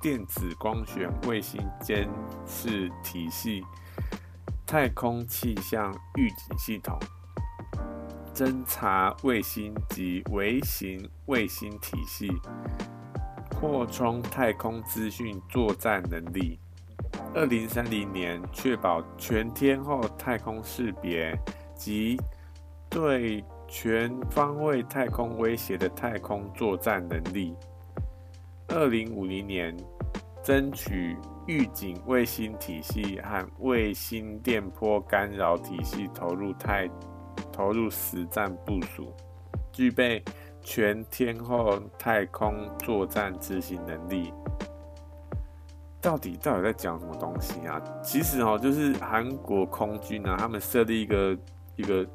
[0.00, 2.08] 电子光学卫星监
[2.46, 3.62] 视体系、
[4.66, 6.98] 太空气象预警系统。
[8.34, 12.30] 侦察卫星及微型卫星体系，
[13.50, 16.58] 扩充太空资讯作战能力。
[17.34, 21.34] 二零三零年，确保全天候太空识别
[21.74, 22.20] 及
[22.90, 27.56] 对全方位太空威胁的太空作战能力。
[28.68, 29.76] 二零五零年，
[30.42, 31.16] 争取
[31.46, 36.88] 预警卫星体系和卫星电波干扰体系投入太。
[37.52, 39.14] 投入实战部署，
[39.72, 40.22] 具备
[40.62, 44.32] 全天候太空作战执行能力。
[46.00, 47.80] 到底到底在讲什么东西啊？
[48.02, 51.38] 其实哦，就是韩国空军啊，他们设立一个
[51.76, 52.06] 一个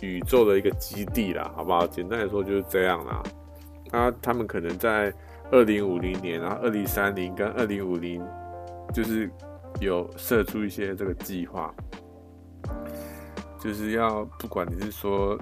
[0.00, 1.86] 宇宙的一个基地啦，好不好？
[1.86, 3.22] 简单来说就是这样啦。
[3.92, 5.12] 啊，他们可能在
[5.50, 8.24] 二零五零年，然后二零三零跟二零五零，
[8.92, 9.30] 就是
[9.80, 11.72] 有设出一些这个计划。
[13.60, 15.38] 就是要不管你是说，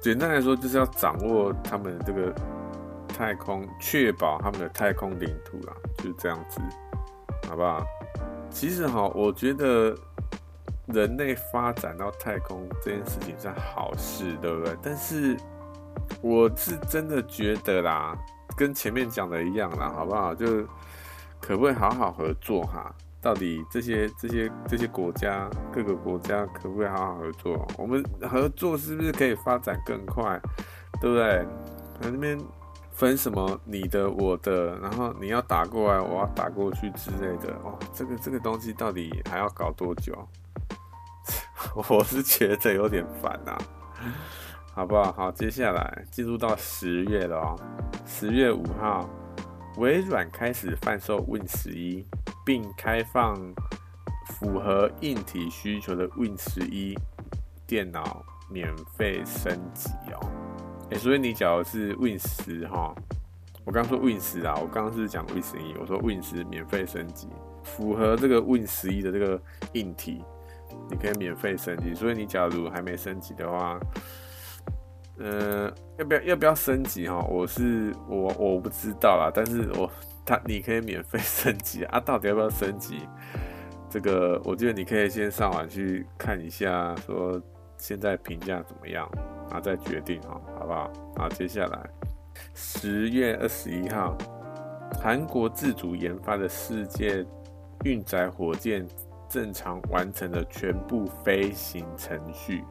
[0.00, 2.32] 简单来说，就是要掌握他们这个
[3.08, 6.60] 太空，确保他们的太空领土啦，就是这样子，
[7.48, 7.84] 好不好？
[8.48, 9.92] 其实哈，我觉得
[10.86, 14.76] 人类发展到太空这件事情是好事，对不对？
[14.80, 15.36] 但是
[16.22, 18.16] 我是真的觉得啦，
[18.58, 20.34] 跟前面讲的一样啦，好不好？
[20.34, 20.62] 就
[21.40, 22.92] 可不可以好好合作哈？
[23.20, 27.68] 到底这些这些这些国家各个国家可不可以好好合作？
[27.76, 30.40] 我们合作是不是可以发展更快？
[31.00, 31.46] 对不对？
[32.00, 32.38] 那边
[32.92, 40.12] 分什么你的我的，然后你要打过来，我要打过去之类的，哦，这个这个东西到底还要搞多久？
[41.88, 43.58] 我是觉得有点烦啊，
[44.78, 45.12] 好不好？
[45.12, 47.58] 好，接下来进入到十月了哦，
[48.06, 49.10] 十月五号，
[49.76, 52.06] 微软开始贩售 Win 十一，
[52.46, 53.36] 并开放
[54.28, 56.96] 符合硬体需求的 Win 十一
[57.66, 60.30] 电脑免费升级哦。
[60.92, 62.94] 哎，所以你假如是 Win 十哈，
[63.64, 67.26] 我刚说 Win 十啊，我刚刚是讲 Win 十一，我说 Win 十免费升级，
[67.64, 69.42] 符合这个 Win 十一的这个
[69.72, 70.22] 硬体。
[70.90, 73.80] 你可以免费升级，所以你假如还没升级的话，
[75.18, 77.18] 呃，要不要要不要升级哈？
[77.28, 79.90] 我是我我不知道啦，但是我
[80.24, 83.00] 他你可以免费升级啊，到底要不要升级？
[83.90, 87.40] 这个我觉得你可以先上网去看一下，说
[87.76, 89.08] 现在评价怎么样，
[89.46, 90.92] 然后再决定哈，好不好？
[91.16, 91.90] 好，接下来
[92.54, 94.16] 十月二十一号，
[95.02, 97.26] 韩国自主研发的世界
[97.84, 98.86] 运载火箭。
[99.30, 102.64] 正常完成了全部飞行程序，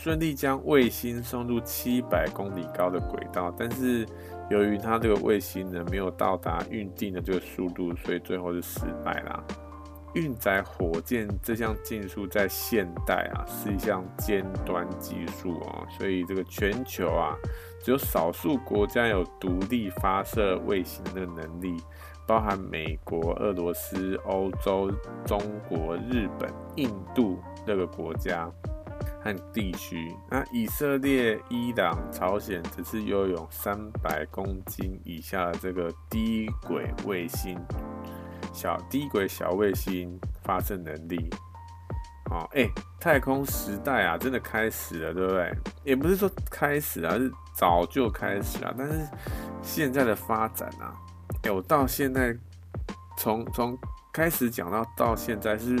[0.00, 3.52] 顺利将卫星送入七百公里高的轨道。
[3.58, 4.06] 但是
[4.48, 9.42] 由于它这个卫星呢没有到达预定的这个速度，所以最后是失败啦。
[10.14, 17.36] 运载火箭这项技术在现代啊是一项尖端技术哦，所以这个全球啊
[17.82, 21.76] 只有少数国家有独立发射卫星的能力。
[22.24, 24.92] 包含美国、俄罗斯、欧洲、
[25.24, 28.46] 中国、日本、印度这个国家
[29.22, 30.14] 和地区。
[30.30, 37.58] 那以色列、伊朗、朝鲜只是拥有三百公斤以下的这个低轨卫星、
[38.52, 41.30] 小低轨小卫星发射能力。
[42.30, 42.68] 哦，哎、
[43.00, 45.54] 太空时代啊，真的开始了，对不对？
[45.84, 48.74] 也不是说开始啊，是早就开始了。
[48.76, 49.08] 但是
[49.62, 50.92] 现在的发展啊。
[51.44, 52.36] 有到现在，
[53.16, 53.78] 从从
[54.12, 55.78] 开始讲到到现在，是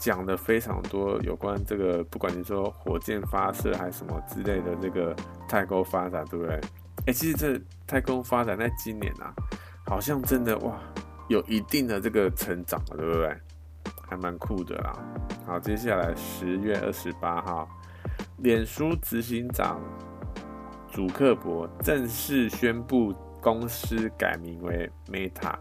[0.00, 5.14] 讲的非常多有关这个，不管你说火箭发射还是什么之类的这个
[5.46, 6.58] 太空发展，对不对？
[7.06, 9.34] 哎，其实这太空发展在今年啊，
[9.86, 10.80] 好像真的哇，
[11.28, 13.36] 有一定的这个成长了，对不对？
[14.08, 14.98] 还蛮酷的啦。
[15.46, 17.68] 好，接下来十月二十八号，
[18.38, 19.78] 脸书执行长
[20.90, 23.14] 祖克伯正式宣布。
[23.42, 25.54] 公司改名为 Meta，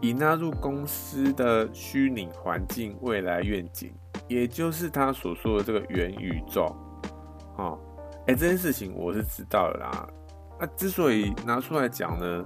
[0.00, 3.92] 已纳入公司的虚拟环境未来愿景，
[4.28, 6.74] 也就是他所说的这个元宇宙。
[7.56, 7.78] 哦，
[8.26, 10.08] 哎，这件事情我是知道的啦。
[10.58, 12.44] 那之所以拿出来讲呢，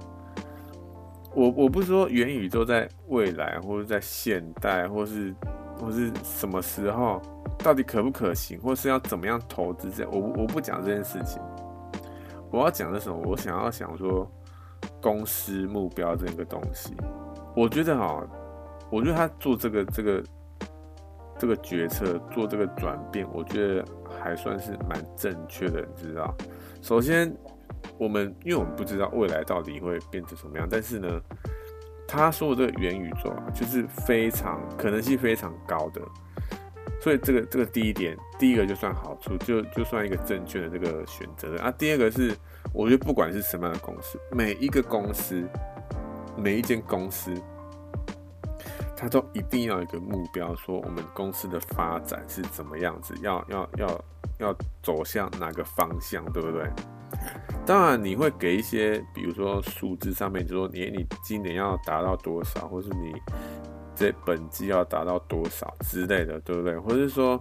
[1.33, 5.33] 我我不是说元宇宙在未来，或者在现代，或是
[5.79, 7.21] 或是什么时候，
[7.59, 11.41] 到底可不可行，或是要怎么样投资这，我我不讲这件事情。
[12.51, 13.15] 我要讲的什么？
[13.25, 14.27] 我想要想说，
[15.01, 16.93] 公司目标这个东西，
[17.55, 18.21] 我觉得哈，
[18.91, 20.23] 我觉得他做这个这个
[21.37, 23.85] 这个决策，做这个转变，我觉得
[24.21, 26.35] 还算是蛮正确的，你知道？
[26.81, 27.33] 首先，
[27.97, 31.07] 我们因为我们不知道未来到底会变成什么样，但是呢，
[32.07, 36.01] 他说的这个元宇宙啊，就是非常可能性非常高的。
[37.01, 41.71] 所以这个这个第一点，第一个就算好处，就就算一个正确的这个选择啊。
[41.71, 42.35] 第二个是，
[42.73, 45.47] 我觉得不管是什么样的公司，每一个公司，
[46.37, 47.33] 每一间公司，
[48.95, 54.05] 它都一定要有一个目标，说我们公司的发展是怎么样子，要要要
[54.39, 56.69] 要走向哪个方向，对不对？
[57.65, 63.13] 当然你会给一些，比如说数字上面，就说你你今年要达到多少，或是你。
[63.99, 66.79] 这本金要达到多少之类的，对不对？
[66.79, 67.33] 或者是说，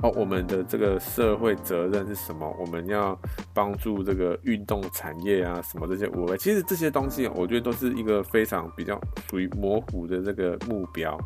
[0.00, 2.48] 哦，我们的这个社会责任是什么？
[2.56, 3.18] 我们要
[3.52, 8.96] 帮助这个运动产业啊，什么这些我，其实这些东西，我觉得都是一个非常比较
[9.28, 11.18] 属于模糊的这个目标。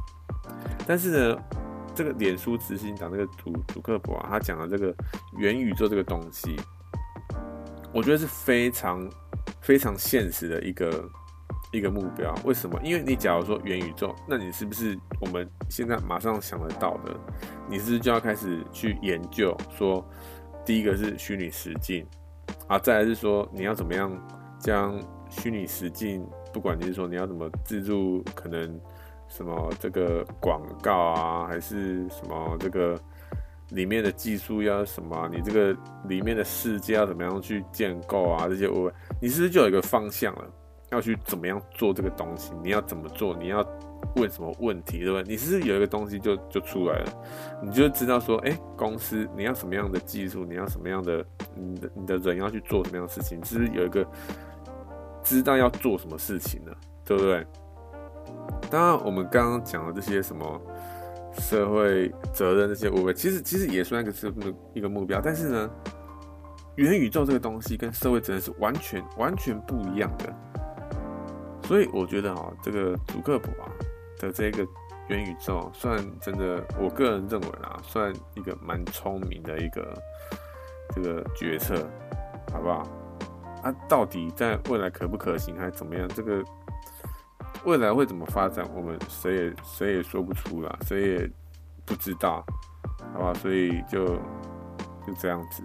[0.86, 1.38] 但是呢，
[1.94, 4.94] 这个脸书执行长那个祖祖克伯啊，他讲的这个
[5.36, 6.56] 元宇宙这个东西，
[7.92, 9.06] 我觉得是非常
[9.60, 11.06] 非常现实的一个。
[11.70, 12.80] 一个目标，为什么？
[12.82, 17.14] 因为你假如说元宇宙，那你是不是我们现在马上想得到的？
[17.68, 19.56] 你是不是就要开始去研究？
[19.76, 20.02] 说
[20.64, 22.06] 第一个是虚拟实境
[22.66, 24.10] 啊，再来是说你要怎么样
[24.58, 28.80] 将虚拟实境，不管你是说你要怎么置入，可能
[29.28, 32.98] 什么这个广告啊，还是什么这个
[33.70, 35.76] 里面的技术要什么，你这个
[36.08, 38.48] 里面的世界要怎么样去建构啊？
[38.48, 38.90] 这些我，
[39.20, 40.44] 你是不是就有一个方向了？
[40.90, 42.52] 要去怎么样做这个东西？
[42.62, 43.36] 你要怎么做？
[43.36, 43.66] 你要
[44.16, 45.22] 问什么问题，对不对？
[45.22, 47.12] 你是有一个东西就就出来了？
[47.62, 50.44] 你就知道说，哎、公司你要什么样的技术？
[50.44, 51.24] 你要什么样的
[51.54, 53.44] 你的你的人要去做什么样的事情？
[53.44, 54.06] 是不是有一个
[55.22, 56.72] 知道要做什么事情呢？
[57.04, 57.46] 对不对？
[58.70, 60.60] 当然，我们刚刚讲的这些什么
[61.32, 64.32] 社会责任这些，我其实其实也算一个是
[64.74, 65.20] 一个目标。
[65.22, 65.70] 但是呢，
[66.76, 70.34] 元宇宙这个东西跟社会责任是完全完全不一样的。
[71.68, 73.68] 所以我觉得哈，这个祖克伯啊
[74.18, 74.66] 的这个
[75.08, 80.02] 元宇宙，算真的，我个人认为啦，算一个蛮聪明的一个
[80.94, 81.86] 这个决策，
[82.50, 82.88] 好不好？
[83.62, 86.08] 啊，到底在未来可不可行，还是怎么样？
[86.08, 86.42] 这个
[87.64, 91.30] 未来会怎么发展，我们谁也谁也说不出啦，谁也
[91.84, 92.42] 不知道，
[93.12, 93.34] 好不好？
[93.34, 94.06] 所以就
[95.06, 95.62] 就这样子，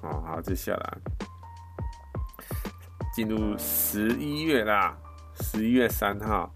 [0.00, 0.98] 好好，接下来
[3.12, 4.96] 进入十一月啦。
[5.40, 6.52] 十一月三号，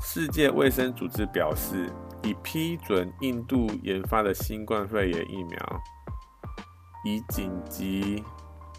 [0.00, 1.90] 世界卫生组织表示，
[2.22, 5.82] 已批准印度研发的新冠肺炎疫苗
[7.04, 8.24] 以紧急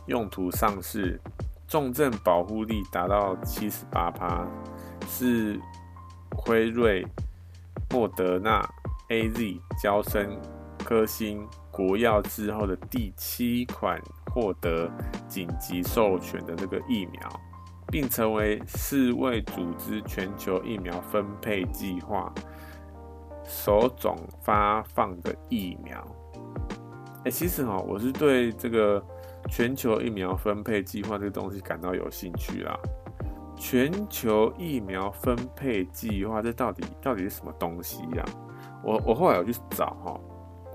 [0.07, 1.19] 用途上市，
[1.67, 4.45] 重症保护力达到七十八趴，
[5.07, 5.59] 是
[6.35, 7.05] 辉瑞、
[7.91, 8.67] 莫德纳、
[9.09, 10.39] AZ、交生、
[10.83, 14.01] 科兴、国药之后的第七款
[14.33, 14.91] 获得
[15.27, 17.41] 紧急授权的这个疫苗。
[17.89, 22.33] 并成为世卫组织全球疫苗分配计划
[23.43, 26.05] 首种发放的疫苗。
[27.25, 29.03] 哎、其实哈，我是对这个
[29.49, 32.77] 全球疫苗分配计划这个东西感到有兴趣啦。
[33.55, 38.23] 全球疫苗分配计划这到底到底是什么东西呀？
[38.83, 40.19] 我我后来有去找哈，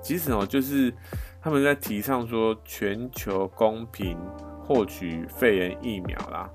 [0.03, 0.93] 其实哦，就是
[1.41, 4.19] 他们在提倡说全球公平
[4.65, 6.51] 获取肺炎疫苗啦。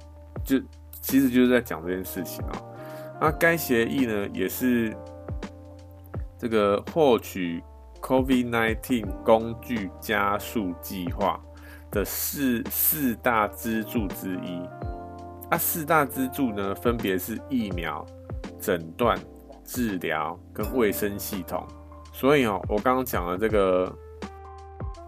[0.48, 0.58] 就
[1.02, 2.64] 其实就是在讲这件事情啊。
[3.20, 4.96] 那该协议呢，也是
[6.40, 7.62] 这个获取
[8.02, 11.38] COVID-19 工具加速计划
[11.92, 14.62] 的四四大支柱之一。
[15.50, 18.06] 啊，四大支柱呢，分别是疫苗、
[18.60, 19.20] 诊断、
[19.66, 21.68] 治疗跟卫生系统。
[22.14, 23.94] 所以哦，我刚刚讲的这个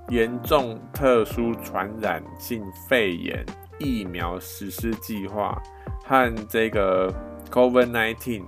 [0.10, 3.46] 严重特殊传染性肺炎。
[3.80, 5.62] 疫苗实施计划
[6.06, 7.14] 和这个
[7.50, 8.44] COVID-19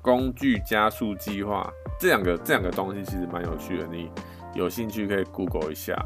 [0.00, 1.68] 工具加速计划，
[1.98, 4.10] 这两个这两个东西其实蛮有趣的，你
[4.54, 5.96] 有兴趣可以 Google 一下。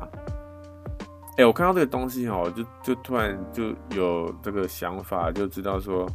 [1.37, 6.07] 哎、我看到这个东西哦，就就突然就有这个想法，就知道说，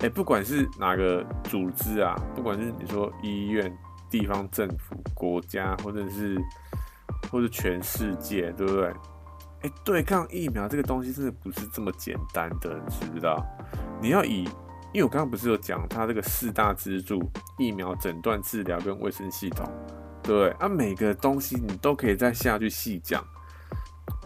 [0.00, 3.74] 哎、不管是哪个组织啊，不管是你说医院、
[4.10, 6.38] 地方政府、国家，或者是
[7.30, 8.92] 或者全世界，对不对？
[9.62, 13.44] 哎、对抗疫苗这个东西真的不是这么简单的，你知不知道？
[14.00, 14.44] 你要以，
[14.92, 17.22] 因为我刚刚不是有讲它这个四大支柱：
[17.58, 19.66] 疫苗、诊断、治疗跟卫生系统，
[20.22, 20.50] 对不对？
[20.58, 23.22] 啊，每个东西你都可以再下去细讲。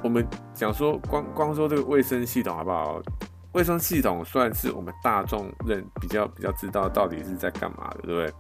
[0.03, 3.03] 我们讲说光光说这个卫生系统好不好？
[3.53, 8.35] 卫生系统算是我们大众认比较比较知道到底是在干嘛的，对不对？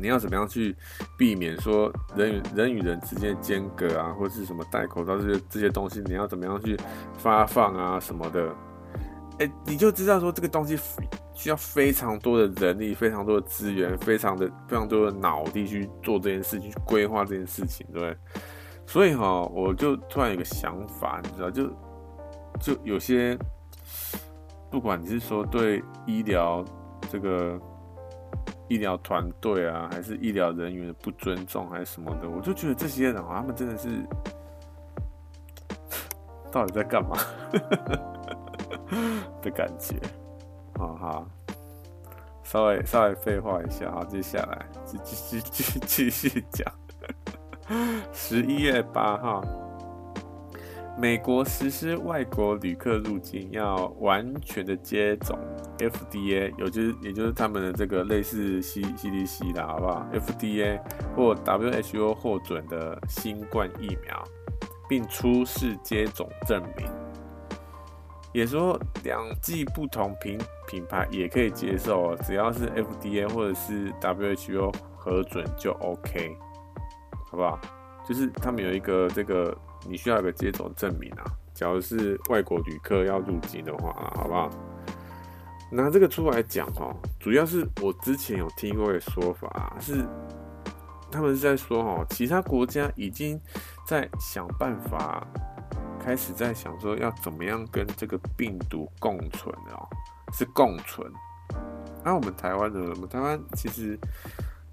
[0.00, 0.74] 你要怎么样去
[1.18, 6.02] 避免说人与人与人之间间隔啊，或者是什么戴口罩这些这些东西？
[6.06, 6.76] 你要怎么样去
[7.18, 8.54] 发放啊什么的？
[9.38, 10.78] 哎、你就知道说这个东西
[11.34, 18.16] 需要非常多的人力、非常多的资源、非常的非常多的脑力去做这件事情，去规划这件事情，对不对？
[18.86, 21.70] 所以哈，我就突然有个想法，你知道，就
[22.60, 23.38] 就有些
[24.70, 26.64] 不管你是说对医疗
[27.10, 27.60] 这个。
[28.70, 33.88] 医疗团队啊，还是医疗人员的不尊重，还是什么的，我就觉得这些人啊，他们真的是
[36.52, 37.16] 到底在干嘛
[39.42, 39.96] 的感觉？
[40.78, 41.26] 好好，
[42.44, 46.72] 稍微稍微废话一下，好，接下来继继继继继续讲，
[48.14, 49.42] 十一月八号。
[51.00, 55.38] 美国实施外国旅客入境要完全的接种
[55.78, 60.78] FDA，有就是也就是他们的这个类似 C CDC 的，好不好？FDA
[61.16, 64.22] 或 WHO 获准的新冠疫苗，
[64.90, 66.86] 并出示接种证明。
[68.34, 76.36] 也说两剂不同品品牌也可以接受，只要是 FDA 或者是 WHO 核准就 OK，
[77.30, 77.58] 好不好？
[78.06, 79.56] 就是他们有一个这个。
[79.88, 81.24] 你需要有个接种证明啊，
[81.54, 84.50] 假如是外国旅客要入境的话，好不好？
[85.72, 90.04] 拿这个出来讲哦，主要是我之前有听过的说法，是
[91.10, 93.40] 他们是在说哦，其他国家已经
[93.86, 95.26] 在想办法，
[95.98, 99.88] 开始在想说要怎么样跟这个病毒共存哦，
[100.32, 101.10] 是共存。
[102.02, 102.92] 那、我们台湾呢？
[102.94, 103.98] 我们台湾其实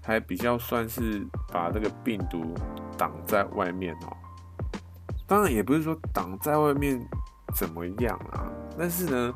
[0.02, 2.54] 还比较算是把这个病毒
[2.96, 4.16] 挡在外面哦。
[5.28, 6.98] 当然也不是说挡在外面
[7.54, 9.34] 怎么样啊，但是呢，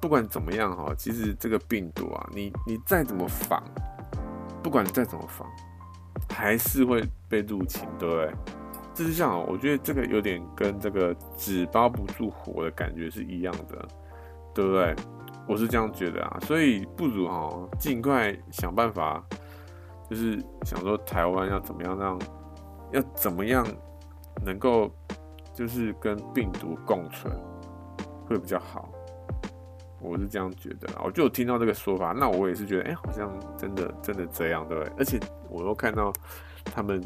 [0.00, 3.62] 不管怎么样哈，其实这个病毒啊，你你再怎么防，
[4.62, 5.46] 不管你再怎么防，
[6.30, 8.32] 还是会被入侵，对不对？
[8.94, 13.86] 这就像我觉得这个有点跟这个纸包不住火的感觉是一样的，
[14.54, 14.96] 对不对？
[15.46, 19.22] 我是这样觉得啊，所以不如哈尽快想办法，
[20.10, 22.18] 就是想说台湾要怎么样让，
[22.92, 23.66] 要怎么样
[24.44, 24.90] 能够
[25.54, 27.32] 就是跟病毒共存
[28.26, 28.88] 会比较好。
[30.00, 34.92] 我是这样觉得，我就有听到这个说法，那我也是觉得，哎、好像真的真的这样，对不对？
[34.96, 35.18] 而且
[35.50, 36.12] 我又看到
[36.64, 37.02] 他们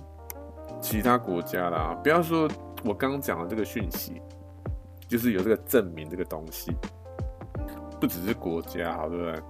[0.81, 2.47] 其他国家啦，不要说
[2.85, 4.21] 我刚刚讲的这个讯息，
[5.09, 6.71] 就是有这个证明这个东西。
[7.99, 9.43] 不只是国家，好对不对？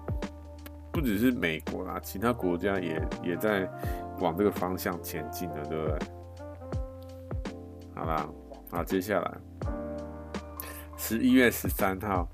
[0.92, 3.68] 不只是美国啦，其他国家也也在
[4.20, 5.98] 往这个方向前进了，对不对？
[8.02, 8.28] 好啦，
[8.72, 9.32] 好，接下来
[10.96, 12.26] 十一月十三号，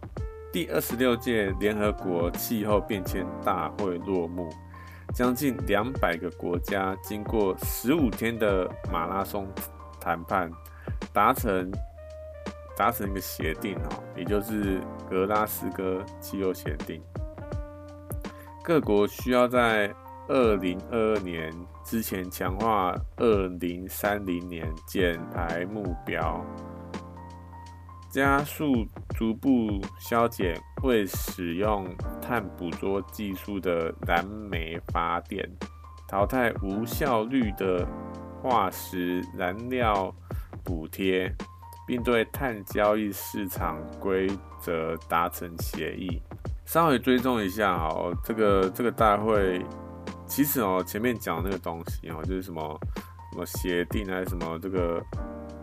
[0.50, 4.48] 第二十六届联合国气候变迁大会落幕，
[5.14, 9.46] 将近两百个国家经过十五天的马拉松
[10.00, 10.50] 谈判，
[11.12, 11.70] 达成。
[12.74, 14.80] 达成一个协定哦，也就是
[15.10, 17.02] 格拉斯哥气候协定。
[18.62, 19.92] 各国需要在
[20.28, 21.52] 二零二二年
[21.82, 26.44] 之前强化二零三零年减排目标，
[28.10, 28.86] 加速
[29.16, 31.86] 逐步削减未使用
[32.20, 35.48] 碳捕捉技术的燃煤发电，
[36.06, 37.86] 淘汰无效率的
[38.42, 40.14] 化石燃料
[40.62, 41.34] 补贴。
[41.88, 44.28] 并对碳交易市场规
[44.60, 46.20] 则达成协议。
[46.66, 49.64] 稍微追踪一下哦，这个这个大会
[50.28, 52.78] 其实哦，前面讲那个东西哦，就是什么
[53.32, 55.02] 什么协定还是什么这个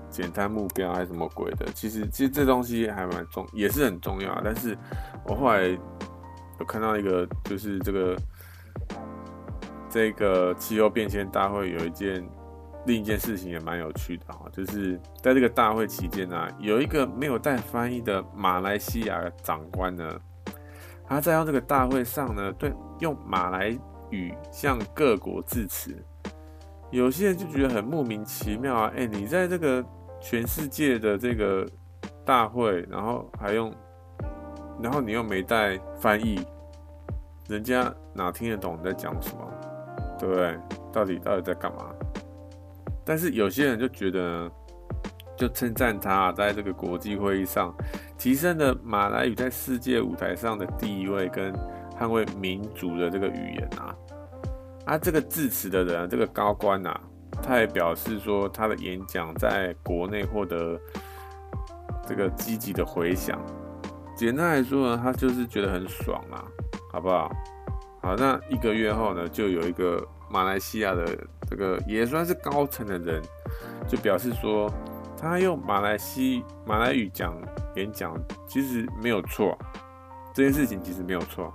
[0.10, 4.42] 简单目标还是什么鬼的，其实其实这东西还蛮重，也是很重要。
[4.44, 4.78] 但是
[5.26, 8.18] 我后来有看到一个，就是这个
[9.90, 12.28] 这个气候变迁大会有一件。
[12.88, 20.22] 另一件事情也蛮有趣的哈，就是在这个大会期间呢，有一个没有带翻译的马来西亚长官呢，
[21.08, 23.76] 他在这个大会上呢，对用马来
[24.16, 25.96] 语向各国致辞。
[26.92, 29.84] 有些人就觉得很莫名其妙啊，哎，你在这个
[30.22, 31.68] 全世界的这个
[32.24, 33.74] 大会，然后还用，
[34.82, 36.40] 然后你又没带翻译，
[37.50, 39.52] 人家哪听得懂你在讲什么？
[40.18, 40.58] 对不对？
[40.94, 41.94] 到底到底在干嘛？
[43.04, 44.50] 但是有些人就觉得，
[45.36, 47.76] 就称赞他在这个国际会议上
[48.18, 51.54] 提升了马来语在世界舞台上的地位跟
[52.00, 53.94] 捍卫民族的这个语言啊。
[54.86, 57.02] 啊，这个致辞的人，这个高官啊，
[57.42, 60.80] 他也表示说他的演讲在国内获得
[62.08, 63.40] 这个积极的回响。
[64.16, 66.46] 简单来说呢，他就是觉得很爽啊，
[66.92, 67.32] 好不好？
[68.02, 71.06] 好，那一个月后呢，就有一个马来西亚的。
[71.48, 73.22] 这个也算是高层的人，
[73.88, 74.68] 就表示说，
[75.16, 77.40] 他用马来西马来语讲
[77.76, 79.56] 演讲，其实没有错，
[80.34, 81.54] 这件事情其实没有错，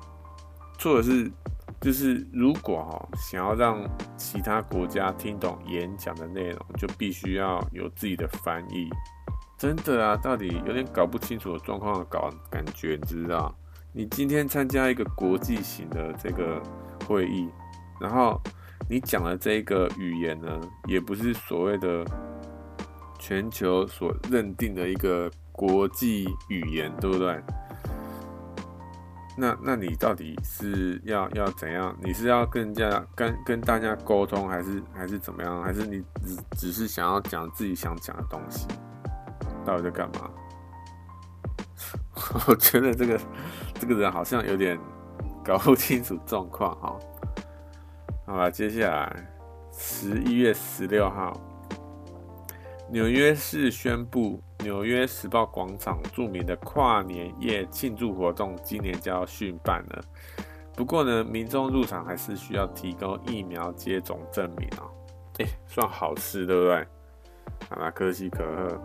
[0.78, 1.28] 错的是，
[1.80, 3.82] 就是如果哈想要让
[4.16, 8.88] 其他国家听懂演讲的内容，就必须要有自己的翻译。
[9.56, 13.54] 真的啊，到底有点搞不清楚状况的搞感觉，你知道？
[13.92, 16.62] 你今天参加一个国际型的这个
[17.06, 17.48] 会议，
[18.00, 18.40] 然后。
[18.88, 22.04] 你讲的这个语言呢，也不是所谓的
[23.20, 27.40] 全球所认定的一个国际语言，对不对？
[29.36, 31.96] 那那你到底是要要怎样？
[32.02, 35.62] 你是要跟人家跟跟大家沟通，还是还是怎么样？
[35.62, 38.66] 还是你只只是想要讲自己想讲的东西？
[39.64, 40.30] 到底在干嘛？
[42.46, 43.18] 我觉得这个
[43.74, 44.78] 这个人好像有点
[45.42, 46.98] 搞不清楚状况哈。
[48.26, 49.32] 好了，接下来
[49.72, 51.40] 十一月十六号，
[52.90, 60.04] 纽约市宣布，纽约时报广场著名的跨年夜庆祝活动今年就要续办了。
[60.74, 64.90] 不过呢，民众入场还是需要提供疫苗接种证明哦。
[65.38, 66.86] 哎，算好事，对不对？
[67.68, 68.80] 好啦，可喜可贺。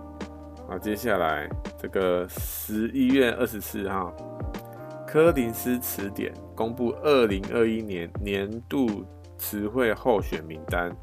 [0.67, 4.13] 好，接下来这个十一月二十四号，
[5.07, 9.05] 柯林斯词典公布二零二一年年度
[9.37, 10.95] 词汇候选名单，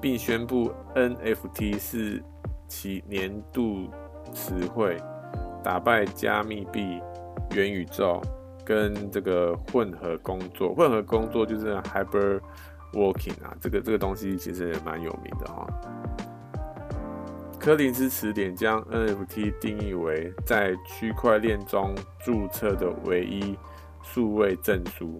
[0.00, 2.22] 并宣布 NFT 是
[2.68, 3.90] 其年度
[4.36, 5.00] 词汇，
[5.64, 7.00] 打败加密币、
[7.54, 8.20] 元宇宙
[8.64, 10.74] 跟这个混合工作。
[10.74, 12.40] 混合工作就是 Hybrid
[12.92, 15.66] Working 啊，这个这个东西其实也蛮有名的哈。
[17.58, 23.58] 柯林斯词典将 NFT 定义为在区块链中注册的唯一
[24.02, 25.18] 数位证书。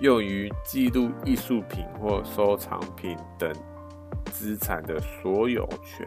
[0.00, 3.52] 用于记录艺术品或收藏品等
[4.26, 6.06] 资产的所有权。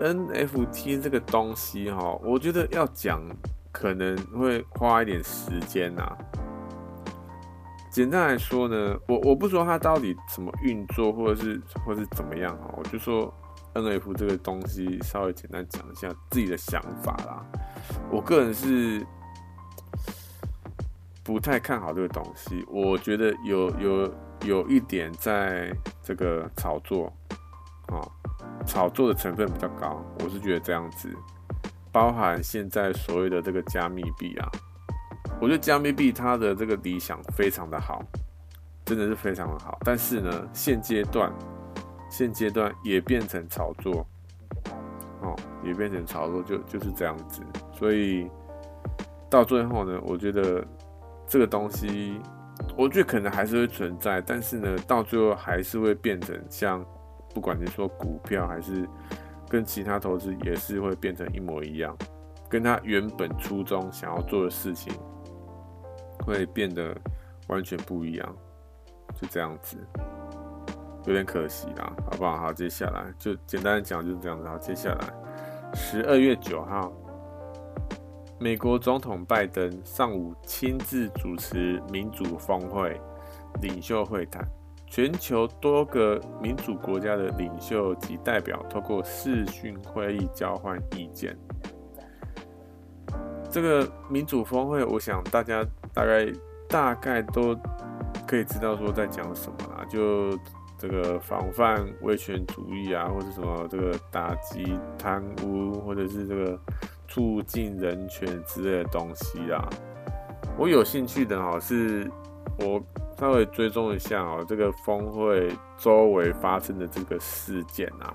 [0.00, 3.20] NFT 这个东西哈，我觉得要讲
[3.72, 6.16] 可能会花一点时间呐。
[7.90, 13.32] 简单来说呢，我我不说它到底怎么运作，或者是或是怎么样哈，我就说
[13.74, 17.44] NFT 这个东西稍微简单讲一下自己的想法啦。
[18.10, 19.06] 我个人是。
[21.26, 24.14] 不太看好这个东西，我觉得有有
[24.44, 27.10] 有一点在这个炒作，
[27.86, 27.96] 啊，
[28.66, 31.08] 炒作的成分比较高，我是觉得这样子，
[31.92, 34.50] 包含现在所谓的这个加密币啊，
[35.40, 38.02] 我觉得加密币它的这个理想非常的好，
[38.84, 41.32] 真的是非常的好，但是呢，现阶段
[42.10, 44.06] 现阶段也变成炒作，
[45.20, 48.30] 哦，也变成炒作，就就是这样子，所以
[49.28, 50.64] 到最后呢，我觉得。
[51.26, 52.20] 这个东西，
[52.76, 56.84] 我觉得可能还是会存在，但是呢，到最后还是会变成像，
[57.34, 58.88] 不管你说股票还是
[59.48, 61.94] 跟其他投资，也是会变成一模一样，
[62.48, 64.94] 跟他原本初衷想要做的事情
[66.24, 66.96] 会变得
[67.48, 68.36] 完全不一样，
[69.20, 69.76] 就这样子，
[71.06, 72.38] 有点可惜啦，好不好？
[72.38, 74.48] 好，接下来就简单的讲就是这样子。
[74.48, 76.92] 好，接下来十二月九号。
[78.40, 83.00] 美国总统拜登上午亲自主持民主峰会
[83.62, 84.44] 领袖会谈，
[84.94, 91.36] 全球多个民主国家的领袖及代表透过视讯会议交换意见。
[93.50, 96.32] 这个民主峰会，我想大家大概
[96.68, 97.58] 大概都
[98.24, 100.30] 可以知道说在讲什么啦，就
[100.78, 106.56] 这个防范威权主义啊，或者什么这个打击贪污，或者是这个。
[107.06, 109.68] 促进人权之类的东西啊，
[110.58, 112.10] 我有兴趣的哈，是
[112.58, 112.82] 我
[113.18, 118.14] 稍微追踪一下哦，这个峰会周围发生的这个事件啊，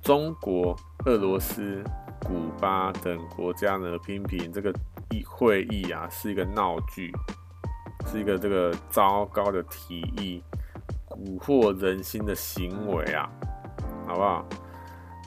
[0.00, 1.82] 中国、俄罗斯、
[2.20, 4.72] 古巴等国家呢，批评这个
[5.10, 7.12] 议会议啊是一个闹剧，
[8.06, 10.42] 是一个这个糟糕的提议，
[11.08, 13.28] 蛊惑人心的行为啊，
[14.06, 14.46] 好不好？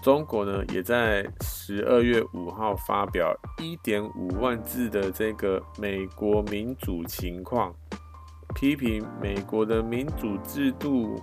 [0.08, 7.76] 中国呢，也在十二月五号发表一点五万字的这个美国民主情况，
[8.56, 11.22] 批评美国的民主制度，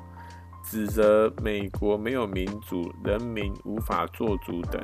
[0.63, 4.79] 指责美国没有民主，人民无法做主等。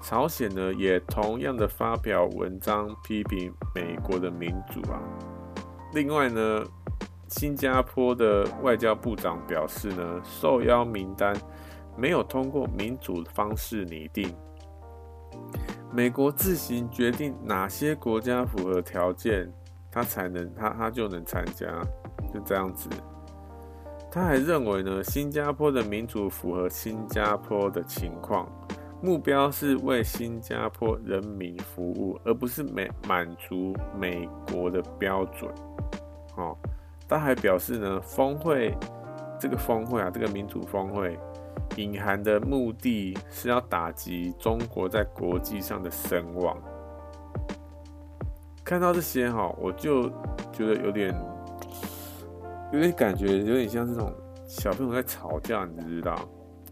[0.00, 5.02] 朝鲜呢，也同样的发表文章，批评美国的民主啊。
[5.92, 6.64] 另外呢，
[7.26, 11.34] 新加坡的外交部长表示呢，受邀名单。
[11.96, 14.34] 没有通过民主的方式拟定，
[15.92, 19.50] 美国自行决定哪些国家符合条件，
[19.90, 21.66] 他才能他他就能参加，
[22.32, 22.88] 就这样子。
[24.10, 28.46] 他还认为呢，新加坡的民主符合新加坡的情况，
[29.02, 35.50] 目标是为新加坡人民服务，而不是美满足美国的标准。
[36.36, 36.56] 哦，
[37.08, 38.74] 他还表示呢，峰会
[39.38, 41.18] 这个峰会啊，这个民主峰会。
[41.74, 46.56] 隐含的目的是要打击中国在国际上的声望。
[48.64, 50.08] 看到这些哈，我就
[50.52, 51.14] 觉得有点，
[52.72, 54.12] 有点感觉，有点像这种
[54.46, 56.16] 小朋友在吵架，你知道？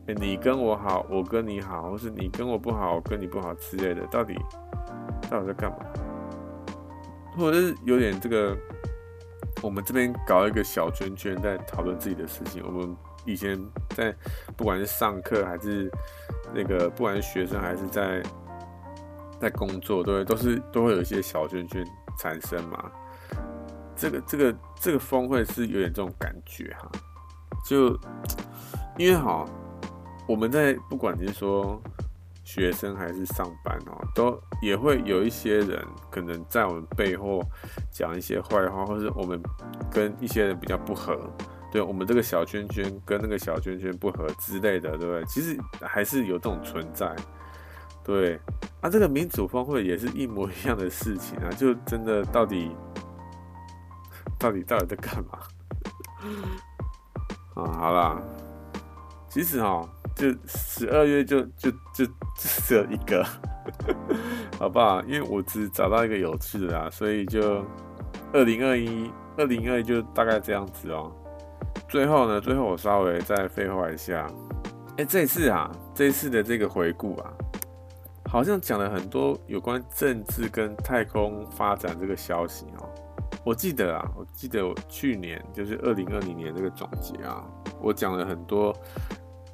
[0.07, 4.35] 欸，你跟我好，我跟你好，或是你跟我不好，我跟你不好之类的，到底
[5.31, 5.79] 到底在干嘛？
[7.37, 8.57] 或者是有点这个，
[9.62, 12.97] 我们这边搞一个小圈圈，在讨论自己的事情，我们。
[13.25, 13.59] 以前
[13.91, 14.15] 在
[14.57, 15.91] 不管是上课还是
[16.55, 18.23] 那个，不管是学生还是在
[19.41, 21.85] 在工作，对，都是都会有一些小圈圈
[22.19, 22.91] 产生嘛。
[23.97, 26.91] 这个这个这个峰会是有点这种感觉哈，
[27.65, 27.97] 就
[28.99, 29.47] 因为哈，
[30.27, 31.81] 我们在不管是说
[32.43, 37.41] 学生还是上班哦，都也会有一些人可能在我们背后
[37.93, 39.41] 讲一些坏话，或是我们
[39.91, 41.19] 跟一些人比较不合。
[41.75, 45.25] 对，我们这个小圈圈跟那个小圈圈不合之类的，对不对？
[45.25, 47.13] 其实还是有这种存在。
[48.05, 48.39] 对，
[48.81, 52.71] 啊，这个民主峰会也是一模一样的事情啊，就真的到底
[54.39, 55.39] 到底到底在干嘛？
[57.61, 58.23] 啊，好啦，
[59.29, 59.85] 其实哈，
[60.15, 62.07] 就十二月就就就
[62.39, 63.27] 只有一个，
[64.61, 65.03] 好不好？
[65.03, 67.67] 因为我只找到一个有趣的啦，所以就
[68.33, 71.13] 二零二一，二零二就大概这样子哦。
[71.95, 74.29] 最后呢，最后我稍微再废话一下，
[74.97, 77.33] 哎，这次啊，这次的这个回顾啊，
[78.29, 82.91] 好像讲了很多有关政治跟太空发展这个消息哦。
[83.45, 87.49] 我记得啊，我记得我去年就是二零二零年这个总结啊，
[87.81, 88.77] 我讲了很多，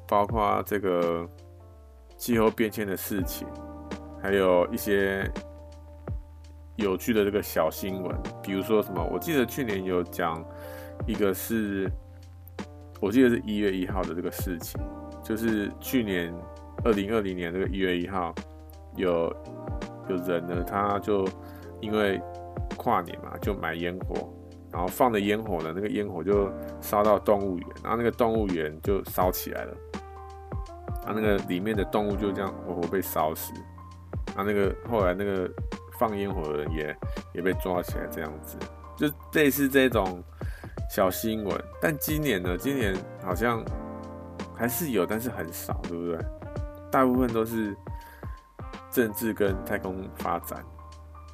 [0.07, 1.23] 包括这个
[2.17, 3.47] 气候变迁的事情，
[4.19, 5.31] 还有一些
[6.75, 10.43] 有趣的这个小新闻，比如说什么，我记得去年有讲
[11.05, 11.87] 一个是，
[13.01, 14.79] 我记得是一月一号的这个事情，
[15.23, 16.33] 就是去年
[16.85, 18.33] 二零二零年这个一月一号，
[18.95, 19.35] 有
[20.07, 21.27] 有人呢，他就
[21.81, 22.21] 因为。
[22.77, 24.33] 跨年嘛，就买烟火，
[24.71, 26.49] 然后放的烟火呢，那个烟火就
[26.79, 29.77] 烧到动物园，然后那个动物园就烧起来了，
[31.05, 33.53] 然后那个里面的动物就这样活活被烧死，
[34.35, 35.47] 然后那个后来那个
[35.99, 36.97] 放烟火的人也
[37.35, 38.57] 也被抓起来，这样子，
[38.97, 40.23] 就类似这种
[40.91, 41.63] 小新闻。
[41.81, 42.93] 但今年呢，今年
[43.23, 43.63] 好像
[44.53, 46.19] 还是有，但是很少，对不对？
[46.91, 47.73] 大部分都是
[48.91, 50.61] 政治跟太空发展。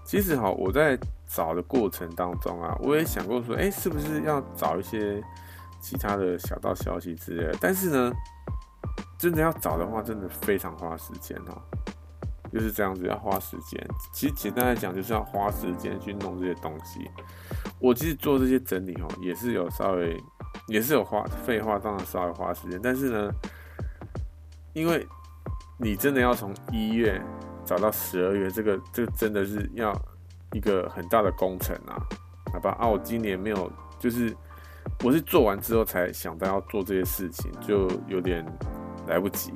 [0.05, 5.19] 其实哈，我在找的过程当中啊，我也想过说，哎，是不是要找一些
[5.81, 7.57] 其他的小道消息之类的？
[7.59, 8.13] 但是呢，
[9.17, 11.59] 真的要找的话，真的非常花时间哦。
[12.53, 13.83] 就是这样子，要花时间。
[14.13, 17.09] 其实简单来讲，就是要花时间去弄这些东西。
[17.79, 20.21] 我其实做这些整理哦，也是有稍微，
[20.67, 22.79] 也是有花废话，当然稍微花时间。
[22.81, 23.31] 但是呢，
[24.73, 25.05] 因为
[25.79, 27.21] 你真的要从一月。
[27.67, 29.93] 找到十二月，这个这个真的是要
[30.53, 31.99] 一个很大的工程啊，
[32.53, 32.71] 好吧？
[32.79, 33.69] 啊，我今年没有，
[33.99, 34.33] 就是
[35.03, 38.45] 我是做完之后才想到要做这些事情，就有点
[39.05, 39.51] 来不及，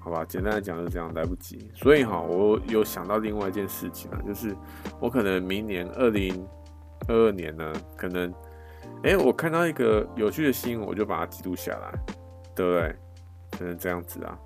[0.00, 0.22] 好吧？
[0.26, 1.70] 简单来讲就是这样，来不及。
[1.74, 4.54] 所以哈，我有想到另外一件事情啊，就是
[5.00, 6.46] 我可能明年二零
[7.08, 8.32] 二二年呢，可能，
[9.02, 11.92] 哎，我看到一个有趣的新闻，我就把它记录下来，
[12.54, 12.96] 对不对？
[13.58, 14.38] 可能这样子啊。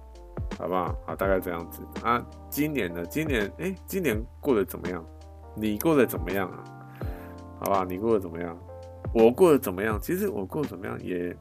[0.58, 0.94] 好不好？
[1.06, 2.24] 好，大概这样子啊。
[2.50, 3.04] 今年呢？
[3.06, 5.04] 今年哎、今年过得怎么样？
[5.54, 6.64] 你过得怎么样啊？
[7.60, 7.84] 好不好？
[7.84, 8.56] 你过得怎么样？
[9.12, 9.98] 我过得怎么样？
[10.00, 11.34] 其实我过得怎么样也，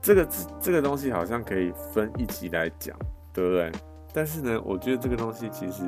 [0.00, 2.96] 这个这这个东西好像可以分一集来讲，
[3.32, 3.70] 对不对？
[4.12, 5.82] 但是呢，我觉得这个东西其实，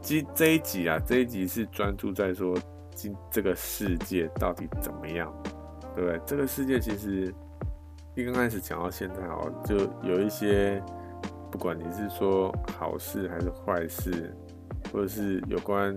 [0.00, 2.56] 今这一集啊，这一集是专注在说
[3.00, 5.32] 今这个世界到底怎么样，
[5.94, 6.20] 对不对？
[6.26, 7.32] 这个世界其实。
[8.16, 10.82] 一刚开始讲到现在哦，就有一些，
[11.48, 14.34] 不管你是说好事还是坏事，
[14.92, 15.96] 或者是有关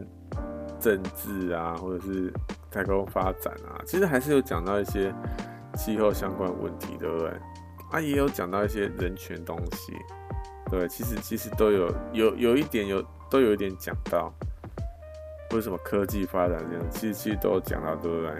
[0.79, 2.31] 政治啊，或者是
[2.69, 5.11] 太空发展啊，其实还是有讲到一些
[5.75, 7.29] 气候相关问题，对不对？
[7.91, 9.93] 啊，也有讲到一些人权东西，
[10.69, 14.31] 对，其实其实都有有有一点有都有一点讲到，
[15.53, 18.35] 或者什么科技发展这样，其实其实都有讲到，对不对？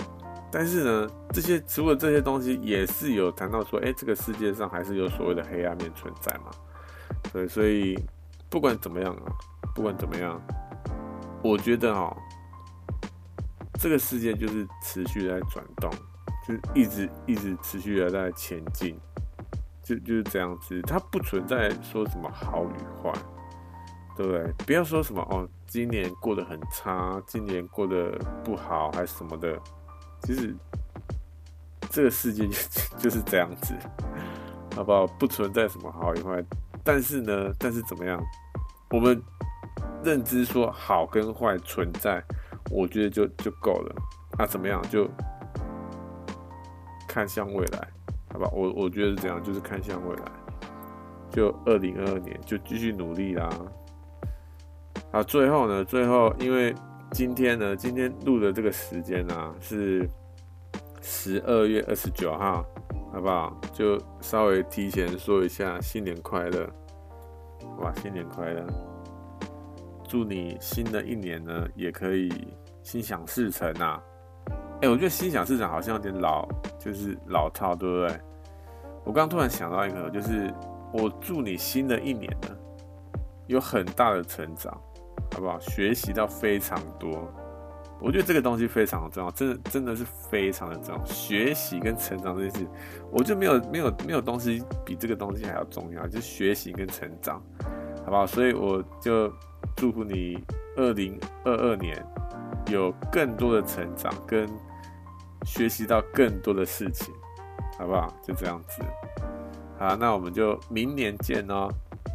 [0.51, 6.49] 但是呢，这些除了这些东西，也是有谈到说，哎，这个世界上还是有所谓的黑暗面存在嘛？
[7.31, 7.95] 对，所以
[8.49, 9.29] 不管怎么样啊，
[9.75, 10.41] 不管怎么样，
[11.43, 12.17] 我觉得哈，
[13.79, 15.91] 这个世界就是持续在转动，
[16.47, 18.99] 就一直一直持续的在前进，
[19.83, 23.13] 就就是这样子，它不存在说什么好与坏，
[24.15, 24.43] 对不对？
[24.65, 28.11] 不要说什么哦，今年过得很差，今年过得
[28.43, 29.57] 不好，还是什么的。
[30.21, 30.55] 其实
[31.89, 32.55] 这个世界就
[32.97, 33.73] 就是这样子，
[34.75, 35.05] 好不好？
[35.05, 36.43] 不存在什么好与坏，
[36.83, 38.21] 但是呢，但是怎么样？
[38.89, 39.21] 我们
[40.03, 42.23] 认知说好跟坏存在，
[42.69, 43.95] 我觉得就就够了。
[44.37, 44.81] 那、怎么样？
[44.89, 45.09] 就
[47.07, 47.87] 看向未来，
[48.31, 48.49] 好吧？
[48.53, 50.23] 我我觉得是这样，就是看向未来。
[51.29, 53.49] 就二零二二年就继续努力啦。
[55.13, 56.75] 好，最后呢，最后因为。
[57.11, 60.09] 今天呢，今天录的这个时间呢、是
[60.99, 62.65] 十二月二十九号，
[63.13, 63.55] 好不好？
[63.71, 66.67] 就稍微提前说一下新年快乐，
[67.77, 68.65] 哇，新年快乐！
[70.07, 72.33] 祝你新的一年呢也可以
[72.81, 74.01] 心想事成啊！
[74.81, 76.47] 哎、我觉得心想事成好像有点老，
[76.79, 78.19] 就是老套，对不对？
[79.03, 80.51] 我刚突然想到一个，就是
[80.91, 82.57] 我祝你新的一年呢
[83.45, 84.75] 有很大的成长。
[85.33, 85.59] 好不好？
[85.59, 87.27] 学习到非常多，
[87.99, 91.05] 我觉得这个东西非常重要，真的真的是非常的重要。
[91.05, 92.67] 学习跟成长这件事，
[93.11, 97.41] 我就没有没有没有东西比这个东西还要重要，就是学习跟成长，
[98.05, 98.27] 好不好？
[98.27, 99.31] 所以我就
[99.75, 100.37] 祝福你
[100.75, 102.05] 二零二二年
[102.67, 104.47] 有更多的成长，跟
[105.45, 107.13] 学习到更多的事情，
[107.79, 108.13] 好不好？
[108.21, 108.83] 就这样子，
[109.79, 111.67] 好，那我们就明年见哦，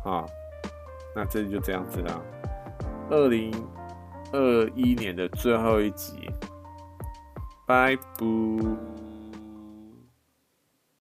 [0.05, 0.25] 啊，
[1.17, 2.23] 那这里就这样子了。
[3.11, 3.53] 二零
[4.33, 6.29] 二一年的最后一集，
[7.67, 9.08] 拜拜。